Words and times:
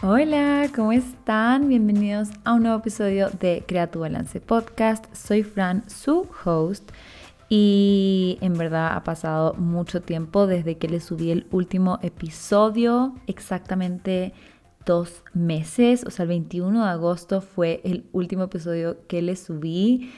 Hola, 0.00 0.70
¿cómo 0.76 0.92
están? 0.92 1.68
Bienvenidos 1.68 2.28
a 2.44 2.54
un 2.54 2.62
nuevo 2.62 2.78
episodio 2.78 3.30
de 3.30 3.64
Crea 3.66 3.90
tu 3.90 3.98
Balance 3.98 4.40
Podcast. 4.40 5.12
Soy 5.12 5.42
Fran, 5.42 5.90
su 5.90 6.28
host. 6.44 6.92
Y 7.48 8.38
en 8.40 8.56
verdad 8.56 8.94
ha 8.94 9.02
pasado 9.02 9.54
mucho 9.54 10.00
tiempo 10.00 10.46
desde 10.46 10.78
que 10.78 10.88
le 10.88 11.00
subí 11.00 11.32
el 11.32 11.48
último 11.50 11.98
episodio, 12.00 13.16
exactamente 13.26 14.34
dos 14.86 15.24
meses, 15.34 16.04
o 16.06 16.10
sea, 16.10 16.22
el 16.22 16.28
21 16.28 16.84
de 16.84 16.90
agosto 16.90 17.40
fue 17.40 17.80
el 17.82 18.06
último 18.12 18.44
episodio 18.44 18.98
que 19.08 19.20
le 19.20 19.34
subí. 19.34 20.12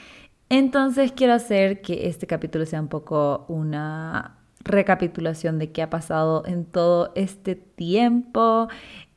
Entonces 0.51 1.11
quiero 1.13 1.33
hacer 1.33 1.81
que 1.81 2.07
este 2.07 2.27
capítulo 2.27 2.67
sea 2.67 2.83
un 2.83 2.89
poco 2.89 3.47
una 3.49 4.37
recapitulación 4.63 5.59
de 5.59 5.73
qué 5.73 5.81
ha 5.81 5.89
pasado 5.89 6.45
en 6.45 6.67
todo 6.67 7.13
este 7.15 7.55
tiempo 7.55 8.69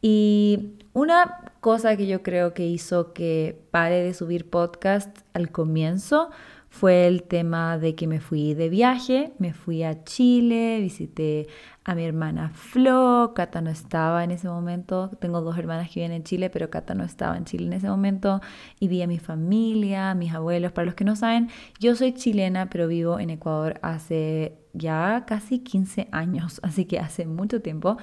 y 0.05 0.73
una 0.91 1.53
cosa 1.61 1.95
que 1.95 2.07
yo 2.07 2.23
creo 2.23 2.53
que 2.53 2.67
hizo 2.67 3.13
que 3.13 3.57
pare 3.71 4.03
de 4.03 4.13
subir 4.13 4.49
podcast 4.49 5.19
al 5.33 5.49
comienzo 5.49 6.29
fue 6.67 7.07
el 7.07 7.23
tema 7.23 7.77
de 7.77 7.95
que 7.95 8.05
me 8.05 8.19
fui 8.19 8.53
de 8.53 8.67
viaje, 8.67 9.31
me 9.37 9.53
fui 9.53 9.83
a 9.83 10.03
Chile, 10.03 10.79
visité 10.81 11.47
a 11.85 11.95
mi 11.95 12.03
hermana 12.03 12.49
Flo, 12.49 13.33
Cata 13.35 13.61
no 13.61 13.69
estaba 13.69 14.23
en 14.23 14.31
ese 14.31 14.47
momento, 14.49 15.11
tengo 15.19 15.41
dos 15.41 15.57
hermanas 15.57 15.89
que 15.89 15.99
viven 15.99 16.11
en 16.11 16.23
Chile, 16.23 16.49
pero 16.49 16.69
Cata 16.69 16.95
no 16.95 17.03
estaba 17.03 17.37
en 17.37 17.45
Chile 17.45 17.67
en 17.67 17.73
ese 17.73 17.87
momento, 17.87 18.41
y 18.79 18.87
vi 18.87 19.03
a 19.03 19.07
mi 19.07 19.19
familia, 19.19 20.09
a 20.09 20.15
mis 20.15 20.33
abuelos, 20.33 20.71
para 20.71 20.85
los 20.85 20.95
que 20.95 21.05
no 21.05 21.15
saben, 21.15 21.49
yo 21.79 21.95
soy 21.95 22.13
chilena, 22.13 22.69
pero 22.69 22.87
vivo 22.87 23.19
en 23.19 23.29
Ecuador 23.29 23.79
hace 23.83 24.57
ya 24.73 25.25
casi 25.27 25.59
15 25.59 26.07
años, 26.11 26.59
así 26.63 26.85
que 26.85 26.99
hace 26.99 27.27
mucho 27.27 27.61
tiempo, 27.61 27.97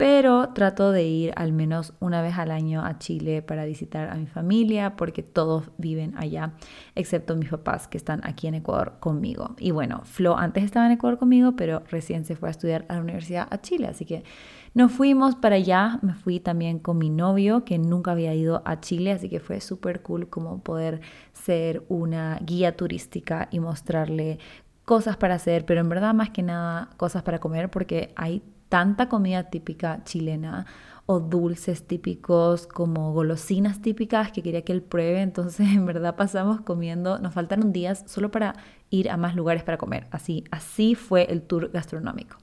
pero 0.00 0.48
trato 0.54 0.92
de 0.92 1.02
ir 1.02 1.34
al 1.36 1.52
menos 1.52 1.92
una 2.00 2.22
vez 2.22 2.38
al 2.38 2.52
año 2.52 2.82
a 2.82 2.98
Chile 2.98 3.42
para 3.42 3.66
visitar 3.66 4.08
a 4.08 4.14
mi 4.14 4.24
familia 4.26 4.96
porque 4.96 5.22
todos 5.22 5.64
viven 5.76 6.14
allá, 6.16 6.54
excepto 6.94 7.36
mis 7.36 7.50
papás 7.50 7.86
que 7.86 7.98
están 7.98 8.22
aquí 8.24 8.46
en 8.46 8.54
Ecuador 8.54 8.94
conmigo. 8.98 9.54
Y 9.58 9.72
bueno, 9.72 10.00
Flo 10.04 10.38
antes 10.38 10.64
estaba 10.64 10.86
en 10.86 10.92
Ecuador 10.92 11.18
conmigo, 11.18 11.52
pero 11.54 11.82
recién 11.90 12.24
se 12.24 12.34
fue 12.34 12.48
a 12.48 12.52
estudiar 12.52 12.86
a 12.88 12.94
la 12.94 13.02
universidad 13.02 13.46
a 13.50 13.60
Chile, 13.60 13.88
así 13.88 14.06
que 14.06 14.24
nos 14.72 14.90
fuimos 14.90 15.36
para 15.36 15.56
allá, 15.56 15.98
me 16.00 16.14
fui 16.14 16.40
también 16.40 16.78
con 16.78 16.96
mi 16.96 17.10
novio 17.10 17.66
que 17.66 17.76
nunca 17.76 18.12
había 18.12 18.34
ido 18.34 18.62
a 18.64 18.80
Chile, 18.80 19.12
así 19.12 19.28
que 19.28 19.38
fue 19.38 19.60
súper 19.60 20.00
cool 20.00 20.30
como 20.30 20.62
poder 20.62 21.02
ser 21.34 21.84
una 21.90 22.38
guía 22.40 22.74
turística 22.74 23.48
y 23.50 23.60
mostrarle 23.60 24.38
cosas 24.86 25.18
para 25.18 25.34
hacer, 25.34 25.66
pero 25.66 25.82
en 25.82 25.90
verdad 25.90 26.14
más 26.14 26.30
que 26.30 26.42
nada 26.42 26.88
cosas 26.96 27.22
para 27.22 27.38
comer 27.38 27.70
porque 27.70 28.14
hay 28.16 28.42
tanta 28.70 29.10
comida 29.10 29.50
típica 29.50 30.02
chilena 30.04 30.64
o 31.04 31.18
dulces 31.18 31.88
típicos 31.88 32.68
como 32.68 33.12
golosinas 33.12 33.82
típicas 33.82 34.30
que 34.30 34.42
quería 34.42 34.62
que 34.62 34.72
él 34.72 34.80
pruebe. 34.80 35.20
Entonces, 35.20 35.68
en 35.74 35.84
verdad 35.84 36.16
pasamos 36.16 36.62
comiendo, 36.62 37.18
nos 37.18 37.34
faltaron 37.34 37.72
días 37.72 38.04
solo 38.06 38.30
para 38.30 38.54
ir 38.88 39.10
a 39.10 39.16
más 39.18 39.34
lugares 39.34 39.64
para 39.64 39.76
comer. 39.76 40.06
Así, 40.12 40.44
así 40.50 40.94
fue 40.94 41.24
el 41.30 41.42
tour 41.42 41.70
gastronómico. 41.72 42.38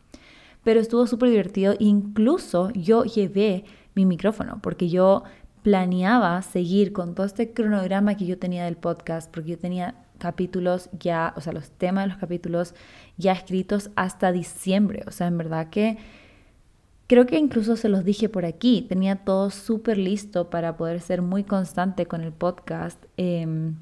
Pero 0.63 0.81
estuvo 0.81 1.07
súper 1.07 1.29
divertido. 1.29 1.75
Incluso 1.79 2.69
yo 2.71 3.05
llevé 3.05 3.63
mi 3.95 4.05
micrófono 4.05 4.59
porque 4.61 4.89
yo 4.89 5.23
planeaba 5.63 6.41
seguir 6.41 6.91
con 6.91 7.15
todo 7.15 7.25
este 7.25 7.53
cronograma 7.53 8.15
que 8.15 8.25
yo 8.25 8.37
tenía 8.37 8.65
del 8.65 8.75
podcast, 8.75 9.31
porque 9.31 9.51
yo 9.51 9.57
tenía 9.57 9.95
capítulos 10.17 10.89
ya, 10.99 11.33
o 11.35 11.41
sea, 11.41 11.53
los 11.53 11.69
temas 11.71 12.05
de 12.05 12.09
los 12.09 12.17
capítulos 12.17 12.73
ya 13.17 13.31
escritos 13.31 13.89
hasta 13.95 14.31
diciembre. 14.31 15.03
O 15.07 15.11
sea, 15.11 15.27
en 15.27 15.37
verdad 15.37 15.69
que 15.69 15.97
creo 17.07 17.25
que 17.25 17.37
incluso 17.37 17.75
se 17.75 17.89
los 17.89 18.03
dije 18.03 18.29
por 18.29 18.45
aquí. 18.45 18.85
Tenía 18.87 19.17
todo 19.17 19.49
súper 19.49 19.97
listo 19.97 20.49
para 20.49 20.77
poder 20.77 21.01
ser 21.01 21.21
muy 21.21 21.43
constante 21.43 22.05
con 22.05 22.21
el 22.21 22.31
podcast. 22.31 23.03
Em, 23.17 23.75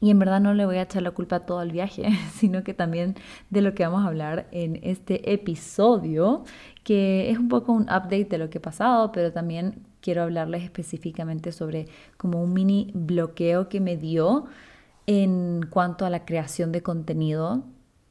y 0.00 0.10
en 0.10 0.18
verdad 0.18 0.40
no 0.40 0.54
le 0.54 0.64
voy 0.64 0.76
a 0.76 0.82
echar 0.82 1.02
la 1.02 1.10
culpa 1.10 1.36
a 1.36 1.46
todo 1.46 1.62
el 1.62 1.72
viaje, 1.72 2.08
sino 2.34 2.62
que 2.62 2.74
también 2.74 3.16
de 3.50 3.62
lo 3.62 3.74
que 3.74 3.84
vamos 3.84 4.04
a 4.04 4.08
hablar 4.08 4.46
en 4.52 4.78
este 4.82 5.32
episodio, 5.32 6.44
que 6.84 7.30
es 7.30 7.38
un 7.38 7.48
poco 7.48 7.72
un 7.72 7.82
update 7.82 8.26
de 8.26 8.38
lo 8.38 8.50
que 8.50 8.58
ha 8.58 8.62
pasado, 8.62 9.12
pero 9.12 9.32
también 9.32 9.82
quiero 10.00 10.22
hablarles 10.22 10.62
específicamente 10.62 11.52
sobre 11.52 11.86
como 12.16 12.42
un 12.42 12.52
mini 12.52 12.90
bloqueo 12.94 13.68
que 13.68 13.80
me 13.80 13.96
dio 13.96 14.46
en 15.08 15.62
cuanto 15.70 16.04
a 16.04 16.10
la 16.10 16.26
creación 16.26 16.70
de 16.70 16.82
contenido, 16.82 17.64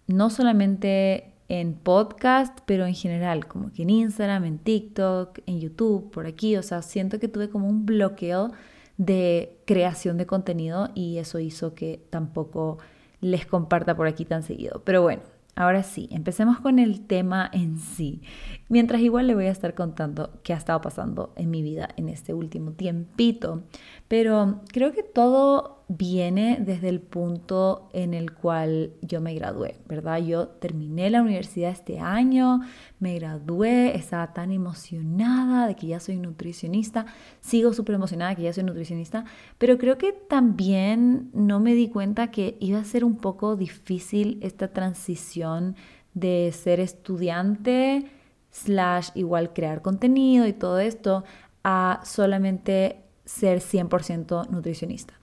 no 0.08 0.32
solamente 0.32 1.36
en 1.48 1.76
podcast, 1.76 2.58
pero 2.66 2.88
en 2.88 2.96
general, 2.96 3.48
como 3.48 3.72
que 3.72 3.84
en 3.84 3.92
Instagram, 3.92 4.46
en 4.46 4.58
TikTok, 4.58 5.42
en 5.46 5.60
YouTube, 5.60 6.10
por 6.10 6.26
aquí, 6.26 6.58
o 6.58 6.64
sea, 6.64 6.82
siento 6.82 7.20
que 7.20 7.28
tuve 7.28 7.52
como 7.52 7.70
un 7.70 7.86
bloqueo 7.86 8.52
de 8.98 9.60
creación 9.68 10.18
de 10.18 10.26
contenido 10.26 10.90
y 10.96 11.20
eso 11.20 11.38
hizo 11.40 11.76
que 11.76 12.04
tampoco 12.10 12.80
les 13.22 13.46
comparta 13.46 13.96
por 13.96 14.08
aquí 14.08 14.26
tan 14.26 14.42
seguido. 14.42 14.82
Pero 14.84 15.04
bueno, 15.04 15.22
Ahora 15.60 15.82
sí, 15.82 16.08
empecemos 16.12 16.60
con 16.60 16.78
el 16.78 17.08
tema 17.08 17.50
en 17.52 17.80
sí. 17.80 18.22
Mientras 18.70 19.02
igual 19.02 19.26
le 19.26 19.34
voy 19.34 19.48
a 19.48 19.52
estar 19.52 19.74
contando 19.74 20.40
qué 20.44 20.54
ha 20.54 20.56
estado 20.56 20.82
pasando 20.82 21.34
en 21.36 21.50
mi 21.50 21.64
vida 21.64 21.90
en 21.98 22.10
este 22.10 22.36
último 22.36 22.74
tiempito. 22.74 23.64
Pero 24.08 24.62
creo 24.72 24.92
que 24.92 25.02
todo 25.02 25.77
viene 25.90 26.58
desde 26.60 26.90
el 26.90 27.00
punto 27.00 27.88
en 27.94 28.14
el 28.14 28.34
cual 28.34 28.92
yo 29.02 29.22
me 29.22 29.34
gradué, 29.34 29.78
¿verdad? 29.88 30.18
Yo 30.20 30.50
terminé 30.50 31.10
la 31.10 31.22
universidad 31.22 31.72
este 31.72 32.00
año, 32.00 32.60
me 33.00 33.16
gradué, 33.16 33.96
estaba 33.96 34.34
tan 34.34 34.52
emocionada 34.52 35.66
de 35.66 35.76
que 35.76 35.88
ya 35.88 36.02
soy 36.02 36.18
nutricionista, 36.18 37.06
sigo 37.40 37.72
súper 37.74 37.96
emocionada 37.96 38.32
de 38.32 38.36
que 38.36 38.42
ya 38.44 38.54
soy 38.54 38.66
nutricionista, 38.66 39.24
pero 39.58 39.78
creo 39.78 39.98
que 39.98 40.12
también 40.12 41.30
no 41.34 41.62
me 41.62 41.74
di 41.74 41.88
cuenta 41.88 42.32
que 42.32 42.58
iba 42.60 42.80
a 42.80 42.84
ser 42.84 43.06
un 43.06 43.16
poco 43.16 43.56
difícil 43.56 44.40
esta 44.42 44.68
transición 44.74 45.78
de 46.14 46.52
ser 46.52 46.82
estudiante 46.82 48.12
slash 48.52 49.10
igual 49.16 49.54
crear 49.54 49.82
contenido 49.82 50.48
y 50.48 50.54
todo 50.54 50.80
esto 50.80 51.24
a 51.64 52.02
solamente 52.04 53.04
ser 53.24 53.60
100% 53.60 54.50
nutricionista 54.50 55.14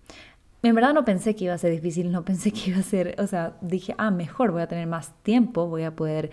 en 0.69 0.75
verdad 0.75 0.95
no 0.95 1.05
pensé 1.05 1.35
que 1.35 1.45
iba 1.45 1.55
a 1.55 1.59
ser 1.59 1.73
difícil, 1.73 2.11
no 2.11 2.25
pensé 2.25 2.53
que 2.53 2.71
iba 2.71 2.79
a 2.79 2.83
ser, 2.83 3.17
o 3.19 3.27
sea, 3.27 3.57
dije, 3.61 3.95
ah, 3.99 4.11
mejor, 4.11 4.53
voy 4.53 4.63
a 4.63 4.69
tener 4.69 4.87
más 4.87 5.13
tiempo, 5.23 5.67
voy 5.67 5.83
a 5.83 5.95
poder 5.95 6.31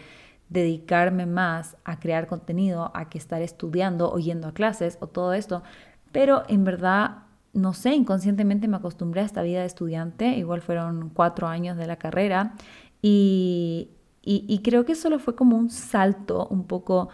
dedicarme 0.49 1.25
más 1.25 1.77
a 1.85 1.99
crear 1.99 2.27
contenido, 2.27 2.91
a 2.93 3.09
que 3.09 3.17
estar 3.17 3.41
estudiando 3.41 4.11
o 4.11 4.19
yendo 4.19 4.47
a 4.47 4.53
clases 4.53 4.97
o 5.01 5.07
todo 5.07 5.33
esto, 5.33 5.63
pero 6.11 6.43
en 6.49 6.63
verdad, 6.63 7.23
no 7.53 7.73
sé, 7.73 7.93
inconscientemente 7.93 8.67
me 8.67 8.77
acostumbré 8.77 9.21
a 9.21 9.25
esta 9.25 9.41
vida 9.43 9.61
de 9.61 9.65
estudiante, 9.65 10.27
igual 10.37 10.61
fueron 10.61 11.09
cuatro 11.09 11.47
años 11.47 11.77
de 11.77 11.87
la 11.87 11.95
carrera 11.95 12.53
y, 13.01 13.91
y, 14.21 14.45
y 14.47 14.59
creo 14.61 14.85
que 14.85 14.95
solo 14.95 15.19
fue 15.19 15.35
como 15.35 15.57
un 15.57 15.69
salto 15.69 16.47
un 16.47 16.65
poco 16.65 17.09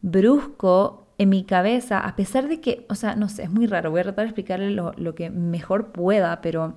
brusco 0.00 1.01
en 1.18 1.28
mi 1.28 1.44
cabeza, 1.44 2.00
a 2.00 2.16
pesar 2.16 2.48
de 2.48 2.60
que, 2.60 2.86
o 2.88 2.94
sea, 2.94 3.16
no 3.16 3.28
sé, 3.28 3.44
es 3.44 3.50
muy 3.50 3.66
raro, 3.66 3.90
voy 3.90 4.00
a 4.00 4.04
tratar 4.04 4.24
de 4.24 4.30
explicarle 4.30 4.70
lo, 4.70 5.14
que 5.14 5.30
mejor 5.30 5.92
pueda, 5.92 6.40
pero 6.40 6.74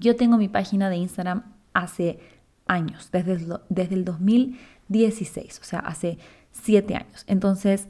yo 0.00 0.16
tengo 0.16 0.36
mi 0.36 0.48
página 0.48 0.90
de 0.90 0.96
Instagram 0.96 1.44
hace 1.72 2.18
años, 2.66 3.10
desde 3.12 3.32
el, 3.32 3.54
desde 3.68 3.94
el 3.94 4.04
2016, 4.04 5.60
o 5.60 5.64
sea, 5.64 5.80
hace 5.80 6.18
siete 6.50 6.94
años. 6.94 7.24
Entonces, 7.26 7.88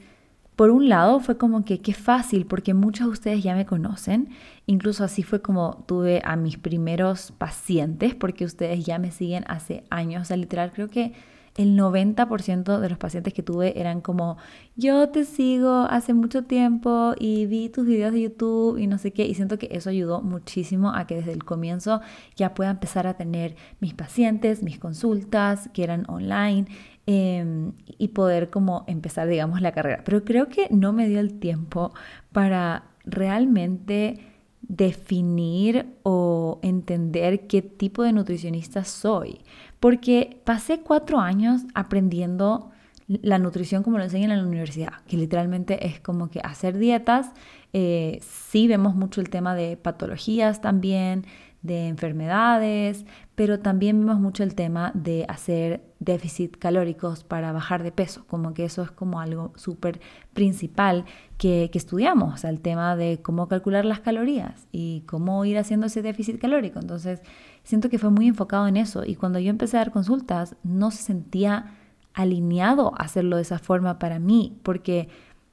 por 0.55 0.69
un 0.69 0.87
lado 0.87 1.19
fue 1.19 1.37
como 1.37 1.65
que 1.65 1.81
qué 1.81 1.93
fácil, 1.93 2.45
porque 2.45 2.73
muchos 2.73 3.07
de 3.07 3.11
ustedes 3.11 3.43
ya 3.43 3.55
me 3.55 3.65
conocen, 3.65 4.29
incluso 4.65 5.03
así 5.03 5.23
fue 5.23 5.41
como 5.41 5.83
tuve 5.87 6.21
a 6.23 6.35
mis 6.35 6.57
primeros 6.57 7.31
pacientes, 7.31 8.15
porque 8.15 8.45
ustedes 8.45 8.85
ya 8.85 8.99
me 8.99 9.11
siguen 9.11 9.45
hace 9.47 9.83
años, 9.89 10.23
o 10.23 10.25
sea, 10.25 10.37
literal 10.37 10.71
creo 10.71 10.89
que 10.89 11.13
el 11.55 11.77
90% 11.77 12.79
de 12.79 12.89
los 12.89 12.97
pacientes 12.97 13.33
que 13.33 13.43
tuve 13.43 13.79
eran 13.79 14.01
como, 14.01 14.37
yo 14.75 15.09
te 15.09 15.23
sigo 15.23 15.81
hace 15.89 16.13
mucho 16.13 16.43
tiempo 16.43 17.13
y 17.19 17.45
vi 17.45 17.69
tus 17.69 17.85
videos 17.85 18.13
de 18.13 18.21
YouTube 18.21 18.77
y 18.77 18.87
no 18.87 18.97
sé 18.97 19.11
qué, 19.11 19.25
y 19.25 19.35
siento 19.35 19.59
que 19.59 19.69
eso 19.71 19.89
ayudó 19.89 20.21
muchísimo 20.21 20.93
a 20.93 21.05
que 21.05 21.15
desde 21.15 21.31
el 21.31 21.43
comienzo 21.43 22.01
ya 22.35 22.53
pueda 22.55 22.71
empezar 22.71 23.05
a 23.05 23.15
tener 23.15 23.55
mis 23.79 23.93
pacientes, 23.93 24.63
mis 24.63 24.79
consultas 24.79 25.69
que 25.73 25.83
eran 25.83 26.05
online 26.09 26.65
em, 27.05 27.73
y 27.97 28.09
poder 28.09 28.49
como 28.49 28.83
empezar, 28.87 29.27
digamos, 29.27 29.61
la 29.61 29.73
carrera. 29.73 30.03
Pero 30.03 30.23
creo 30.23 30.49
que 30.49 30.67
no 30.71 30.91
me 30.93 31.07
dio 31.07 31.19
el 31.19 31.39
tiempo 31.39 31.93
para 32.31 32.85
realmente 33.05 34.19
definir 34.61 35.85
o 36.03 36.59
entender 36.63 37.47
qué 37.47 37.61
tipo 37.61 38.01
de 38.01 38.13
nutricionista 38.13 38.85
soy 38.85 39.41
porque 39.83 40.39
pasé 40.45 40.79
cuatro 40.79 41.19
años 41.19 41.63
aprendiendo 41.73 42.71
la 43.05 43.37
nutrición 43.37 43.83
como 43.83 43.97
lo 43.97 44.05
enseñan 44.05 44.31
en 44.31 44.37
la 44.37 44.47
universidad, 44.47 44.93
que 45.09 45.17
literalmente 45.17 45.87
es 45.87 45.99
como 45.99 46.29
que 46.29 46.39
hacer 46.39 46.77
dietas, 46.77 47.33
eh, 47.73 48.19
sí 48.21 48.69
vemos 48.69 48.95
mucho 48.95 49.19
el 49.19 49.29
tema 49.29 49.55
de 49.55 49.75
patologías 49.75 50.61
también, 50.61 51.25
de 51.63 51.89
enfermedades, 51.89 53.05
pero 53.35 53.59
también 53.59 53.99
vemos 53.99 54.21
mucho 54.21 54.43
el 54.43 54.55
tema 54.55 54.91
de 54.93 55.25
hacer 55.27 55.81
déficit 55.99 56.55
calóricos 56.57 57.25
para 57.25 57.51
bajar 57.51 57.83
de 57.83 57.91
peso, 57.91 58.25
como 58.27 58.53
que 58.53 58.63
eso 58.63 58.83
es 58.83 58.91
como 58.91 59.19
algo 59.19 59.51
súper 59.57 59.99
principal 60.33 61.03
que, 61.37 61.69
que, 61.73 61.77
estudiamos, 61.77 62.33
o 62.33 62.37
sea, 62.37 62.51
el 62.51 62.61
tema 62.61 62.95
de 62.95 63.21
cómo 63.21 63.49
calcular 63.49 63.83
las 63.83 63.99
calorías 63.99 64.65
y 64.71 65.01
cómo 65.07 65.43
ir 65.43 65.57
haciendo 65.57 65.87
ese 65.87 66.01
déficit 66.01 66.39
calórico. 66.39 66.79
Entonces, 66.79 67.21
siento 67.63 67.89
que 67.89 67.99
fue 67.99 68.09
muy 68.09 68.27
enfocado 68.27 68.67
en 68.67 68.77
eso. 68.77 69.03
Y 69.05 69.15
cuando 69.15 69.39
yo 69.39 69.49
empecé 69.49 69.77
a 69.77 69.81
dar 69.81 69.91
consultas 69.91 70.55
no 70.63 70.91
se 70.91 71.03
sentía 71.03 71.73
alineado 72.13 72.93
hacerlo 72.97 73.37
de 73.37 73.41
esa 73.41 73.59
forma 73.59 73.99
para 73.99 74.19
mí, 74.19 74.57
porque 74.63 75.09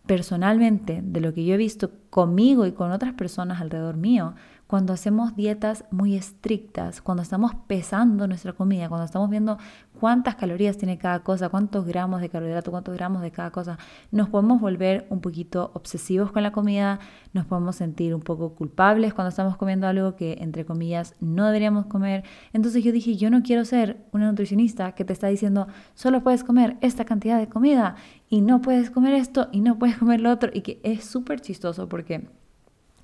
personalmente, 0.06 1.02
de 1.02 1.20
lo 1.20 1.32
que 1.32 1.44
yo 1.44 1.54
he 1.54 1.58
visto 1.58 1.90
conmigo 2.10 2.66
y 2.66 2.72
con 2.72 2.90
otras 2.90 3.14
personas 3.14 3.60
alrededor 3.60 3.96
mío, 3.96 4.34
cuando 4.70 4.92
hacemos 4.92 5.34
dietas 5.34 5.84
muy 5.90 6.14
estrictas, 6.14 7.02
cuando 7.02 7.24
estamos 7.24 7.56
pesando 7.66 8.28
nuestra 8.28 8.52
comida, 8.52 8.88
cuando 8.88 9.04
estamos 9.04 9.28
viendo 9.28 9.58
cuántas 9.98 10.36
calorías 10.36 10.76
tiene 10.78 10.96
cada 10.96 11.24
cosa, 11.24 11.48
cuántos 11.48 11.84
gramos 11.84 12.20
de 12.20 12.28
carbohidrato, 12.28 12.70
cuántos 12.70 12.94
gramos 12.94 13.20
de 13.20 13.32
cada 13.32 13.50
cosa, 13.50 13.78
nos 14.12 14.28
podemos 14.28 14.60
volver 14.60 15.08
un 15.10 15.20
poquito 15.20 15.72
obsesivos 15.74 16.30
con 16.30 16.44
la 16.44 16.52
comida, 16.52 17.00
nos 17.32 17.46
podemos 17.46 17.74
sentir 17.74 18.14
un 18.14 18.20
poco 18.20 18.54
culpables 18.54 19.12
cuando 19.12 19.30
estamos 19.30 19.56
comiendo 19.56 19.88
algo 19.88 20.14
que, 20.14 20.36
entre 20.40 20.64
comillas, 20.64 21.16
no 21.18 21.46
deberíamos 21.46 21.86
comer. 21.86 22.22
Entonces 22.52 22.84
yo 22.84 22.92
dije, 22.92 23.16
yo 23.16 23.28
no 23.28 23.42
quiero 23.42 23.64
ser 23.64 24.06
una 24.12 24.30
nutricionista 24.30 24.92
que 24.92 25.04
te 25.04 25.12
está 25.12 25.26
diciendo, 25.26 25.66
solo 25.94 26.22
puedes 26.22 26.44
comer 26.44 26.76
esta 26.80 27.04
cantidad 27.04 27.40
de 27.40 27.48
comida 27.48 27.96
y 28.28 28.40
no 28.40 28.62
puedes 28.62 28.92
comer 28.92 29.14
esto 29.14 29.48
y 29.50 29.62
no 29.62 29.80
puedes 29.80 29.98
comer 29.98 30.20
lo 30.20 30.30
otro, 30.30 30.48
y 30.54 30.60
que 30.60 30.80
es 30.84 31.02
súper 31.04 31.40
chistoso 31.40 31.88
porque 31.88 32.28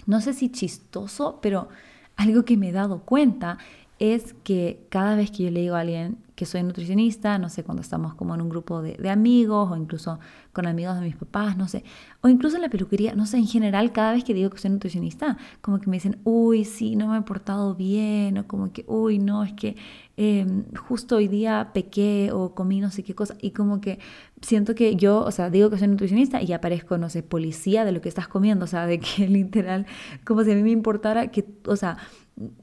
no 0.06 0.20
sé 0.20 0.32
si 0.32 0.50
chistoso, 0.50 1.38
pero 1.43 1.69
algo 2.17 2.44
que 2.44 2.56
me 2.56 2.70
he 2.70 2.73
dado 2.73 3.00
cuenta 3.00 3.58
es 3.99 4.35
que 4.44 4.87
cada 4.88 5.17
vez 5.17 5.31
que 5.31 5.44
yo 5.44 5.50
le 5.50 5.61
digo 5.61 5.75
a 5.75 5.81
alguien 5.81 6.19
que 6.37 6.44
soy 6.44 6.62
nutricionista, 6.62 7.38
no 7.38 7.49
sé, 7.49 7.65
cuando 7.65 7.81
estamos 7.81 8.15
como 8.15 8.35
en 8.35 8.43
un 8.43 8.50
grupo 8.50 8.83
de, 8.83 9.09
amigos 9.09 9.71
o 9.73 9.77
incluso 9.77 10.21
con 10.53 10.67
amigos 10.67 10.97
de 10.97 11.06
mis 11.06 11.17
papás, 11.17 11.56
no 11.56 11.67
sé, 11.67 11.83
o 12.21 12.29
incluso 12.29 12.56
en 12.56 12.62
la 12.62 12.69
peluquería, 12.69 13.15
no 13.15 13.25
sé, 13.25 13.38
en 13.38 13.47
general, 13.47 13.91
cada 13.91 14.12
vez 14.12 14.23
que 14.23 14.35
digo 14.35 14.50
que 14.50 14.59
soy 14.59 14.71
nutricionista, 14.71 15.38
como 15.62 15.81
que 15.81 15.88
me 15.88 15.97
dicen, 15.97 16.19
uy, 16.25 16.67
sí, 16.67 16.94
no 16.94 17.09
me 17.09 17.17
he 17.19 17.23
portado 17.23 17.75
bien, 17.75 18.37
o 18.37 18.47
como 18.47 18.71
que, 18.71 18.85
uy, 18.87 19.19
no, 19.19 19.44
es 19.44 19.55
que 19.55 19.77
em, 20.19 20.65
justo 20.75 21.17
hoy 21.17 21.27
día 21.27 21.71
pequé 21.73 22.31
o 22.33 22.55
comí 22.55 22.81
no 22.81 22.91
sé 22.91 23.03
qué 23.03 23.15
cosa, 23.15 23.35
y 23.41 23.53
como 23.53 23.81
que 23.81 23.99
siento 24.43 24.75
que 24.75 24.94
yo, 24.94 25.21
o 25.25 25.31
sea, 25.31 25.49
digo 25.49 25.71
que 25.71 25.79
soy 25.79 25.88
nutricionista 25.88 26.43
y 26.43 26.53
aparezco, 26.53 26.99
no 26.99 27.09
sé, 27.09 27.23
policía 27.23 27.87
de 27.87 27.93
lo 27.93 28.03
que 28.03 28.11
estás 28.11 28.29
comiendo, 28.29 28.67
o 28.67 28.69
sea, 28.69 28.87
de 28.87 29.00
que 29.00 29.27
literal, 29.29 29.87
como 30.25 30.44
si 30.44 30.53
a 30.53 30.55
mí 30.55 30.62
me 30.62 30.71
importara 30.71 31.29
que, 31.29 31.47
o 31.67 31.77
sea, 31.77 31.97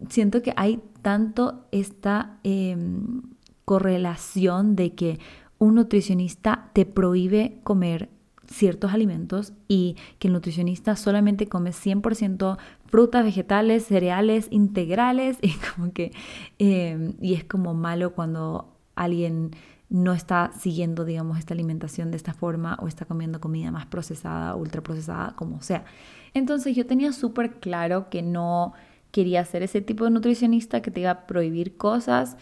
siento 0.10 0.44
que 0.44 0.54
hay 0.56 0.80
tanto 1.02 1.66
esta 1.72 2.38
em, 2.44 3.33
correlación 3.66 4.76
de 4.76 4.94
que 4.94 5.20
un 5.58 5.76
nutricionista 5.76 6.70
te 6.74 6.86
prohíbe 6.86 7.60
comer 7.64 8.10
ciertos 8.48 8.94
alimentos 8.94 9.54
y 9.68 9.96
que 10.20 10.28
el 10.28 10.34
nutricionista 10.34 10.96
solamente 10.96 11.48
come 11.48 11.72
100% 11.72 12.58
frutas, 12.86 13.24
vegetales, 13.24 13.86
cereales, 13.86 14.48
integrales 14.52 15.38
y 15.42 15.54
como 15.54 15.94
que 15.94 16.12
em, 16.60 17.14
y 17.22 17.34
es 17.34 17.44
como 17.44 17.74
malo 17.74 18.14
cuando 18.14 18.78
alguien 18.96 19.52
no 19.90 20.14
está 20.14 20.52
siguiendo, 20.58 21.06
digamos, 21.06 21.38
esta 21.38 21.54
alimentación 21.54 22.10
de 22.10 22.18
esta 22.18 22.34
forma 22.34 22.78
o 22.82 22.88
está 22.88 23.06
comiendo 23.06 23.40
comida 23.40 23.72
más 23.72 23.86
procesada, 23.86 24.56
ultraprocesada, 24.56 25.36
como 25.36 25.62
sea. 25.62 25.86
Entonces 26.34 26.76
yo 26.76 26.88
tenía 26.88 27.14
súper 27.14 27.60
claro 27.60 28.10
que 28.10 28.24
no 28.24 28.74
quería 29.12 29.46
ser 29.46 29.62
ese 29.62 29.82
tipo 29.82 30.06
de 30.06 30.10
nutricionista 30.10 30.82
que 30.82 30.90
te 30.90 31.02
iba 31.02 31.12
a 31.12 31.28
prohibir 31.28 31.78
cosas 31.78 32.38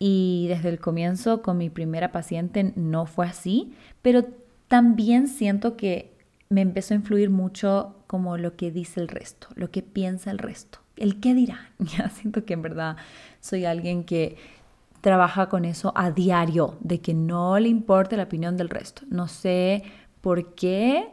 y 0.00 0.46
desde 0.48 0.70
el 0.70 0.80
comienzo 0.80 1.42
con 1.42 1.58
mi 1.58 1.70
primera 1.70 2.10
paciente 2.10 2.72
no 2.74 3.06
fue 3.06 3.26
así, 3.26 3.74
pero 4.02 4.24
también 4.66 5.28
siento 5.28 5.76
que 5.76 6.16
me 6.48 6.62
empezó 6.62 6.94
a 6.94 6.96
influir 6.96 7.30
mucho 7.30 7.94
como 8.08 8.36
lo 8.36 8.56
que 8.56 8.72
dice 8.72 8.98
el 9.00 9.08
resto, 9.08 9.46
lo 9.54 9.70
que 9.70 9.82
piensa 9.82 10.32
el 10.32 10.38
resto, 10.38 10.80
el 10.96 11.20
qué 11.20 11.34
dirá. 11.34 11.70
Ya 11.78 12.08
siento 12.08 12.44
que 12.44 12.54
en 12.54 12.62
verdad 12.62 12.96
soy 13.40 13.66
alguien 13.66 14.02
que 14.04 14.36
trabaja 15.00 15.48
con 15.48 15.64
eso 15.64 15.92
a 15.94 16.10
diario, 16.10 16.76
de 16.80 17.00
que 17.00 17.14
no 17.14 17.58
le 17.58 17.68
importe 17.68 18.16
la 18.16 18.24
opinión 18.24 18.56
del 18.56 18.68
resto. 18.68 19.02
No 19.10 19.28
sé 19.28 19.82
por 20.20 20.54
qué 20.54 21.08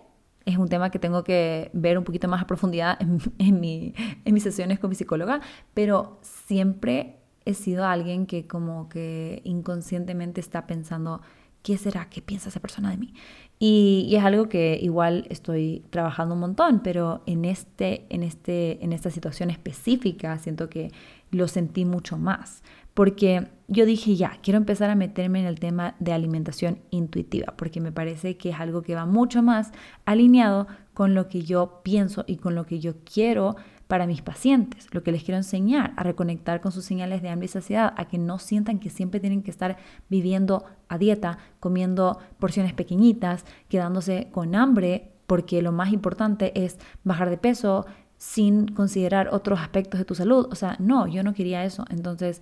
es 0.45 0.57
un 0.57 0.69
tema 0.69 0.89
que 0.91 0.99
tengo 0.99 1.25
que 1.25 1.69
ver 1.73 1.97
un 1.97 2.05
poquito 2.05 2.29
más 2.29 2.41
a 2.41 2.47
profundidad 2.47 2.97
en, 3.37 3.59
mis 3.59 4.43
sesiones 4.43 4.79
con 4.79 4.89
mi 4.89 4.95
psicóloga, 4.95 5.41
pero 5.73 6.19
siempre 6.21 7.17
he 7.47 7.53
sido 7.53 7.85
alguien 7.85 8.25
que 8.25 8.45
como 8.45 8.89
que 8.89 9.41
inconscientemente 9.45 10.41
está 10.41 10.67
pensando, 10.67 11.21
¿qué 11.63 11.77
será? 11.77 12.09
¿Qué 12.09 12.21
piensa 12.21 12.49
esa 12.49 12.59
persona 12.59 12.91
de 12.91 12.97
mí? 12.97 13.13
Y, 13.57 14.13
es 14.15 14.23
algo 14.23 14.49
que 14.49 14.77
igual 14.81 15.25
estoy 15.29 15.83
trabajando 15.89 16.35
un 16.35 16.41
montón, 16.41 16.81
pero 16.81 17.23
en, 17.25 17.45
este, 17.45 18.05
en, 18.09 18.23
este, 18.23 18.83
en 18.83 18.91
esta 18.91 19.09
situación 19.09 19.49
específica 19.49 20.37
siento 20.39 20.69
que 20.69 20.91
lo 21.31 21.47
sentí 21.47 21.85
mucho 21.85 22.17
más, 22.17 22.63
porque 22.93 23.47
yo 23.67 23.85
dije, 23.85 24.15
ya, 24.15 24.39
quiero 24.41 24.57
empezar 24.57 24.89
a 24.89 24.95
meterme 24.95 25.39
en 25.39 25.45
el 25.45 25.59
tema 25.59 25.95
de 25.99 26.13
alimentación 26.13 26.79
intuitiva, 26.89 27.53
porque 27.57 27.79
me 27.79 27.91
parece 27.91 28.37
que 28.37 28.49
es 28.49 28.59
algo 28.59 28.81
que 28.81 28.95
va 28.95 29.05
mucho 29.05 29.41
más 29.41 29.71
alineado 30.05 30.67
con 30.93 31.15
lo 31.15 31.27
que 31.27 31.43
yo 31.43 31.81
pienso 31.83 32.25
y 32.27 32.37
con 32.37 32.55
lo 32.55 32.65
que 32.65 32.79
yo 32.79 32.95
quiero 33.03 33.55
para 33.87 34.05
mis 34.05 34.21
pacientes, 34.21 34.87
lo 34.93 35.01
que 35.01 35.11
les 35.11 35.23
quiero 35.23 35.37
enseñar, 35.37 35.93
a 35.95 36.03
reconectar 36.03 36.61
con 36.61 36.71
sus 36.71 36.83
señales 36.83 37.21
de 37.21 37.29
hambre 37.29 37.45
y 37.45 37.49
saciedad, 37.49 37.93
a 37.95 38.07
que 38.07 38.17
no 38.17 38.37
sientan 38.37 38.79
que 38.79 38.89
siempre 38.89 39.19
tienen 39.19 39.43
que 39.43 39.51
estar 39.51 39.77
viviendo 40.09 40.65
a 40.89 40.97
dieta, 40.97 41.37
comiendo 41.59 42.19
porciones 42.39 42.73
pequeñitas, 42.73 43.45
quedándose 43.69 44.27
con 44.31 44.55
hambre, 44.55 45.11
porque 45.25 45.61
lo 45.61 45.71
más 45.71 45.91
importante 45.93 46.51
es 46.63 46.77
bajar 47.03 47.29
de 47.29 47.37
peso 47.37 47.85
sin 48.17 48.67
considerar 48.67 49.29
otros 49.31 49.59
aspectos 49.59 49.99
de 49.99 50.05
tu 50.05 50.15
salud. 50.15 50.47
O 50.51 50.55
sea, 50.55 50.75
no, 50.79 51.07
yo 51.07 51.23
no 51.23 51.33
quería 51.33 51.63
eso. 51.63 51.85
Entonces, 51.89 52.41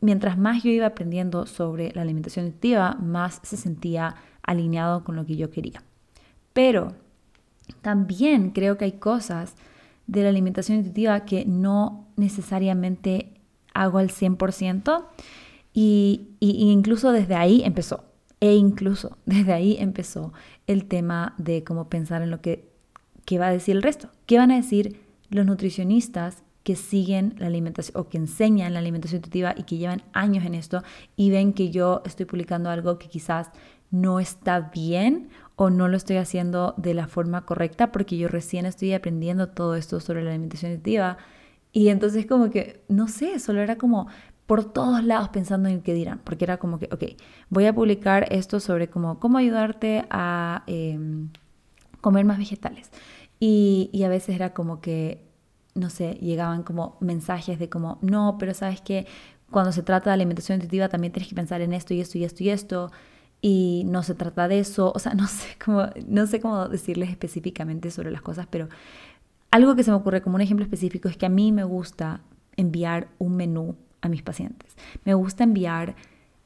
mientras 0.00 0.38
más 0.38 0.62
yo 0.62 0.70
iba 0.70 0.86
aprendiendo 0.86 1.46
sobre 1.46 1.92
la 1.94 2.02
alimentación 2.02 2.46
intuitiva, 2.46 2.96
más 3.00 3.40
se 3.42 3.56
sentía 3.56 4.14
alineado 4.42 5.04
con 5.04 5.16
lo 5.16 5.26
que 5.26 5.36
yo 5.36 5.50
quería. 5.50 5.82
Pero 6.52 6.94
también 7.82 8.50
creo 8.50 8.78
que 8.78 8.86
hay 8.86 8.92
cosas 8.92 9.54
de 10.08 10.24
la 10.24 10.30
alimentación 10.30 10.78
intuitiva 10.78 11.24
que 11.24 11.44
no 11.44 12.08
necesariamente 12.16 13.34
hago 13.74 13.98
al 13.98 14.08
100% 14.08 15.04
y, 15.72 16.30
y, 16.40 16.70
incluso 16.70 17.12
desde 17.12 17.36
ahí 17.36 17.62
empezó. 17.64 18.02
E 18.40 18.54
incluso 18.54 19.16
desde 19.26 19.52
ahí 19.52 19.76
empezó 19.78 20.32
el 20.66 20.86
tema 20.86 21.34
de 21.38 21.62
cómo 21.62 21.88
pensar 21.88 22.22
en 22.22 22.30
lo 22.30 22.40
que 22.40 22.68
qué 23.24 23.38
va 23.38 23.48
a 23.48 23.52
decir 23.52 23.76
el 23.76 23.82
resto. 23.82 24.08
¿Qué 24.26 24.38
van 24.38 24.50
a 24.50 24.56
decir 24.56 25.00
los 25.28 25.44
nutricionistas 25.44 26.42
que 26.64 26.76
siguen 26.76 27.34
la 27.38 27.46
alimentación 27.46 28.00
o 28.00 28.08
que 28.08 28.16
enseñan 28.16 28.72
la 28.72 28.78
alimentación 28.78 29.18
intuitiva 29.18 29.54
y 29.56 29.64
que 29.64 29.76
llevan 29.76 30.02
años 30.12 30.44
en 30.44 30.54
esto 30.54 30.82
y 31.16 31.30
ven 31.30 31.52
que 31.52 31.70
yo 31.70 32.02
estoy 32.04 32.26
publicando 32.26 32.70
algo 32.70 32.98
que 32.98 33.08
quizás 33.08 33.50
no 33.90 34.20
está 34.20 34.60
bien 34.60 35.28
o 35.60 35.70
no 35.70 35.88
lo 35.88 35.96
estoy 35.96 36.16
haciendo 36.18 36.72
de 36.76 36.94
la 36.94 37.08
forma 37.08 37.44
correcta 37.44 37.90
porque 37.90 38.16
yo 38.16 38.28
recién 38.28 38.64
estoy 38.64 38.92
aprendiendo 38.92 39.48
todo 39.48 39.74
esto 39.74 39.98
sobre 39.98 40.22
la 40.22 40.30
alimentación 40.30 40.70
intuitiva 40.70 41.18
y 41.72 41.88
entonces 41.88 42.26
como 42.26 42.48
que, 42.48 42.84
no 42.88 43.08
sé, 43.08 43.40
solo 43.40 43.60
era 43.60 43.76
como 43.76 44.06
por 44.46 44.64
todos 44.72 45.02
lados 45.04 45.30
pensando 45.30 45.68
en 45.68 45.82
qué 45.82 45.94
dirán, 45.94 46.20
porque 46.22 46.44
era 46.44 46.58
como 46.58 46.78
que, 46.78 46.88
ok, 46.92 47.20
voy 47.50 47.66
a 47.66 47.74
publicar 47.74 48.32
esto 48.32 48.60
sobre 48.60 48.88
cómo, 48.88 49.18
cómo 49.18 49.36
ayudarte 49.36 50.06
a 50.10 50.62
em, 50.68 51.28
comer 52.00 52.24
más 52.24 52.38
vegetales. 52.38 52.90
Y, 53.40 53.90
y 53.92 54.04
a 54.04 54.08
veces 54.08 54.36
era 54.36 54.54
como 54.54 54.80
que 54.80 55.28
no 55.74 55.90
sé, 55.90 56.14
llegaban 56.20 56.62
como 56.62 56.96
mensajes 57.00 57.58
de 57.58 57.68
como, 57.68 57.98
no, 58.00 58.36
pero 58.38 58.54
sabes 58.54 58.80
que 58.80 59.06
cuando 59.50 59.72
se 59.72 59.82
trata 59.82 60.10
de 60.10 60.14
alimentación 60.14 60.56
intuitiva 60.56 60.88
también 60.88 61.12
tienes 61.12 61.28
que 61.28 61.34
pensar 61.34 61.60
en 61.62 61.72
esto 61.72 61.94
y 61.94 62.00
esto 62.00 62.18
y 62.18 62.24
esto 62.24 62.44
y 62.44 62.50
esto 62.50 62.90
y 63.40 63.84
no 63.86 64.02
se 64.02 64.14
trata 64.14 64.48
de 64.48 64.58
eso, 64.60 64.92
o 64.94 64.98
sea, 64.98 65.14
no 65.14 65.26
sé 65.26 65.56
cómo, 65.64 65.86
no 66.06 66.26
sé 66.26 66.40
cómo 66.40 66.68
decirles 66.68 67.10
específicamente 67.10 67.90
sobre 67.90 68.10
las 68.10 68.22
cosas, 68.22 68.46
pero 68.50 68.68
algo 69.50 69.74
que 69.76 69.82
se 69.82 69.90
me 69.90 69.96
ocurre 69.96 70.20
como 70.20 70.36
un 70.36 70.42
ejemplo 70.42 70.64
específico 70.64 71.08
es 71.08 71.16
que 71.16 71.26
a 71.26 71.30
mí 71.30 71.52
me 71.52 71.64
gusta 71.64 72.20
enviar 72.56 73.08
un 73.18 73.36
menú 73.36 73.76
a 74.00 74.08
mis 74.08 74.22
pacientes. 74.22 74.76
Me 75.04 75.14
gusta 75.14 75.44
enviar 75.44 75.94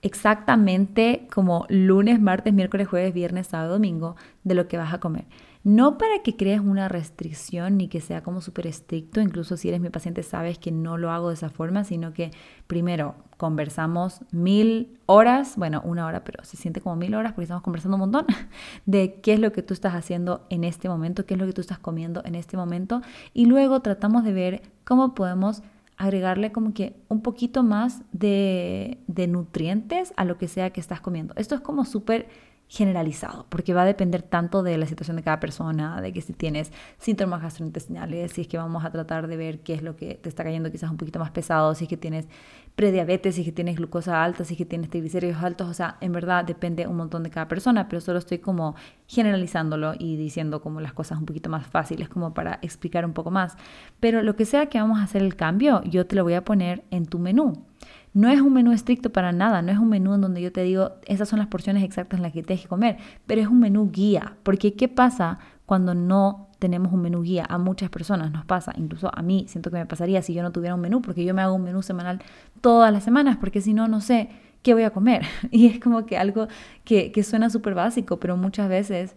exactamente 0.03 1.27
como 1.33 1.67
lunes, 1.69 2.21
martes, 2.21 2.53
miércoles, 2.53 2.89
jueves, 2.89 3.15
viernes, 3.15 3.49
sábado, 3.49 3.73
domingo 3.73 4.17
de 4.45 4.55
lo 4.55 4.69
que 4.69 4.77
vas 4.77 4.93
a 4.93 5.01
comer. 5.01 5.25
No 5.65 5.97
para 5.97 6.23
que 6.25 6.37
crees 6.37 6.61
una 6.61 6.89
restricción 6.89 7.77
ni 7.77 7.87
que 7.87 8.01
sea 8.01 8.23
como 8.25 8.41
súper 8.41 8.67
estricto, 8.67 9.21
incluso 9.21 9.57
si 9.57 9.69
eres 9.69 9.81
mi 9.81 9.91
paciente 9.91 10.25
sabes 10.25 10.59
que 10.59 10.73
no 10.73 10.99
lo 10.99 11.13
hago 11.13 11.29
de 11.29 11.35
esa 11.35 11.51
forma, 11.51 11.85
sino 11.85 12.13
que 12.13 12.33
primero 12.67 13.15
conversamos 13.37 14.23
mil 14.33 14.99
horas, 15.07 15.57
bueno, 15.57 15.81
una 15.85 16.07
hora, 16.07 16.25
pero 16.25 16.43
se 16.45 16.57
siente 16.57 16.81
como 16.81 16.97
mil 16.97 17.15
horas 17.15 17.33
porque 17.33 17.45
estamos 17.45 17.63
conversando 17.63 17.97
un 17.97 18.01
montón 18.01 18.27
de 18.87 19.21
qué 19.23 19.35
es 19.35 19.41
lo 19.41 19.53
que 19.53 19.63
tú 19.63 19.73
estás 19.73 19.95
haciendo 19.95 20.47
en 20.51 20.65
este 20.65 20.89
momento, 20.89 21.27
qué 21.27 21.35
es 21.35 21.41
lo 21.41 21.47
que 21.47 21.53
tú 21.53 21.61
estás 21.61 21.79
comiendo 21.79 22.23
en 22.25 22.35
este 22.35 22.57
momento 22.57 23.01
y 23.33 23.47
luego 23.47 23.81
tratamos 23.81 24.25
de 24.25 24.33
ver 24.33 24.63
cómo 24.85 25.15
podemos 25.15 25.63
agregarle 25.97 26.51
como 26.51 26.75
que 26.75 26.97
un 27.09 27.23
poquito 27.23 27.63
más 27.63 28.03
de, 28.11 28.99
de 29.07 29.29
nutrientes 29.29 30.13
a 30.17 30.25
lo 30.25 30.39
que 30.39 30.49
sea 30.49 30.71
que 30.71 30.81
estás 30.81 31.01
comiendo. 31.01 31.35
Esto 31.37 31.55
es 31.55 31.61
como 31.61 31.85
súper 31.85 32.27
generalizado, 32.73 33.45
porque 33.51 33.75
va 33.75 33.83
a 33.83 33.85
depender 33.85 34.23
tanto 34.23 34.63
de 34.63 34.79
la 34.79 34.87
situación 34.87 35.19
de 35.19 35.23
cada 35.23 35.41
persona, 35.41 36.01
de 36.01 36.11
que 36.11 36.23
si 36.23 36.33
tienes 36.33 36.73
síntomas 36.97 37.43
gastrointestinales, 37.43 38.33
si 38.33 38.41
es 38.41 38.49
que 38.49 38.57
vamos 38.57 38.83
a 38.87 38.91
tratar 38.91 39.27
de 39.27 39.37
ver 39.37 39.61
qué 39.61 39.75
es 39.75 39.83
lo 39.83 39.95
que 39.95 40.15
te 40.15 40.31
está 40.31 40.43
cayendo 40.43 40.73
quizás 40.73 40.91
un 40.91 40.97
poquito 40.97 41.19
más 41.19 41.31
pesado, 41.33 41.75
si 41.75 41.85
es 41.85 41.91
que 41.91 41.99
tienes 41.99 42.29
prediabetes, 42.75 43.35
si 43.35 43.43
es 43.43 43.45
que 43.45 43.53
tienes 43.53 43.77
glucosa 43.77 44.25
alta, 44.25 44.47
si 44.47 44.55
es 44.55 44.59
que 44.59 44.65
tienes 44.65 44.89
triglicéridos 44.89 45.43
altos, 45.43 45.69
o 45.69 45.75
sea, 45.75 45.99
en 46.01 46.13
verdad 46.13 46.47
depende 46.47 46.87
un 46.87 46.97
montón 46.97 47.25
de 47.25 47.29
cada 47.29 47.47
persona, 47.47 47.91
pero 47.91 48.01
solo 48.01 48.19
estoy 48.19 48.39
como 48.39 48.75
generalizándolo 49.07 49.93
y 49.99 50.17
diciendo 50.17 50.63
como 50.63 50.81
las 50.81 50.95
cosas 50.95 51.19
un 51.19 51.27
poquito 51.27 51.51
más 51.51 51.67
fáciles 51.67 52.09
como 52.09 52.33
para 52.33 52.59
explicar 52.63 53.05
un 53.05 53.13
poco 53.13 53.31
más. 53.31 53.55
Pero 54.01 54.23
lo 54.23 54.35
que 54.35 54.47
sea 54.47 54.71
que 54.71 54.81
vamos 54.81 54.99
a 54.99 55.03
hacer 55.03 55.21
el 55.21 55.37
cambio, 55.37 55.83
yo 55.85 56.07
te 56.07 56.17
lo 56.17 56.25
voy 56.25 56.35
a 56.35 56.45
poner 56.47 56.85
en 56.91 57.05
tu 57.05 57.19
menú. 57.19 57.67
No 58.15 58.29
es 58.29 58.41
un 58.41 58.53
menú 58.53 58.73
estricto 58.73 59.11
para 59.11 59.33
nada, 59.33 59.63
no 59.63 59.73
es 59.73 59.79
un 59.79 59.89
menú 59.89 60.15
en 60.15 60.21
donde 60.21 60.43
yo 60.43 60.53
te 60.53 60.63
digo, 60.63 60.93
esas 61.07 61.29
son 61.29 61.39
las 61.39 61.49
porciones 61.49 61.83
exactas 61.83 62.19
en 62.19 62.23
las 62.23 62.33
que 62.33 62.43
tienes 62.43 62.63
que 62.63 62.69
comer, 62.69 62.99
pero 63.27 63.41
es 63.41 63.47
un 63.49 63.59
menú 63.61 63.91
guía, 63.91 64.37
porque 64.43 64.75
¿qué 64.75 64.89
pasa 64.89 65.39
cuando 65.65 65.95
no 65.95 66.49
tenemos 66.59 66.93
un 66.93 67.01
menú 67.01 67.23
guía? 67.23 67.47
A 67.49 67.57
muchas 67.57 67.89
personas 67.89 68.31
nos 68.31 68.45
pasa, 68.45 68.75
incluso 68.77 69.11
a 69.15 69.23
mí 69.23 69.47
siento 69.49 69.71
que 69.71 69.79
me 69.79 69.87
pasaría 69.87 70.21
si 70.21 70.35
yo 70.35 70.43
no 70.43 70.53
tuviera 70.53 70.75
un 70.75 70.83
menú, 70.83 71.01
porque 71.01 71.25
yo 71.25 71.33
me 71.33 71.41
hago 71.41 71.55
un 71.55 71.63
menú 71.63 71.83
semanal 71.83 72.21
todas 72.61 72.93
las 72.93 73.03
semanas, 73.03 73.39
porque 73.39 73.63
si 73.63 73.73
no, 73.73 73.89
no 73.89 74.03
sé 74.03 74.29
qué 74.63 74.75
voy 74.75 74.85
a 74.85 74.91
comer. 74.91 75.23
Y 75.51 75.67
es 75.67 75.81
como 75.81 76.07
que 76.07 76.19
algo 76.19 76.49
que, 76.85 77.13
que 77.13 77.23
suena 77.23 77.51
súper 77.51 77.75
básico, 77.75 78.19
pero 78.19 78.37
muchas 78.37 78.69
veces 78.69 79.17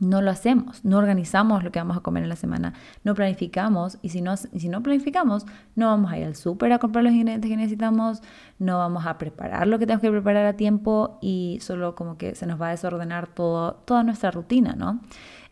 no 0.00 0.22
lo 0.22 0.30
hacemos, 0.30 0.84
no 0.84 0.98
organizamos 0.98 1.64
lo 1.64 1.72
que 1.72 1.78
vamos 1.78 1.96
a 1.96 2.00
comer 2.00 2.22
en 2.22 2.28
la 2.28 2.36
semana, 2.36 2.74
no 3.04 3.14
planificamos 3.14 3.98
y 4.02 4.10
si 4.10 4.20
no, 4.20 4.36
si 4.36 4.68
no 4.68 4.82
planificamos 4.82 5.46
no 5.74 5.86
vamos 5.86 6.12
a 6.12 6.18
ir 6.18 6.24
al 6.24 6.36
súper 6.36 6.72
a 6.72 6.78
comprar 6.78 7.04
los 7.04 7.12
ingredientes 7.12 7.50
que 7.50 7.56
necesitamos, 7.56 8.22
no 8.58 8.78
vamos 8.78 9.06
a 9.06 9.18
preparar 9.18 9.66
lo 9.66 9.78
que 9.78 9.86
tenemos 9.86 10.02
que 10.02 10.10
preparar 10.10 10.46
a 10.46 10.54
tiempo 10.54 11.18
y 11.20 11.58
solo 11.60 11.94
como 11.94 12.16
que 12.18 12.34
se 12.34 12.46
nos 12.46 12.60
va 12.60 12.68
a 12.68 12.70
desordenar 12.70 13.28
todo, 13.28 13.74
toda 13.84 14.02
nuestra 14.02 14.30
rutina, 14.30 14.74
¿no? 14.76 15.00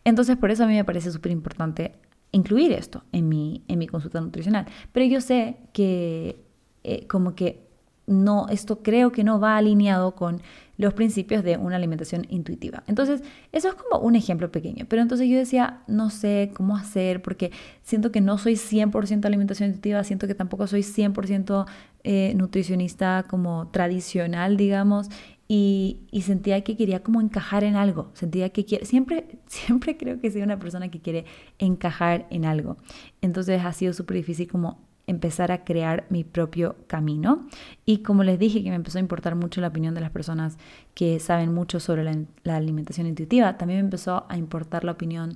Entonces 0.03 0.37
por 0.37 0.51
eso 0.51 0.63
a 0.63 0.67
mí 0.67 0.75
me 0.75 0.83
parece 0.83 1.11
súper 1.11 1.31
importante 1.31 1.93
incluir 2.31 2.71
esto 2.73 3.03
en 3.11 3.29
mi, 3.29 3.63
en 3.67 3.79
mi 3.79 3.87
consulta 3.87 4.19
nutricional, 4.19 4.65
pero 4.91 5.05
yo 5.05 5.21
sé 5.21 5.57
que 5.71 6.43
eh, 6.83 7.07
como 7.07 7.35
que 7.35 7.63
no, 8.05 8.47
esto 8.49 8.79
creo 8.83 9.11
que 9.11 9.23
no 9.23 9.39
va 9.39 9.57
alineado 9.57 10.15
con 10.15 10.41
los 10.77 10.93
principios 10.93 11.43
de 11.43 11.57
una 11.57 11.75
alimentación 11.75 12.25
intuitiva. 12.29 12.83
Entonces, 12.87 13.21
eso 13.51 13.69
es 13.69 13.75
como 13.75 14.03
un 14.03 14.15
ejemplo 14.15 14.51
pequeño, 14.51 14.85
pero 14.89 15.01
entonces 15.01 15.27
yo 15.29 15.37
decía, 15.37 15.81
no 15.87 16.09
sé 16.09 16.51
cómo 16.55 16.75
hacer 16.75 17.21
porque 17.21 17.51
siento 17.83 18.11
que 18.11 18.21
no 18.21 18.37
soy 18.37 18.53
100% 18.53 19.25
alimentación 19.25 19.69
intuitiva, 19.69 20.03
siento 20.03 20.27
que 20.27 20.35
tampoco 20.35 20.65
soy 20.67 20.81
100% 20.81 21.65
eh, 22.03 22.33
nutricionista 22.35 23.25
como 23.29 23.67
tradicional, 23.69 24.57
digamos, 24.57 25.09
y, 25.47 25.99
sentía 26.23 26.63
que 26.63 26.75
quería 26.75 27.03
como 27.03 27.21
encajar 27.21 27.63
en 27.63 27.75
algo, 27.75 28.09
sentía 28.13 28.49
que 28.49 28.65
quiere, 28.65 28.85
siempre, 28.85 29.27
siempre 29.47 29.97
creo 29.97 30.19
que 30.19 30.31
soy 30.31 30.41
una 30.41 30.57
persona 30.57 30.89
que 30.89 30.99
quiere 30.99 31.25
encajar 31.59 32.25
en 32.29 32.45
algo. 32.45 32.77
Entonces 33.21 33.63
ha 33.63 33.73
sido 33.73 33.93
súper 33.93 34.17
difícil 34.17 34.47
como 34.47 34.79
empezar 35.07 35.51
a 35.51 35.63
crear 35.63 36.05
mi 36.09 36.23
propio 36.23 36.75
camino. 36.87 37.47
Y 37.85 37.99
como 37.99 38.23
les 38.23 38.39
dije 38.39 38.63
que 38.63 38.69
me 38.69 38.75
empezó 38.75 38.97
a 38.97 39.01
importar 39.01 39.35
mucho 39.35 39.61
la 39.61 39.67
opinión 39.67 39.93
de 39.93 40.01
las 40.01 40.11
personas 40.11 40.57
que 40.93 41.19
saben 41.19 41.53
mucho 41.53 41.79
sobre 41.79 42.03
la, 42.43 42.55
alimentación 42.55 43.07
intuitiva, 43.07 43.57
también 43.57 43.79
me 43.79 43.85
empezó 43.85 44.25
a 44.29 44.37
importar 44.37 44.83
la 44.83 44.93
opinión 44.93 45.35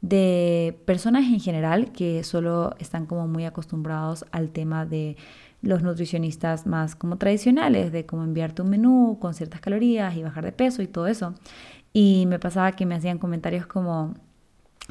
de 0.00 0.78
personas 0.84 1.24
en 1.24 1.40
general 1.40 1.92
que 1.92 2.22
solo 2.24 2.74
están 2.78 3.06
como 3.06 3.26
muy 3.26 3.46
acostumbrados 3.46 4.26
al 4.32 4.50
tema 4.50 4.84
de 4.84 5.16
los 5.62 5.82
nutricionistas 5.82 6.66
más 6.66 6.94
como 6.94 7.16
tradicionales, 7.16 7.90
de 7.90 8.04
cómo 8.04 8.22
enviarte 8.22 8.60
un 8.60 8.68
menú 8.68 9.18
con 9.20 9.32
ciertas 9.32 9.60
calorías 9.60 10.14
y 10.14 10.22
bajar 10.22 10.44
de 10.44 10.52
peso 10.52 10.82
y 10.82 10.86
todo 10.86 11.06
eso. 11.06 11.34
Y 11.92 12.26
me 12.26 12.38
pasaba 12.38 12.72
que 12.72 12.84
me 12.84 12.94
hacían 12.94 13.18
comentarios 13.18 13.66
como, 13.66 14.14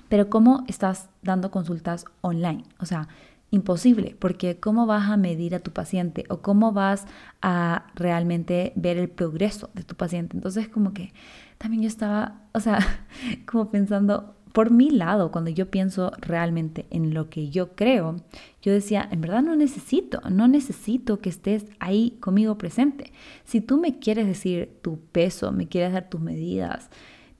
pero 0.10 0.29
¿cómo 0.29 0.63
estás 0.67 1.10
dando 1.22 1.51
consultas 1.51 2.05
online? 2.22 2.63
O 2.79 2.86
sea, 2.86 3.08
imposible, 3.53 4.15
porque 4.17 4.60
¿cómo 4.60 4.88
vas 4.88 5.12
a 5.12 5.15
medir 5.15 5.53
a 5.53 5.60
tu 5.60 5.72
paciente 5.72 6.25
o 6.27 6.41
cómo 6.41 6.72
vas 6.72 7.05
a 7.43 7.86
realmente 7.93 8.74
ver 8.75 8.98
el 8.98 9.10
progreso 9.10 9.69
de 9.75 9.83
tu 9.83 9.93
paciente? 9.95 10.36
Entonces, 10.36 10.67
como 10.67 10.91
que 10.91 11.13
también 11.60 11.83
yo 11.83 11.88
estaba, 11.88 12.41
o 12.53 12.60
sea, 12.60 12.79
como 13.45 13.69
pensando 13.69 14.36
por 14.53 14.72
mi 14.72 14.89
lado, 14.89 15.31
cuando 15.31 15.51
yo 15.51 15.69
pienso 15.69 16.12
realmente 16.19 16.88
en 16.89 17.13
lo 17.13 17.29
que 17.29 17.51
yo 17.51 17.75
creo, 17.75 18.15
yo 18.63 18.74
decía, 18.74 19.07
en 19.12 19.22
verdad 19.22 19.43
no 19.43 19.55
necesito, 19.55 20.22
no 20.31 20.48
necesito 20.48 21.19
que 21.19 21.29
estés 21.29 21.65
ahí 21.79 22.17
conmigo 22.22 22.57
presente. 22.57 23.12
Si 23.43 23.62
tú 23.62 23.79
me 23.79 24.00
quieres 24.00 24.25
decir 24.25 24.79
tu 24.81 25.00
peso, 25.00 25.51
me 25.51 25.67
quieres 25.67 25.93
dar 25.93 26.10
tus 26.10 26.22
medidas, 26.22 26.89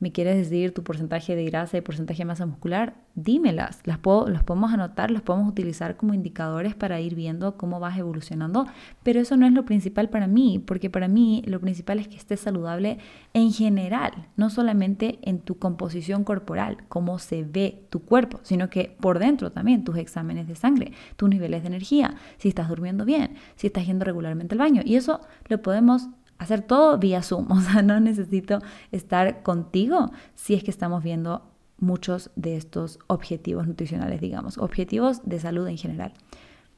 me 0.04 0.12
quieres 0.12 0.36
decir 0.36 0.74
tu 0.74 0.84
porcentaje 0.84 1.34
de 1.34 1.46
grasa 1.46 1.78
y 1.78 1.82
porcentaje 1.82 2.20
de 2.20 2.26
masa 2.26 2.46
muscular, 2.46 2.94
dímelas, 3.16 3.80
las, 3.86 3.98
puedo, 4.00 4.28
las 4.28 4.44
podemos 4.44 4.74
anotar, 4.74 5.10
las 5.12 5.22
podemos 5.22 5.50
utilizar 5.50 5.96
como 5.96 6.14
indicadores 6.14 6.76
para 6.76 7.00
ir 7.00 7.16
viendo 7.16 7.56
cómo 7.56 7.80
vas 7.80 7.98
evolucionando, 7.98 8.68
pero 9.02 9.22
eso 9.22 9.38
no 9.38 9.48
es 9.48 9.54
lo 9.54 9.64
principal 9.64 10.10
para 10.10 10.28
mí, 10.28 10.60
porque 10.60 10.90
para 10.90 11.08
mí 11.08 11.42
lo 11.48 11.62
principal 11.62 12.00
es 12.00 12.10
que 12.10 12.18
estés 12.18 12.42
saludable 12.42 12.98
en 13.34 13.54
general, 13.54 14.28
no 14.36 14.50
solamente 14.50 15.20
en 15.22 15.40
tu 15.40 15.58
composición 15.58 16.26
corporal, 16.26 16.80
cómo 16.90 17.18
se 17.18 17.44
ve 17.46 17.86
tu 17.90 18.02
cuerpo, 18.02 18.42
sino 18.44 18.70
que 18.70 18.98
por 19.00 19.20
dentro 19.20 19.54
también 19.54 19.86
tus 19.86 19.96
exámenes 19.96 20.50
de 20.50 20.56
sangre, 20.56 20.92
tus 21.16 21.30
niveles 21.30 21.62
de 21.62 21.70
energía, 21.70 22.16
si 22.38 22.50
estás 22.50 22.68
durmiendo 22.68 23.06
bien, 23.06 23.36
si 23.56 23.68
estás 23.68 23.88
yendo 23.88 24.04
regularmente 24.04 24.56
al 24.56 24.60
baño, 24.60 24.82
y 24.84 24.98
eso 24.98 25.22
lo 25.48 25.62
podemos 25.62 26.10
hacer 26.38 26.62
todo 26.62 26.98
vía 26.98 27.22
Zoom, 27.22 27.52
o 27.52 27.62
sea, 27.62 27.82
no 27.82 28.00
necesito 28.00 28.60
estar 28.92 29.44
contigo 29.44 30.12
si 30.36 30.54
es 30.54 30.64
que 30.64 30.72
estamos 30.72 31.04
viendo 31.04 31.50
muchos 31.80 32.32
de 32.36 32.56
estos 32.56 33.00
objetivos 33.08 33.68
nutricionales, 33.68 34.22
digamos, 34.22 34.58
objetivos 34.58 35.22
de 35.26 35.40
salud 35.40 35.68
en 35.68 35.78
general. 35.78 36.14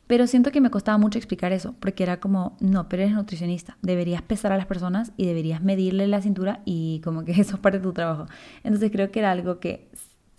Pero 0.07 0.27
siento 0.27 0.51
que 0.51 0.61
me 0.61 0.69
costaba 0.69 0.97
mucho 0.97 1.17
explicar 1.17 1.51
eso, 1.51 1.73
porque 1.79 2.03
era 2.03 2.19
como, 2.19 2.57
no, 2.59 2.87
pero 2.89 3.03
eres 3.03 3.15
nutricionista, 3.15 3.77
deberías 3.81 4.21
pesar 4.21 4.51
a 4.51 4.57
las 4.57 4.67
personas 4.67 5.11
y 5.17 5.25
deberías 5.25 5.63
medirle 5.63 6.07
la 6.07 6.21
cintura 6.21 6.61
y 6.63 7.01
como 7.03 7.25
que 7.25 7.31
eso 7.41 7.55
es 7.55 7.59
parte 7.59 7.79
de 7.79 7.83
tu 7.83 7.93
trabajo. 7.93 8.27
Entonces 8.63 8.91
creo 8.91 9.11
que 9.11 9.19
era 9.19 9.31
algo 9.31 9.59
que 9.59 9.89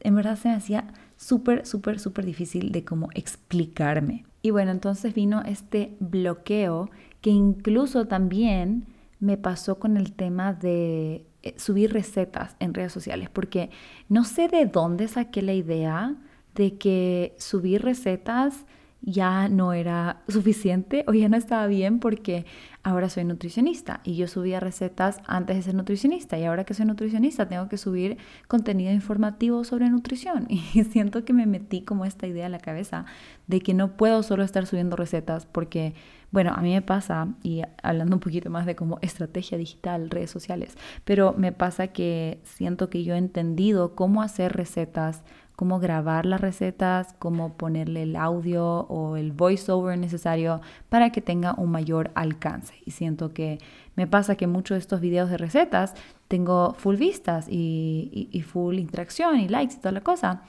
en 0.01 0.15
verdad 0.15 0.37
se 0.37 0.49
me 0.49 0.55
hacía 0.55 0.87
súper, 1.17 1.67
súper, 1.67 1.99
súper 1.99 2.25
difícil 2.25 2.71
de 2.71 2.85
cómo 2.85 3.09
explicarme. 3.15 4.25
Y 4.43 4.51
bueno, 4.51 4.71
entonces 4.71 5.15
vino 5.15 5.43
este 5.43 5.97
bloqueo 5.99 6.91
que 7.21 7.31
incluso 7.31 8.07
también 8.07 8.87
me 9.21 9.37
pasó 9.37 9.79
con 9.79 9.97
el 9.97 10.13
tema 10.13 10.53
de 10.53 11.27
eh, 11.43 11.55
subir 11.59 11.93
recetas 11.93 12.57
en 12.61 12.75
redes 12.75 12.93
sociales, 12.93 13.31
porque 13.31 13.71
no 14.09 14.25
sé 14.25 14.49
de 14.49 14.67
dónde 14.67 15.09
saqué 15.09 15.43
la 15.43 15.55
idea 15.55 16.17
de 16.55 16.77
que 16.79 17.35
subir 17.39 17.83
recetas 17.83 18.67
ya 19.07 19.49
no 19.49 19.73
era 19.73 20.23
suficiente 20.29 21.05
o 21.07 21.15
ya 21.15 21.29
no 21.29 21.37
estaba 21.37 21.69
bien 21.69 22.01
porque 22.01 22.45
ahora 22.83 23.09
soy 23.09 23.25
nutricionista 23.25 24.01
y 24.03 24.17
yo 24.17 24.27
subía 24.27 24.59
recetas 24.59 25.21
antes 25.27 25.57
de 25.57 25.63
ser 25.63 25.75
nutricionista 25.77 26.37
y 26.39 26.45
ahora 26.45 26.65
que 26.65 26.75
soy 26.75 26.87
nutricionista 26.87 27.49
tengo 27.49 27.69
que 27.69 27.79
subir 27.79 28.19
contenido 28.49 28.93
informativo 28.93 29.65
sobre 29.65 29.89
nutrición. 29.89 30.49
Y 30.75 30.85
siento 30.85 31.25
que 31.25 31.33
me 31.33 31.47
metí 31.47 31.83
como 31.83 32.05
esta 32.05 32.27
idea 32.27 32.47
en 32.47 32.53
la 32.53 32.59
cabeza 32.59 33.07
de 33.47 33.61
que 33.61 33.73
no 33.73 33.97
puedo 33.97 34.23
solo 34.25 34.43
estar 34.43 34.67
subiendo 34.67 34.97
recetas 34.97 35.47
porque 35.47 35.95
bueno, 36.33 36.53
a 36.55 36.61
mí 36.61 36.73
me 36.75 36.83
pasa, 36.83 37.29
y 37.43 37.63
hablando 37.83 38.17
un 38.17 38.21
poquito 38.21 38.51
más 38.51 38.67
de 38.67 38.75
como 38.75 38.99
estrategia 39.01 39.57
digital, 39.57 40.11
redes 40.11 40.31
sociales, 40.31 40.77
pero 41.05 41.33
me 41.33 41.53
pasa 41.53 41.89
que 41.89 42.41
siento 42.43 42.91
que 42.91 43.05
yo 43.05 43.15
he 43.15 43.19
entendido 43.19 43.95
cómo 43.95 44.23
hacer 44.23 44.53
recetas 44.53 45.23
cómo 45.57 45.81
grabar 45.81 46.27
las 46.27 46.41
recetas, 46.41 47.15
cómo 47.19 47.55
ponerle 47.57 48.03
el 48.03 48.15
audio 48.15 48.81
o 48.89 49.17
el 49.17 49.33
voiceover 49.33 49.99
necesario 49.99 50.61
para 50.91 51.11
que 51.11 51.23
tenga 51.23 51.55
un 51.55 51.71
mayor 51.71 52.11
alcance. 52.15 52.75
Y 52.85 52.93
siento 52.93 53.33
que 53.33 53.59
me 53.97 54.07
pasa 54.07 54.37
que 54.37 54.47
muchos 54.47 54.77
de 54.77 54.81
estos 54.81 55.01
videos 55.01 55.31
de 55.31 55.39
recetas 55.39 55.95
tengo 56.29 56.75
full 56.75 56.97
vistas 56.97 57.47
y, 57.49 58.45
full 58.47 58.79
interacción 58.79 59.41
y 59.41 59.49
likes 59.49 59.75
y 59.75 59.79
toda 59.79 59.93
la 59.93 60.03
cosa. 60.03 60.43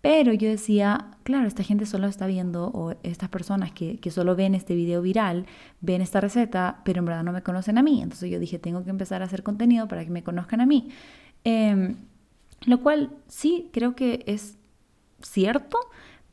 Pero 0.00 0.32
yo 0.32 0.48
decía, 0.48 1.10
claro, 1.24 1.48
esta 1.48 1.64
gente 1.64 1.84
solo 1.84 2.06
está 2.06 2.28
viendo, 2.28 2.68
o 2.68 2.94
estas 3.02 3.28
personas 3.28 3.72
que, 3.72 3.98
solo 4.12 4.36
ven 4.36 4.54
este 4.54 4.76
video 4.76 5.02
viral, 5.02 5.46
ven 5.80 6.00
esta 6.00 6.20
receta, 6.20 6.80
pero 6.84 7.00
en 7.00 7.06
verdad 7.06 7.24
no 7.24 7.32
me 7.32 7.42
conocen 7.42 7.78
a 7.78 7.82
mí. 7.82 8.00
Entonces 8.00 8.30
yo 8.30 8.38
dije, 8.38 8.60
tengo 8.60 8.84
que 8.84 8.90
empezar 8.90 9.22
a 9.22 9.24
hacer 9.24 9.42
contenido 9.42 9.88
para 9.88 10.04
que 10.04 10.10
me 10.10 10.22
conozcan 10.22 10.60
a 10.60 10.66
mí. 10.66 10.90
Em, 11.42 11.96
lo 12.66 12.80
cual 12.80 13.10
sí 13.28 13.70
creo 13.72 13.94
que 13.94 14.24
es 14.26 14.58
cierto, 15.22 15.78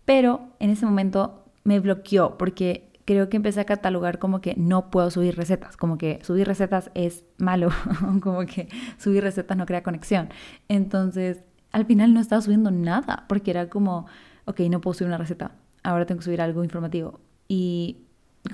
pero 0.05 0.50
en 0.60 0.70
ese 0.70 0.86
momento 0.86 1.46
me 1.63 1.79
bloqueó 1.79 2.38
porque 2.38 2.91
creo 3.05 3.29
que 3.29 3.38
empecé 3.38 3.62
a 3.62 3.65
catalogar 3.65 4.20
como 4.20 4.41
que 4.41 4.55
no 4.58 4.89
puedo 4.89 5.12
subir 5.12 5.36
recetas, 5.36 5.77
como 5.77 5.98
que 5.98 6.20
subir 6.24 6.48
recetas 6.48 6.89
es 6.96 7.24
malo, 7.38 7.70
como 8.22 8.46
que 8.46 8.67
subir 8.98 9.24
recetas 9.24 9.55
no 9.58 9.65
crea 9.65 9.84
conexión. 9.84 10.29
Entonces, 10.67 11.44
al 11.72 11.86
final 11.86 12.13
no 12.13 12.20
estaba 12.20 12.41
subiendo 12.41 12.72
nada 12.72 13.25
porque 13.27 13.51
era 13.51 13.70
como, 13.70 14.08
ok, 14.46 14.62
no 14.62 14.82
puedo 14.82 14.96
subir 14.96 15.10
una 15.10 15.17
receta. 15.17 15.51
ahora 15.84 16.05
tengo 16.05 16.20
que 16.20 16.25
subir 16.25 16.41
algo 16.41 16.63
informativo. 16.63 17.20
Y 17.48 18.04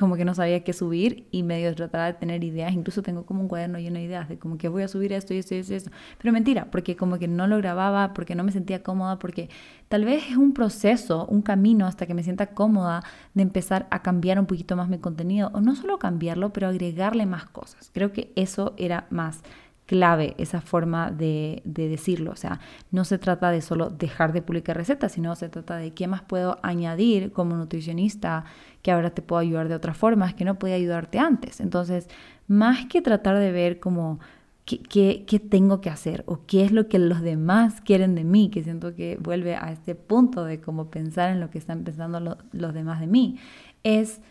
como 0.02 0.16
que 0.16 0.26
no 0.26 0.34
sabía 0.34 0.64
qué 0.64 0.74
subir 0.74 1.28
y 1.30 1.44
medio 1.44 1.74
trataba 1.76 2.08
de 2.08 2.14
tener 2.14 2.44
ideas. 2.44 2.74
Incluso 2.74 3.04
tengo 3.04 3.24
como 3.24 3.42
un 3.42 3.48
cuaderno 3.48 3.78
lleno 3.78 4.00
de 4.00 4.06
ideas 4.06 4.28
de 4.28 4.40
como 4.40 4.58
que 4.58 4.68
voy 4.68 4.82
a 4.82 4.88
subir 4.88 5.14
esto 5.14 5.36
y 5.36 5.38
esto 5.38 5.54
y 5.54 5.60
esto, 5.60 5.76
esto. 5.76 5.92
Pero 6.18 6.34
mentira, 6.34 6.66
porque 6.72 6.96
como 6.96 7.20
que 7.20 7.28
no 7.28 7.46
lo 7.46 7.58
grababa, 7.58 8.16
porque 8.16 8.34
no 8.34 8.44
me 8.44 8.52
sentía 8.52 8.82
cómoda, 8.82 9.20
porque 9.20 9.52
tal 9.90 10.04
vez 10.04 10.24
es 10.32 10.38
un 10.38 10.54
proceso, 10.54 11.28
un 11.28 11.44
camino 11.44 11.86
hasta 11.86 12.08
que 12.08 12.16
me 12.16 12.24
sienta 12.24 12.48
cómoda 12.48 13.04
de 13.36 13.44
empezar 13.44 13.88
a 13.92 14.02
cambiar 14.02 14.40
un 14.40 14.48
poquito 14.48 14.76
más 14.76 14.90
mi 14.90 14.98
contenido. 14.98 15.52
O 15.54 15.62
no 15.62 15.76
solo 15.76 16.00
cambiarlo, 16.00 16.52
pero 16.52 16.68
agregarle 16.68 17.28
más 17.28 17.46
cosas. 17.46 17.92
Creo 17.94 18.12
que 18.12 18.34
eso 18.36 18.74
era 18.78 19.06
más 19.12 19.44
clave 19.92 20.36
esa 20.38 20.62
forma 20.62 21.12
de, 21.12 21.62
decirlo. 21.66 22.32
O 22.32 22.38
sea, 22.38 22.62
no 22.92 23.04
se 23.04 23.18
trata 23.18 23.52
de 23.52 23.62
solo 23.62 23.90
dejar 23.90 24.32
de 24.32 24.42
publicar 24.42 24.78
recetas, 24.78 25.12
sino 25.12 25.36
se 25.36 25.50
trata 25.50 25.76
de 25.76 25.94
qué 25.94 26.08
más 26.08 26.22
puedo 26.22 26.60
añadir 26.64 27.34
como 27.34 27.58
nutricionista 27.58 28.46
que 28.82 28.92
ahora 28.92 29.12
te 29.12 29.22
puedo 29.22 29.40
ayudar 29.40 29.70
de 29.70 29.76
otras 29.76 29.98
formas 29.98 30.34
que 30.34 30.46
no 30.46 30.58
podía 30.58 30.76
ayudarte 30.76 31.20
antes. 31.20 31.60
Entonces, 31.60 32.08
más 32.48 32.86
que 32.86 33.02
tratar 33.02 33.38
de 33.38 33.52
ver 33.52 33.80
como 33.80 34.20
qué, 34.66 35.24
qué, 35.26 35.40
tengo 35.40 35.82
que 35.82 35.90
hacer 35.90 36.24
o 36.28 36.46
qué 36.46 36.64
es 36.64 36.72
lo 36.72 36.88
que 36.88 37.00
los 37.00 37.22
demás 37.22 37.82
quieren 37.82 38.16
de 38.16 38.24
mí, 38.24 38.50
que 38.50 38.64
siento 38.64 38.96
que 38.96 39.18
vuelve 39.20 39.56
a 39.56 39.72
este 39.72 39.96
punto 39.96 40.46
de 40.46 40.62
como 40.62 40.90
pensar 40.90 41.32
en 41.32 41.40
lo 41.40 41.50
que 41.50 41.58
están 41.58 41.84
pensando 41.84 42.38
los 42.52 42.74
demás 42.74 43.00
de 43.00 43.08
mí, 43.08 43.38
es 43.84 44.22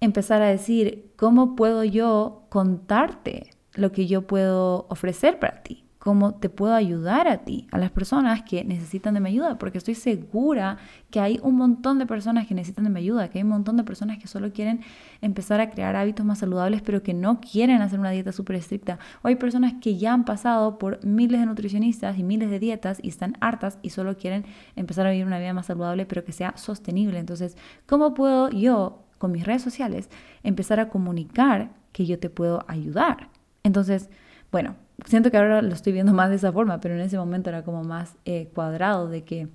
empezar 0.00 0.42
a 0.42 0.46
decir, 0.46 1.10
¿cómo 1.16 1.56
puedo 1.56 1.84
yo 1.84 2.42
contarte 2.48 3.50
lo 3.76 3.92
que 3.92 4.06
yo 4.06 4.22
puedo 4.22 4.86
ofrecer 4.88 5.38
para 5.38 5.62
ti, 5.62 5.85
cómo 6.06 6.36
te 6.36 6.48
puedo 6.48 6.72
ayudar 6.72 7.26
a 7.26 7.38
ti, 7.38 7.66
a 7.72 7.78
las 7.78 7.90
personas 7.90 8.42
que 8.42 8.62
necesitan 8.62 9.14
de 9.14 9.18
mi 9.18 9.30
ayuda, 9.30 9.58
porque 9.58 9.78
estoy 9.78 9.96
segura 9.96 10.78
que 11.10 11.18
hay 11.18 11.40
un 11.42 11.56
montón 11.56 11.98
de 11.98 12.06
personas 12.06 12.46
que 12.46 12.54
necesitan 12.54 12.84
de 12.84 12.90
mi 12.90 13.00
ayuda, 13.00 13.28
que 13.28 13.38
hay 13.38 13.42
un 13.42 13.50
montón 13.50 13.76
de 13.76 13.82
personas 13.82 14.18
que 14.18 14.28
solo 14.28 14.52
quieren 14.52 14.82
empezar 15.20 15.60
a 15.60 15.68
crear 15.68 15.96
hábitos 15.96 16.24
más 16.24 16.38
saludables, 16.38 16.80
pero 16.80 17.02
que 17.02 17.12
no 17.12 17.40
quieren 17.40 17.82
hacer 17.82 17.98
una 17.98 18.10
dieta 18.10 18.30
súper 18.30 18.54
estricta. 18.54 19.00
O 19.22 19.26
hay 19.26 19.34
personas 19.34 19.74
que 19.80 19.96
ya 19.96 20.12
han 20.12 20.24
pasado 20.24 20.78
por 20.78 21.04
miles 21.04 21.40
de 21.40 21.46
nutricionistas 21.46 22.16
y 22.16 22.22
miles 22.22 22.50
de 22.50 22.60
dietas 22.60 23.00
y 23.02 23.08
están 23.08 23.36
hartas 23.40 23.80
y 23.82 23.90
solo 23.90 24.16
quieren 24.16 24.44
empezar 24.76 25.08
a 25.08 25.10
vivir 25.10 25.26
una 25.26 25.40
vida 25.40 25.54
más 25.54 25.66
saludable, 25.66 26.06
pero 26.06 26.24
que 26.24 26.30
sea 26.30 26.56
sostenible. 26.56 27.18
Entonces, 27.18 27.56
¿cómo 27.84 28.14
puedo 28.14 28.48
yo, 28.50 29.02
con 29.18 29.32
mis 29.32 29.44
redes 29.44 29.62
sociales, 29.62 30.08
empezar 30.44 30.78
a 30.78 30.88
comunicar 30.88 31.72
que 31.90 32.06
yo 32.06 32.20
te 32.20 32.30
puedo 32.30 32.64
ayudar? 32.68 33.30
Entonces, 33.64 34.08
bueno, 34.52 34.76
siento 35.04 35.30
que 35.30 35.36
ahora 35.36 35.62
lo 35.62 35.74
estoy 35.74 35.92
viendo 35.92 36.12
más 36.12 36.30
de 36.30 36.36
esa 36.36 36.52
forma, 36.52 36.80
pero 36.80 36.94
en 36.94 37.00
ese 37.00 37.18
momento 37.18 37.50
era 37.50 37.62
como 37.62 37.84
más 37.84 38.16
eh, 38.24 38.48
cuadrado 38.54 39.08
de 39.08 39.24
que 39.24 39.48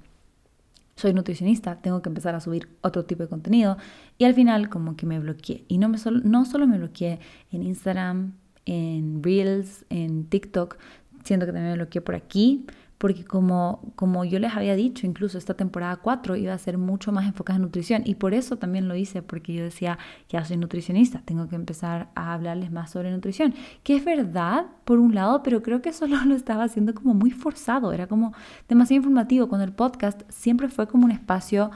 soy 0.95 1.13
nutricionista, 1.13 1.77
tengo 1.81 2.01
que 2.01 2.09
empezar 2.09 2.35
a 2.35 2.39
subir 2.39 2.69
otro 2.81 3.05
tipo 3.05 3.23
de 3.23 3.29
contenido 3.29 3.77
y 4.17 4.25
al 4.25 4.33
final 4.33 4.69
como 4.69 4.95
que 4.95 5.05
me 5.05 5.19
bloqueé. 5.19 5.65
Y 5.67 5.77
no, 5.79 5.89
me 5.89 5.97
no 6.23 6.45
solo 6.45 6.67
me 6.67 6.77
bloqueé 6.77 7.19
en 7.51 7.63
Instagram, 7.63 8.33
en 8.65 9.23
Reels, 9.23 9.85
en 9.89 10.25
TikTok, 10.25 10.77
siento 11.23 11.45
que 11.45 11.53
también 11.53 11.71
me 11.71 11.77
bloqueé 11.77 12.01
por 12.01 12.15
aquí, 12.15 12.65
porque 13.01 13.25
como, 13.25 13.81
como 13.95 14.25
yo 14.25 14.37
les 14.37 14.55
había 14.55 14.75
dicho, 14.75 15.07
incluso 15.07 15.39
esta 15.39 15.55
temporada 15.55 15.95
4 15.95 16.35
iba 16.35 16.53
a 16.53 16.57
ser 16.59 16.77
mucho 16.77 17.11
más 17.11 17.25
enfocada 17.25 17.57
en 17.57 17.63
nutrición 17.63 18.03
y 18.05 18.13
por 18.13 18.35
eso 18.35 18.57
también 18.57 18.87
lo 18.87 18.95
hice, 18.95 19.23
porque 19.23 19.53
yo 19.53 19.63
decía, 19.63 19.97
ya 20.29 20.45
soy 20.45 20.57
nutricionista, 20.57 21.23
tengo 21.25 21.49
que 21.49 21.55
empezar 21.55 22.09
a 22.13 22.31
hablarles 22.31 22.71
más 22.71 22.91
sobre 22.91 23.09
nutrición, 23.09 23.55
que 23.81 23.95
es 23.95 24.05
verdad 24.05 24.67
por 24.85 24.99
un 24.99 25.15
lado, 25.15 25.41
pero 25.41 25.63
creo 25.63 25.81
que 25.81 25.93
solo 25.93 26.15
lo 26.27 26.35
estaba 26.35 26.65
haciendo 26.65 26.93
como 26.93 27.15
muy 27.15 27.31
forzado, 27.31 27.91
era 27.91 28.05
como 28.05 28.35
demasiado 28.69 28.97
informativo, 28.97 29.49
cuando 29.49 29.65
el 29.65 29.73
podcast 29.73 30.21
siempre 30.29 30.69
fue 30.69 30.87
como 30.87 31.05
un 31.05 31.11
espacio 31.11 31.71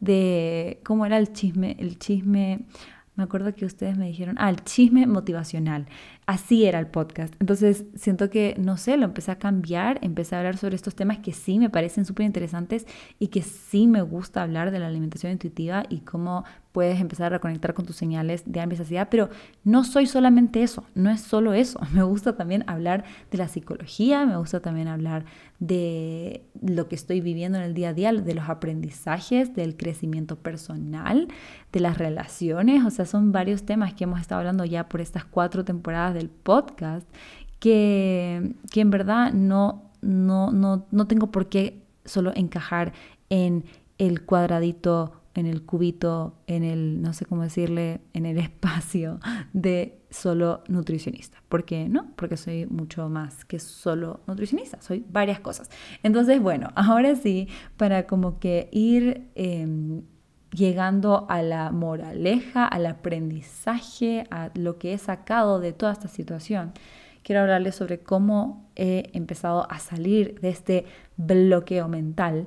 de 0.00 0.82
cómo 0.84 1.06
era 1.06 1.16
el 1.16 1.32
chisme, 1.32 1.76
el 1.78 1.98
chisme 1.98 2.66
me 3.16 3.24
acuerdo 3.24 3.54
que 3.54 3.64
ustedes 3.64 3.96
me 3.96 4.06
dijeron, 4.06 4.36
ah, 4.38 4.50
el 4.50 4.62
chisme 4.62 5.06
motivacional. 5.06 5.86
Así 6.26 6.66
era 6.66 6.78
el 6.78 6.86
podcast. 6.86 7.34
Entonces 7.40 7.84
siento 7.94 8.30
que, 8.30 8.54
no 8.58 8.76
sé, 8.76 8.96
lo 8.96 9.04
empecé 9.04 9.30
a 9.30 9.38
cambiar, 9.38 9.98
empecé 10.02 10.34
a 10.34 10.38
hablar 10.38 10.58
sobre 10.58 10.76
estos 10.76 10.94
temas 10.94 11.18
que 11.18 11.32
sí 11.32 11.58
me 11.58 11.70
parecen 11.70 12.04
súper 12.04 12.26
interesantes 12.26 12.86
y 13.18 13.28
que 13.28 13.42
sí 13.42 13.86
me 13.86 14.02
gusta 14.02 14.42
hablar 14.42 14.70
de 14.70 14.78
la 14.78 14.88
alimentación 14.88 15.32
intuitiva 15.32 15.84
y 15.88 16.00
cómo 16.00 16.44
puedes 16.76 17.00
empezar 17.00 17.32
a 17.32 17.38
conectar 17.38 17.72
con 17.72 17.86
tus 17.86 17.96
señales 17.96 18.42
de 18.44 18.60
hambre 18.60 18.74
y 18.74 18.76
saciedad, 18.76 19.08
pero 19.10 19.30
no 19.64 19.82
soy 19.82 20.04
solamente 20.04 20.62
eso, 20.62 20.84
no 20.94 21.08
es 21.08 21.22
solo 21.22 21.54
eso. 21.54 21.80
Me 21.94 22.02
gusta 22.02 22.36
también 22.36 22.64
hablar 22.66 23.04
de 23.30 23.38
la 23.38 23.48
psicología, 23.48 24.26
me 24.26 24.36
gusta 24.36 24.60
también 24.60 24.86
hablar 24.86 25.24
de 25.58 26.44
lo 26.60 26.86
que 26.86 26.94
estoy 26.94 27.22
viviendo 27.22 27.56
en 27.56 27.64
el 27.64 27.72
día 27.72 27.88
a 27.88 27.94
día, 27.94 28.12
de 28.12 28.34
los 28.34 28.50
aprendizajes, 28.50 29.54
del 29.54 29.78
crecimiento 29.78 30.36
personal, 30.36 31.28
de 31.72 31.80
las 31.80 31.96
relaciones, 31.96 32.84
o 32.84 32.90
sea, 32.90 33.06
son 33.06 33.32
varios 33.32 33.62
temas 33.62 33.94
que 33.94 34.04
hemos 34.04 34.20
estado 34.20 34.40
hablando 34.40 34.66
ya 34.66 34.86
por 34.86 35.00
estas 35.00 35.24
cuatro 35.24 35.64
temporadas 35.64 36.12
del 36.12 36.28
podcast 36.28 37.08
que, 37.58 38.52
que 38.70 38.82
en 38.82 38.90
verdad 38.90 39.32
no, 39.32 39.92
no, 40.02 40.52
no, 40.52 40.84
no 40.90 41.06
tengo 41.06 41.30
por 41.30 41.48
qué 41.48 41.80
solo 42.04 42.32
encajar 42.34 42.92
en 43.30 43.64
el 43.96 44.26
cuadradito 44.26 45.22
en 45.36 45.46
el 45.46 45.62
cubito, 45.62 46.34
en 46.46 46.64
el, 46.64 47.02
no 47.02 47.12
sé 47.12 47.26
cómo 47.26 47.42
decirle, 47.42 48.00
en 48.12 48.26
el 48.26 48.38
espacio 48.46 49.20
de 49.52 50.00
solo 50.10 50.64
nutricionista. 50.68 51.42
¿Por 51.48 51.64
qué 51.64 51.88
no? 51.88 52.12
Porque 52.16 52.36
soy 52.36 52.66
mucho 52.66 53.08
más 53.08 53.44
que 53.44 53.58
solo 53.58 54.20
nutricionista, 54.26 54.80
soy 54.80 55.04
varias 55.08 55.40
cosas. 55.40 55.70
Entonces, 56.02 56.40
bueno, 56.40 56.70
ahora 56.74 57.14
sí, 57.14 57.48
para 57.76 58.06
como 58.06 58.38
que 58.38 58.68
ir 58.72 59.30
em, 59.34 60.02
llegando 60.50 61.26
a 61.28 61.42
la 61.42 61.70
moraleja, 61.70 62.66
al 62.66 62.86
aprendizaje, 62.86 64.26
a 64.30 64.50
lo 64.54 64.78
que 64.78 64.94
he 64.94 64.98
sacado 64.98 65.60
de 65.60 65.72
toda 65.72 65.92
esta 65.92 66.08
situación, 66.08 66.72
quiero 67.22 67.42
hablarles 67.42 67.74
sobre 67.74 68.00
cómo 68.00 68.70
he 68.76 69.10
empezado 69.12 69.70
a 69.70 69.78
salir 69.80 70.40
de 70.40 70.48
este 70.48 70.86
bloqueo 71.16 71.88
mental. 71.88 72.46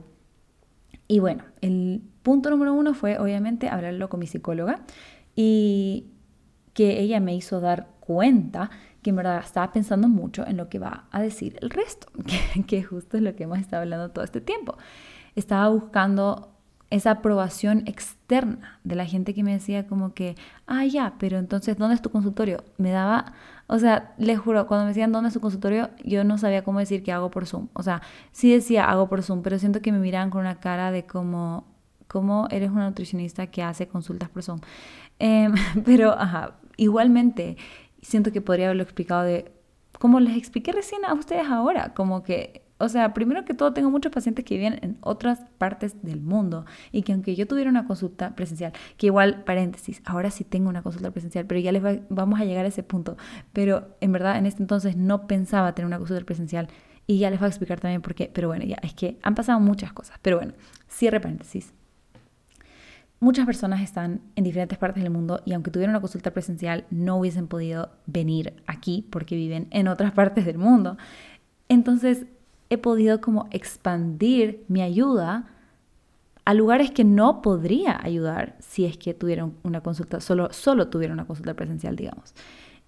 Y 1.11 1.17
bueno, 1.19 1.43
el 1.61 2.03
punto 2.21 2.51
número 2.51 2.71
uno 2.71 2.93
fue 2.93 3.17
obviamente 3.17 3.67
hablarlo 3.67 4.09
con 4.09 4.19
mi 4.19 4.27
psicóloga 4.27 4.81
y 5.35 6.05
que 6.73 6.99
ella 6.99 7.19
me 7.19 7.35
hizo 7.35 7.59
dar 7.59 7.87
cuenta 7.99 8.69
que 9.01 9.09
en 9.09 9.15
verdad 9.15 9.39
estaba 9.39 9.73
pensando 9.73 10.07
mucho 10.07 10.45
en 10.45 10.55
lo 10.55 10.69
que 10.69 10.77
va 10.77 11.07
a 11.09 11.19
decir 11.19 11.57
el 11.61 11.71
resto, 11.71 12.07
que, 12.53 12.63
que 12.63 12.83
justo 12.83 13.17
es 13.17 13.23
lo 13.23 13.35
que 13.35 13.45
hemos 13.45 13.57
estado 13.57 13.81
hablando 13.81 14.11
todo 14.11 14.23
este 14.23 14.39
tiempo. 14.39 14.77
Estaba 15.35 15.67
buscando 15.69 16.58
esa 16.89 17.11
aprobación 17.11 17.83
externa 17.85 18.79
de 18.83 18.95
la 18.95 19.05
gente 19.05 19.33
que 19.33 19.43
me 19.43 19.51
decía 19.51 19.85
como 19.87 20.13
que, 20.13 20.35
ah, 20.65 20.85
ya, 20.85 21.13
pero 21.19 21.37
entonces, 21.37 21.77
¿dónde 21.77 21.95
es 21.95 22.01
tu 22.01 22.09
consultorio? 22.09 22.63
Me 22.77 22.91
daba, 22.91 23.33
o 23.67 23.77
sea, 23.77 24.13
les 24.17 24.39
juro, 24.39 24.65
cuando 24.65 24.85
me 24.85 24.89
decían, 24.89 25.11
¿dónde 25.11 25.27
es 25.27 25.33
tu 25.33 25.39
consultorio? 25.39 25.89
Yo 26.03 26.23
no 26.23 26.37
sabía 26.37 26.63
cómo 26.63 26.79
decir 26.79 27.03
que 27.03 27.11
hago 27.11 27.29
por 27.29 27.45
Zoom. 27.45 27.67
O 27.73 27.83
sea, 27.83 28.01
sí 28.31 28.51
decía, 28.51 28.85
hago 28.85 29.07
por 29.07 29.21
Zoom, 29.21 29.43
pero 29.43 29.59
siento 29.59 29.81
que 29.81 29.91
me 29.91 29.99
miraban 29.99 30.31
con 30.31 30.41
una 30.41 30.59
cara 30.59 30.91
de 30.91 31.05
como, 31.05 31.65
¿cómo 32.07 32.47
eres 32.49 32.71
una 32.71 32.87
nutricionista 32.87 33.47
que 33.47 33.61
hace 33.61 33.87
consultas 33.87 34.29
por 34.29 34.41
Zoom? 34.41 34.59
Em, 35.19 35.53
pero, 35.85 36.13
ajá, 36.13 36.55
igualmente, 36.77 37.57
siento 38.01 38.31
que 38.31 38.41
podría 38.41 38.67
haberlo 38.67 38.83
explicado 38.83 39.23
de, 39.23 39.51
como 39.99 40.19
les 40.19 40.37
expliqué 40.37 40.71
recién 40.71 41.05
a 41.05 41.13
ustedes 41.13 41.47
ahora, 41.47 41.93
como 41.93 42.23
que 42.23 42.68
o 42.79 42.87
sea, 42.87 43.13
primero 43.13 43.43
que 43.43 43.53
todo, 43.53 43.73
tengo 43.73 43.91
muchos 43.91 44.09
pacientes 44.11 44.45
que 44.45 44.55
viven 44.55 44.79
en 44.81 44.97
otras 45.01 45.41
partes 45.57 46.01
del 46.01 46.21
mundo 46.21 46.65
y 46.93 47.01
que 47.01 47.11
aunque 47.11 47.35
yo 47.35 47.45
tuviera 47.45 47.69
una 47.69 47.85
consulta 47.85 48.35
presencial, 48.35 48.71
que 48.95 49.07
igual, 49.07 49.43
paréntesis, 49.43 50.01
ahora 50.05 50.31
sí 50.31 50.45
tengo 50.45 50.69
una 50.69 50.81
consulta 50.81 51.11
presencial, 51.11 51.45
pero 51.45 51.59
ya 51.59 51.73
les 51.73 51.83
vamos 52.07 52.39
a 52.39 52.45
llegar 52.45 52.63
a 52.63 52.69
ese 52.69 52.81
punto. 52.81 53.17
Pero 53.51 53.97
en 53.99 54.13
verdad, 54.13 54.37
en 54.37 54.45
este 54.45 54.63
entonces 54.63 54.95
no 54.95 55.27
pensaba 55.27 55.75
tener 55.75 55.87
una 55.87 55.97
consulta 55.97 56.25
presencial 56.25 56.69
y 57.05 57.19
ya 57.19 57.29
les 57.29 57.39
voy 57.39 57.47
a 57.47 57.49
explicar 57.49 57.81
también 57.81 58.01
por 58.01 58.15
qué. 58.15 58.31
Pero 58.33 58.47
bueno, 58.47 58.63
ya 58.63 58.77
es 58.81 58.93
que 58.93 59.19
han 59.23 59.35
pasado 59.35 59.59
muchas 59.59 59.91
cosas. 59.91 60.17
Pero 60.21 60.37
bueno, 60.37 60.53
cierre 60.87 61.19
paréntesis. 61.19 61.73
Muchas 63.19 63.45
personas 63.45 63.81
están 63.81 64.21
en 64.37 64.45
diferentes 64.45 64.77
partes 64.77 65.03
del 65.03 65.11
mundo 65.11 65.41
y 65.43 65.51
aunque 65.51 65.69
tuvieran 65.69 65.93
una 65.93 65.99
consulta 65.99 66.31
presencial 66.31 66.85
no 66.89 67.17
hubiesen 67.17 67.49
podido 67.49 67.91
venir 68.05 68.53
aquí 68.67 69.05
porque 69.09 69.35
viven 69.35 69.67
en 69.71 69.89
otras 69.89 70.13
partes 70.13 70.45
del 70.45 70.57
mundo. 70.57 70.97
Entonces, 71.67 72.25
he 72.69 72.77
podido 72.77 73.21
como 73.21 73.47
expandir 73.51 74.63
mi 74.67 74.81
ayuda 74.81 75.47
a 76.45 76.53
lugares 76.53 76.91
que 76.91 77.03
no 77.03 77.41
podría 77.41 77.99
ayudar 78.03 78.55
si 78.59 78.85
es 78.85 78.97
que 78.97 79.13
tuvieran 79.13 79.53
una 79.63 79.81
consulta, 79.81 80.19
solo, 80.19 80.51
solo 80.51 80.87
tuviera 80.87 81.13
una 81.13 81.27
consulta 81.27 81.53
presencial, 81.53 81.95
digamos. 81.95 82.33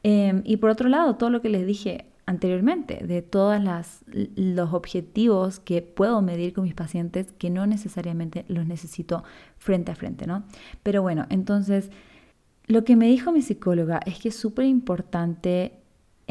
Em, 0.03 0.41
y 0.45 0.57
por 0.57 0.71
otro 0.71 0.89
lado, 0.89 1.15
todo 1.15 1.29
lo 1.29 1.41
que 1.41 1.49
les 1.49 1.67
dije 1.67 2.05
anteriormente, 2.25 3.05
de 3.05 3.21
todos 3.21 3.61
los 4.35 4.73
objetivos 4.73 5.59
que 5.59 5.81
puedo 5.81 6.21
medir 6.21 6.53
con 6.53 6.63
mis 6.63 6.73
pacientes, 6.73 7.31
que 7.37 7.49
no 7.49 7.67
necesariamente 7.67 8.45
los 8.47 8.65
necesito 8.65 9.23
frente 9.57 9.91
a 9.91 9.95
frente, 9.95 10.25
¿no? 10.27 10.43
Pero 10.81 11.01
bueno, 11.01 11.25
entonces, 11.29 11.91
lo 12.67 12.83
que 12.83 12.95
me 12.95 13.07
dijo 13.07 13.31
mi 13.31 13.41
psicóloga 13.41 13.99
es 14.05 14.19
que 14.19 14.29
es 14.29 14.35
súper 14.35 14.65
importante 14.65 15.80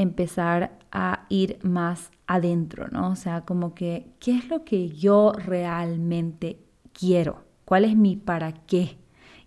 empezar 0.01 0.79
a 0.93 1.27
ir 1.29 1.59
más 1.63 2.11
adentro, 2.27 2.89
¿no? 2.89 3.11
O 3.11 3.17
sea, 3.17 3.43
como 3.43 3.75
que, 3.75 4.13
¿qué 4.19 4.37
es 4.37 4.49
lo 4.49 4.65
que 4.65 4.91
yo 4.91 5.33
realmente 5.33 6.59
quiero 6.93 7.51
¿Cuál 7.71 7.85
es 7.85 7.97
mi 7.97 8.17
para 8.17 8.51
qué? 8.51 8.97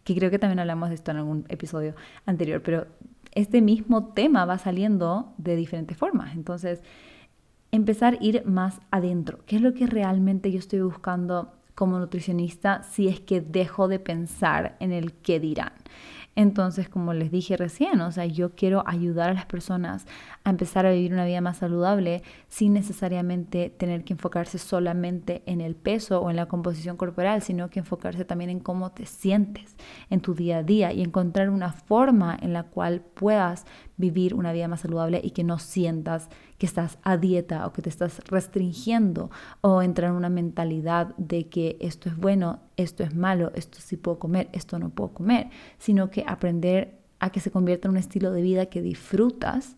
Que 0.05 0.15
creo 0.15 0.31
que 0.31 0.39
también 0.39 0.59
hablamos 0.59 0.87
de 0.87 0.95
esto 0.95 1.11
en 1.11 1.17
algún 1.17 1.45
episodio 1.49 1.93
anterior, 2.25 2.63
pero 2.63 2.87
este 3.33 3.61
mismo 3.61 4.13
tema 4.13 4.45
va 4.45 4.57
saliendo 4.57 5.33
de 5.37 5.57
diferentes 5.57 5.97
formas. 5.97 6.33
Entonces, 6.33 6.81
empezar 7.71 8.13
a 8.13 8.23
ir 8.23 8.45
más 8.45 8.79
adentro. 8.91 9.39
¿Qué 9.45 9.57
es 9.57 9.61
lo 9.61 9.73
que 9.73 9.87
realmente 9.87 10.53
yo 10.53 10.59
estoy 10.59 10.79
buscando 10.79 11.51
como 11.75 11.99
nutricionista 11.99 12.83
si 12.83 13.09
es 13.09 13.19
que 13.19 13.41
dejo 13.41 13.89
de 13.89 13.99
pensar 13.99 14.77
en 14.79 14.93
el 14.93 15.11
qué 15.11 15.41
dirán? 15.41 15.73
Entonces, 16.35 16.89
como 16.89 17.13
les 17.13 17.31
dije 17.31 17.57
recién, 17.57 18.01
o 18.01 18.11
sea, 18.11 18.25
yo 18.25 18.55
quiero 18.55 18.83
ayudar 18.87 19.29
a 19.29 19.33
las 19.33 19.45
personas 19.45 20.07
a 20.43 20.49
empezar 20.49 20.85
a 20.85 20.91
vivir 20.91 21.13
una 21.13 21.25
vida 21.25 21.41
más 21.41 21.57
saludable 21.57 22.23
sin 22.47 22.73
necesariamente 22.73 23.69
tener 23.69 24.03
que 24.03 24.13
enfocarse 24.13 24.57
solamente 24.57 25.43
en 25.45 25.61
el 25.61 25.75
peso 25.75 26.21
o 26.21 26.31
en 26.31 26.35
la 26.35 26.47
composición 26.47 26.97
corporal, 26.97 27.43
sino 27.43 27.69
que 27.69 27.79
enfocarse 27.79 28.25
también 28.25 28.49
en 28.49 28.59
cómo 28.59 28.91
te 28.91 29.05
sientes 29.05 29.75
en 30.09 30.21
tu 30.21 30.33
día 30.33 30.57
a 30.57 30.63
día 30.63 30.91
y 30.91 31.01
encontrar 31.01 31.51
una 31.51 31.71
forma 31.71 32.35
en 32.41 32.53
la 32.53 32.63
cual 32.63 33.01
puedas 33.01 33.65
vivir 33.97 34.33
una 34.33 34.53
vida 34.53 34.67
más 34.67 34.81
saludable 34.81 35.21
y 35.23 35.31
que 35.31 35.43
no 35.43 35.59
sientas 35.59 36.29
que 36.63 36.67
estás 36.67 36.97
a 37.03 37.17
dieta 37.17 37.67
o 37.67 37.73
que 37.73 37.81
te 37.81 37.89
estás 37.89 38.21
restringiendo 38.29 39.29
o 39.59 39.81
entrar 39.81 40.11
en 40.11 40.15
una 40.15 40.29
mentalidad 40.29 41.13
de 41.17 41.49
que 41.49 41.75
esto 41.81 42.07
es 42.07 42.15
bueno, 42.15 42.61
esto 42.77 43.03
es 43.03 43.13
malo, 43.13 43.51
esto 43.53 43.79
sí 43.81 43.97
puedo 43.97 44.17
comer, 44.17 44.47
esto 44.53 44.79
no 44.79 44.89
puedo 44.89 45.13
comer, 45.13 45.49
sino 45.77 46.09
que 46.09 46.23
aprender 46.25 47.01
a 47.19 47.31
que 47.31 47.41
se 47.41 47.51
convierta 47.51 47.89
en 47.89 47.91
un 47.91 47.97
estilo 47.97 48.31
de 48.31 48.41
vida 48.41 48.67
que 48.67 48.81
disfrutas 48.81 49.75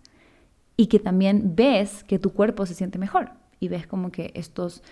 y 0.77 0.85
que 0.85 0.99
también 0.99 1.55
ves 1.55 2.03
que 2.03 2.19
tu 2.19 2.33
cuerpo 2.33 2.67
se 2.67 2.75
siente 2.75 2.99
mejor 2.99 3.31
y 3.59 3.67
ves 3.67 3.87
como 3.87 4.11
que 4.11 4.29
estos 4.35 4.83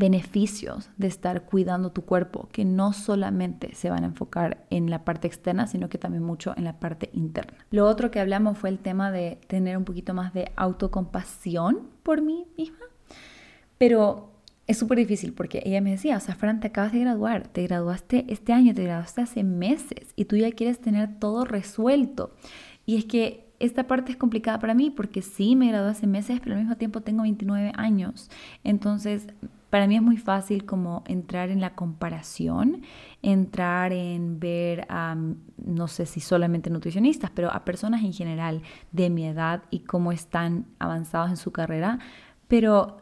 beneficios 0.00 0.88
de 0.96 1.06
estar 1.06 1.42
cuidando 1.42 1.92
tu 1.92 2.02
cuerpo, 2.02 2.48
que 2.50 2.64
no 2.64 2.94
solamente 2.94 3.74
se 3.74 3.90
van 3.90 4.02
a 4.02 4.06
enfocar 4.06 4.64
en 4.70 4.90
la 4.90 5.04
parte 5.04 5.28
externa, 5.28 5.66
sino 5.66 5.90
que 5.90 5.98
también 5.98 6.24
mucho 6.24 6.54
en 6.56 6.64
la 6.64 6.80
parte 6.80 7.10
interna. 7.12 7.58
Lo 7.70 7.86
otro 7.86 8.10
que 8.10 8.18
hablamos 8.18 8.56
fue 8.58 8.70
el 8.70 8.78
tema 8.78 9.12
de 9.12 9.38
tener 9.46 9.76
un 9.76 9.84
poquito 9.84 10.14
más 10.14 10.32
de 10.32 10.50
autocompasión 10.56 11.90
por 12.02 12.22
mí 12.22 12.46
misma, 12.56 12.86
pero 13.76 14.32
es 14.66 14.78
súper 14.78 14.98
difícil 14.98 15.34
porque 15.34 15.62
ella 15.66 15.82
me 15.82 15.90
decía, 15.90 16.16
o 16.16 16.20
sea, 16.20 16.34
Fran, 16.34 16.60
te 16.60 16.68
acabas 16.68 16.92
de 16.92 17.00
graduar, 17.00 17.46
te 17.48 17.62
graduaste 17.64 18.24
este 18.28 18.54
año, 18.54 18.74
te 18.74 18.84
graduaste 18.84 19.20
hace 19.20 19.44
meses 19.44 20.14
y 20.16 20.24
tú 20.24 20.36
ya 20.36 20.50
quieres 20.52 20.80
tener 20.80 21.18
todo 21.18 21.44
resuelto. 21.44 22.34
Y 22.86 22.96
es 22.96 23.04
que 23.04 23.52
esta 23.58 23.86
parte 23.86 24.12
es 24.12 24.16
complicada 24.16 24.58
para 24.58 24.72
mí 24.72 24.88
porque 24.88 25.20
sí 25.20 25.56
me 25.56 25.68
gradué 25.68 25.90
hace 25.90 26.06
meses, 26.06 26.40
pero 26.40 26.54
al 26.54 26.62
mismo 26.62 26.78
tiempo 26.78 27.02
tengo 27.02 27.22
29 27.22 27.72
años. 27.76 28.30
Entonces, 28.64 29.26
para 29.70 29.86
mí 29.86 29.96
es 29.96 30.02
muy 30.02 30.16
fácil 30.16 30.64
como 30.64 31.04
entrar 31.06 31.48
en 31.50 31.60
la 31.60 31.74
comparación, 31.74 32.82
entrar 33.22 33.92
en 33.92 34.40
ver 34.40 34.84
a, 34.88 35.16
no 35.64 35.88
sé 35.88 36.06
si 36.06 36.20
solamente 36.20 36.70
nutricionistas, 36.70 37.30
pero 37.30 37.52
a 37.52 37.64
personas 37.64 38.02
en 38.02 38.12
general 38.12 38.62
de 38.90 39.10
mi 39.10 39.26
edad 39.26 39.62
y 39.70 39.80
cómo 39.80 40.10
están 40.10 40.66
avanzados 40.80 41.30
en 41.30 41.36
su 41.36 41.52
carrera. 41.52 42.00
Pero 42.48 42.98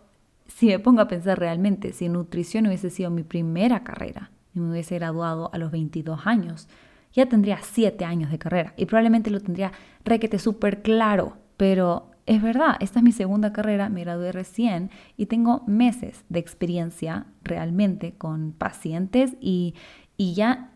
si 0.46 0.66
me 0.66 0.78
pongo 0.78 1.00
a 1.00 1.08
pensar 1.08 1.38
realmente, 1.38 1.92
si 1.92 2.08
nutrición 2.10 2.66
hubiese 2.66 2.90
sido 2.90 3.10
mi 3.10 3.22
primera 3.22 3.82
carrera 3.82 4.30
y 4.54 4.60
me 4.60 4.70
hubiese 4.70 4.96
graduado 4.96 5.50
a 5.54 5.58
los 5.58 5.70
22 5.70 6.26
años, 6.26 6.68
ya 7.14 7.26
tendría 7.26 7.58
7 7.62 8.04
años 8.04 8.30
de 8.30 8.38
carrera 8.38 8.74
y 8.76 8.84
probablemente 8.84 9.30
lo 9.30 9.40
tendría 9.40 9.72
requete 10.04 10.38
súper 10.38 10.82
claro, 10.82 11.38
pero 11.56 12.10
es 12.28 12.42
verdad, 12.42 12.76
esta 12.80 12.98
es 12.98 13.02
mi 13.02 13.12
segunda 13.12 13.54
carrera, 13.54 13.88
me 13.88 14.02
gradué 14.02 14.32
recién 14.32 14.90
y 15.16 15.26
tengo 15.26 15.62
meses 15.66 16.26
de 16.28 16.38
experiencia 16.38 17.26
realmente 17.42 18.12
con 18.18 18.52
pacientes 18.52 19.32
y, 19.40 19.74
y 20.18 20.34
ya 20.34 20.72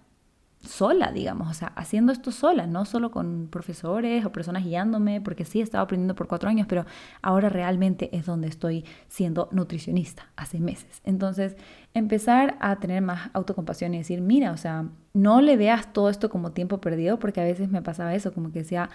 sola, 0.63 1.13
digamos, 1.13 1.51
o 1.51 1.55
sea, 1.55 1.69
haciendo 1.77 2.11
esto 2.13 2.31
sola, 2.31 2.67
no 2.67 2.87
solo 2.87 3.11
con 3.11 3.49
profesores 3.51 4.25
o 4.25 4.33
personas 4.33 4.65
guiándome, 4.65 5.21
porque 5.21 5.45
sí 5.45 5.61
he 5.61 5.63
estado 5.63 5.85
aprendiendo 5.85 6.15
por 6.15 6.27
cuatro 6.27 6.49
años, 6.49 6.67
pero 6.69 6.87
ahora 7.21 7.51
realmente 7.51 8.17
es 8.17 8.25
donde 8.25 8.49
estoy 8.49 8.85
siendo 9.09 9.49
nutricionista, 9.53 10.31
hace 10.37 10.59
meses. 10.59 11.03
Entonces, 11.05 11.57
empezar 11.93 12.57
a 12.61 12.77
tener 12.77 13.03
más 13.03 13.29
autocompasión 13.35 13.93
y 13.93 13.99
decir, 13.99 14.23
mira, 14.23 14.53
o 14.53 14.57
sea, 14.57 14.87
no 15.13 15.43
le 15.43 15.57
veas 15.57 15.93
todo 15.93 16.09
esto 16.09 16.31
como 16.31 16.53
tiempo 16.53 16.81
perdido, 16.81 17.19
porque 17.19 17.41
a 17.41 17.45
veces 17.45 17.69
me 17.69 17.83
pasaba 17.83 18.15
eso, 18.15 18.33
como 18.33 18.53
que 18.53 18.61
decía, 18.61 18.89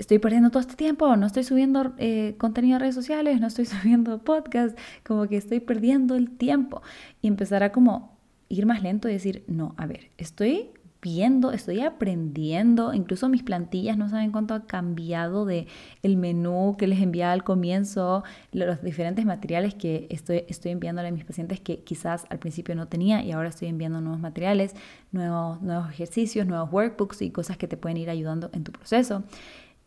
estoy 0.00 0.18
perdiendo 0.18 0.48
todo 0.48 0.60
este 0.60 0.76
tiempo, 0.76 1.14
no 1.16 1.26
estoy 1.26 1.44
subiendo 1.44 1.92
eh, 1.98 2.34
contenido 2.38 2.76
a 2.76 2.78
redes 2.78 2.94
sociales, 2.94 3.38
no 3.38 3.46
estoy 3.46 3.66
subiendo 3.66 4.18
podcast, 4.24 4.76
como 5.04 5.28
que 5.28 5.36
estoy 5.36 5.60
perdiendo 5.60 6.16
el 6.16 6.30
tiempo. 6.30 6.82
Y 7.20 7.28
empezar 7.28 7.62
a 7.62 7.70
como 7.70 8.18
ir 8.48 8.66
más 8.66 8.82
lento 8.82 9.08
y 9.08 9.12
decir, 9.12 9.44
no, 9.46 9.74
a 9.76 9.86
ver, 9.86 10.10
estoy 10.16 10.70
viendo, 11.02 11.52
estoy 11.52 11.80
aprendiendo, 11.80 12.92
incluso 12.92 13.28
mis 13.28 13.42
plantillas 13.42 13.96
no 13.96 14.08
saben 14.08 14.32
cuánto 14.32 14.52
ha 14.54 14.66
cambiado 14.66 15.46
de 15.46 15.66
el 16.02 16.16
menú 16.16 16.76
que 16.78 16.86
les 16.86 17.00
enviaba 17.00 17.32
al 17.32 17.42
comienzo, 17.42 18.22
los 18.52 18.82
diferentes 18.82 19.24
materiales 19.24 19.74
que 19.74 20.06
estoy, 20.10 20.44
estoy 20.48 20.72
enviándole 20.72 21.08
a 21.08 21.12
mis 21.12 21.24
pacientes 21.24 21.60
que 21.60 21.84
quizás 21.84 22.26
al 22.28 22.38
principio 22.38 22.74
no 22.74 22.88
tenía 22.88 23.22
y 23.22 23.32
ahora 23.32 23.48
estoy 23.48 23.68
enviando 23.68 24.00
nuevos 24.00 24.20
materiales, 24.20 24.74
nuevos, 25.10 25.62
nuevos 25.62 25.90
ejercicios, 25.90 26.46
nuevos 26.46 26.70
workbooks 26.70 27.22
y 27.22 27.30
cosas 27.30 27.56
que 27.56 27.66
te 27.66 27.78
pueden 27.78 27.96
ir 27.96 28.10
ayudando 28.10 28.50
en 28.52 28.64
tu 28.64 28.72
proceso 28.72 29.24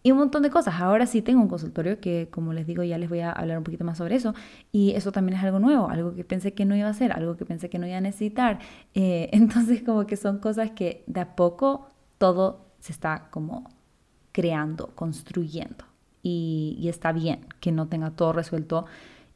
y 0.03 0.11
un 0.11 0.17
montón 0.17 0.43
de 0.43 0.49
cosas. 0.49 0.75
Ahora 0.81 1.05
sí 1.07 1.21
tengo 1.21 1.41
un 1.41 1.47
consultorio 1.47 1.99
que, 2.01 2.27
como 2.29 2.51
les 2.51 2.67
digo, 2.67 2.83
ya 2.83 2.97
les 2.97 3.09
voy 3.09 3.21
a 3.21 3.31
hablar 3.31 3.57
un 3.57 3.63
poquito 3.63 3.85
más 3.85 3.97
sobre 3.97 4.15
eso. 4.15 4.35
Y 4.73 4.91
eso 4.91 5.13
también 5.13 5.37
es 5.37 5.43
algo 5.43 5.59
nuevo, 5.59 5.89
algo 5.89 6.13
que 6.13 6.25
pensé 6.25 6.53
que 6.53 6.65
no 6.65 6.75
iba 6.75 6.87
a 6.89 6.91
hacer, 6.91 7.13
algo 7.13 7.37
que 7.37 7.45
pensé 7.45 7.69
que 7.69 7.79
no 7.79 7.87
iba 7.87 7.97
a 7.97 8.01
necesitar. 8.01 8.59
Eh, 8.95 9.29
entonces, 9.31 9.81
como 9.81 10.05
que 10.05 10.17
son 10.17 10.37
cosas 10.37 10.71
que 10.71 11.03
de 11.07 11.21
a 11.21 11.35
poco 11.35 11.87
todo 12.19 12.67
se 12.79 12.91
está 12.91 13.29
como 13.31 13.69
creando, 14.31 14.89
construyendo. 14.93 15.85
Y, 16.21 16.77
y 16.79 16.89
está 16.89 17.11
bien 17.11 17.47
que 17.59 17.71
no 17.71 17.87
tenga 17.87 18.11
todo 18.11 18.33
resuelto 18.33 18.85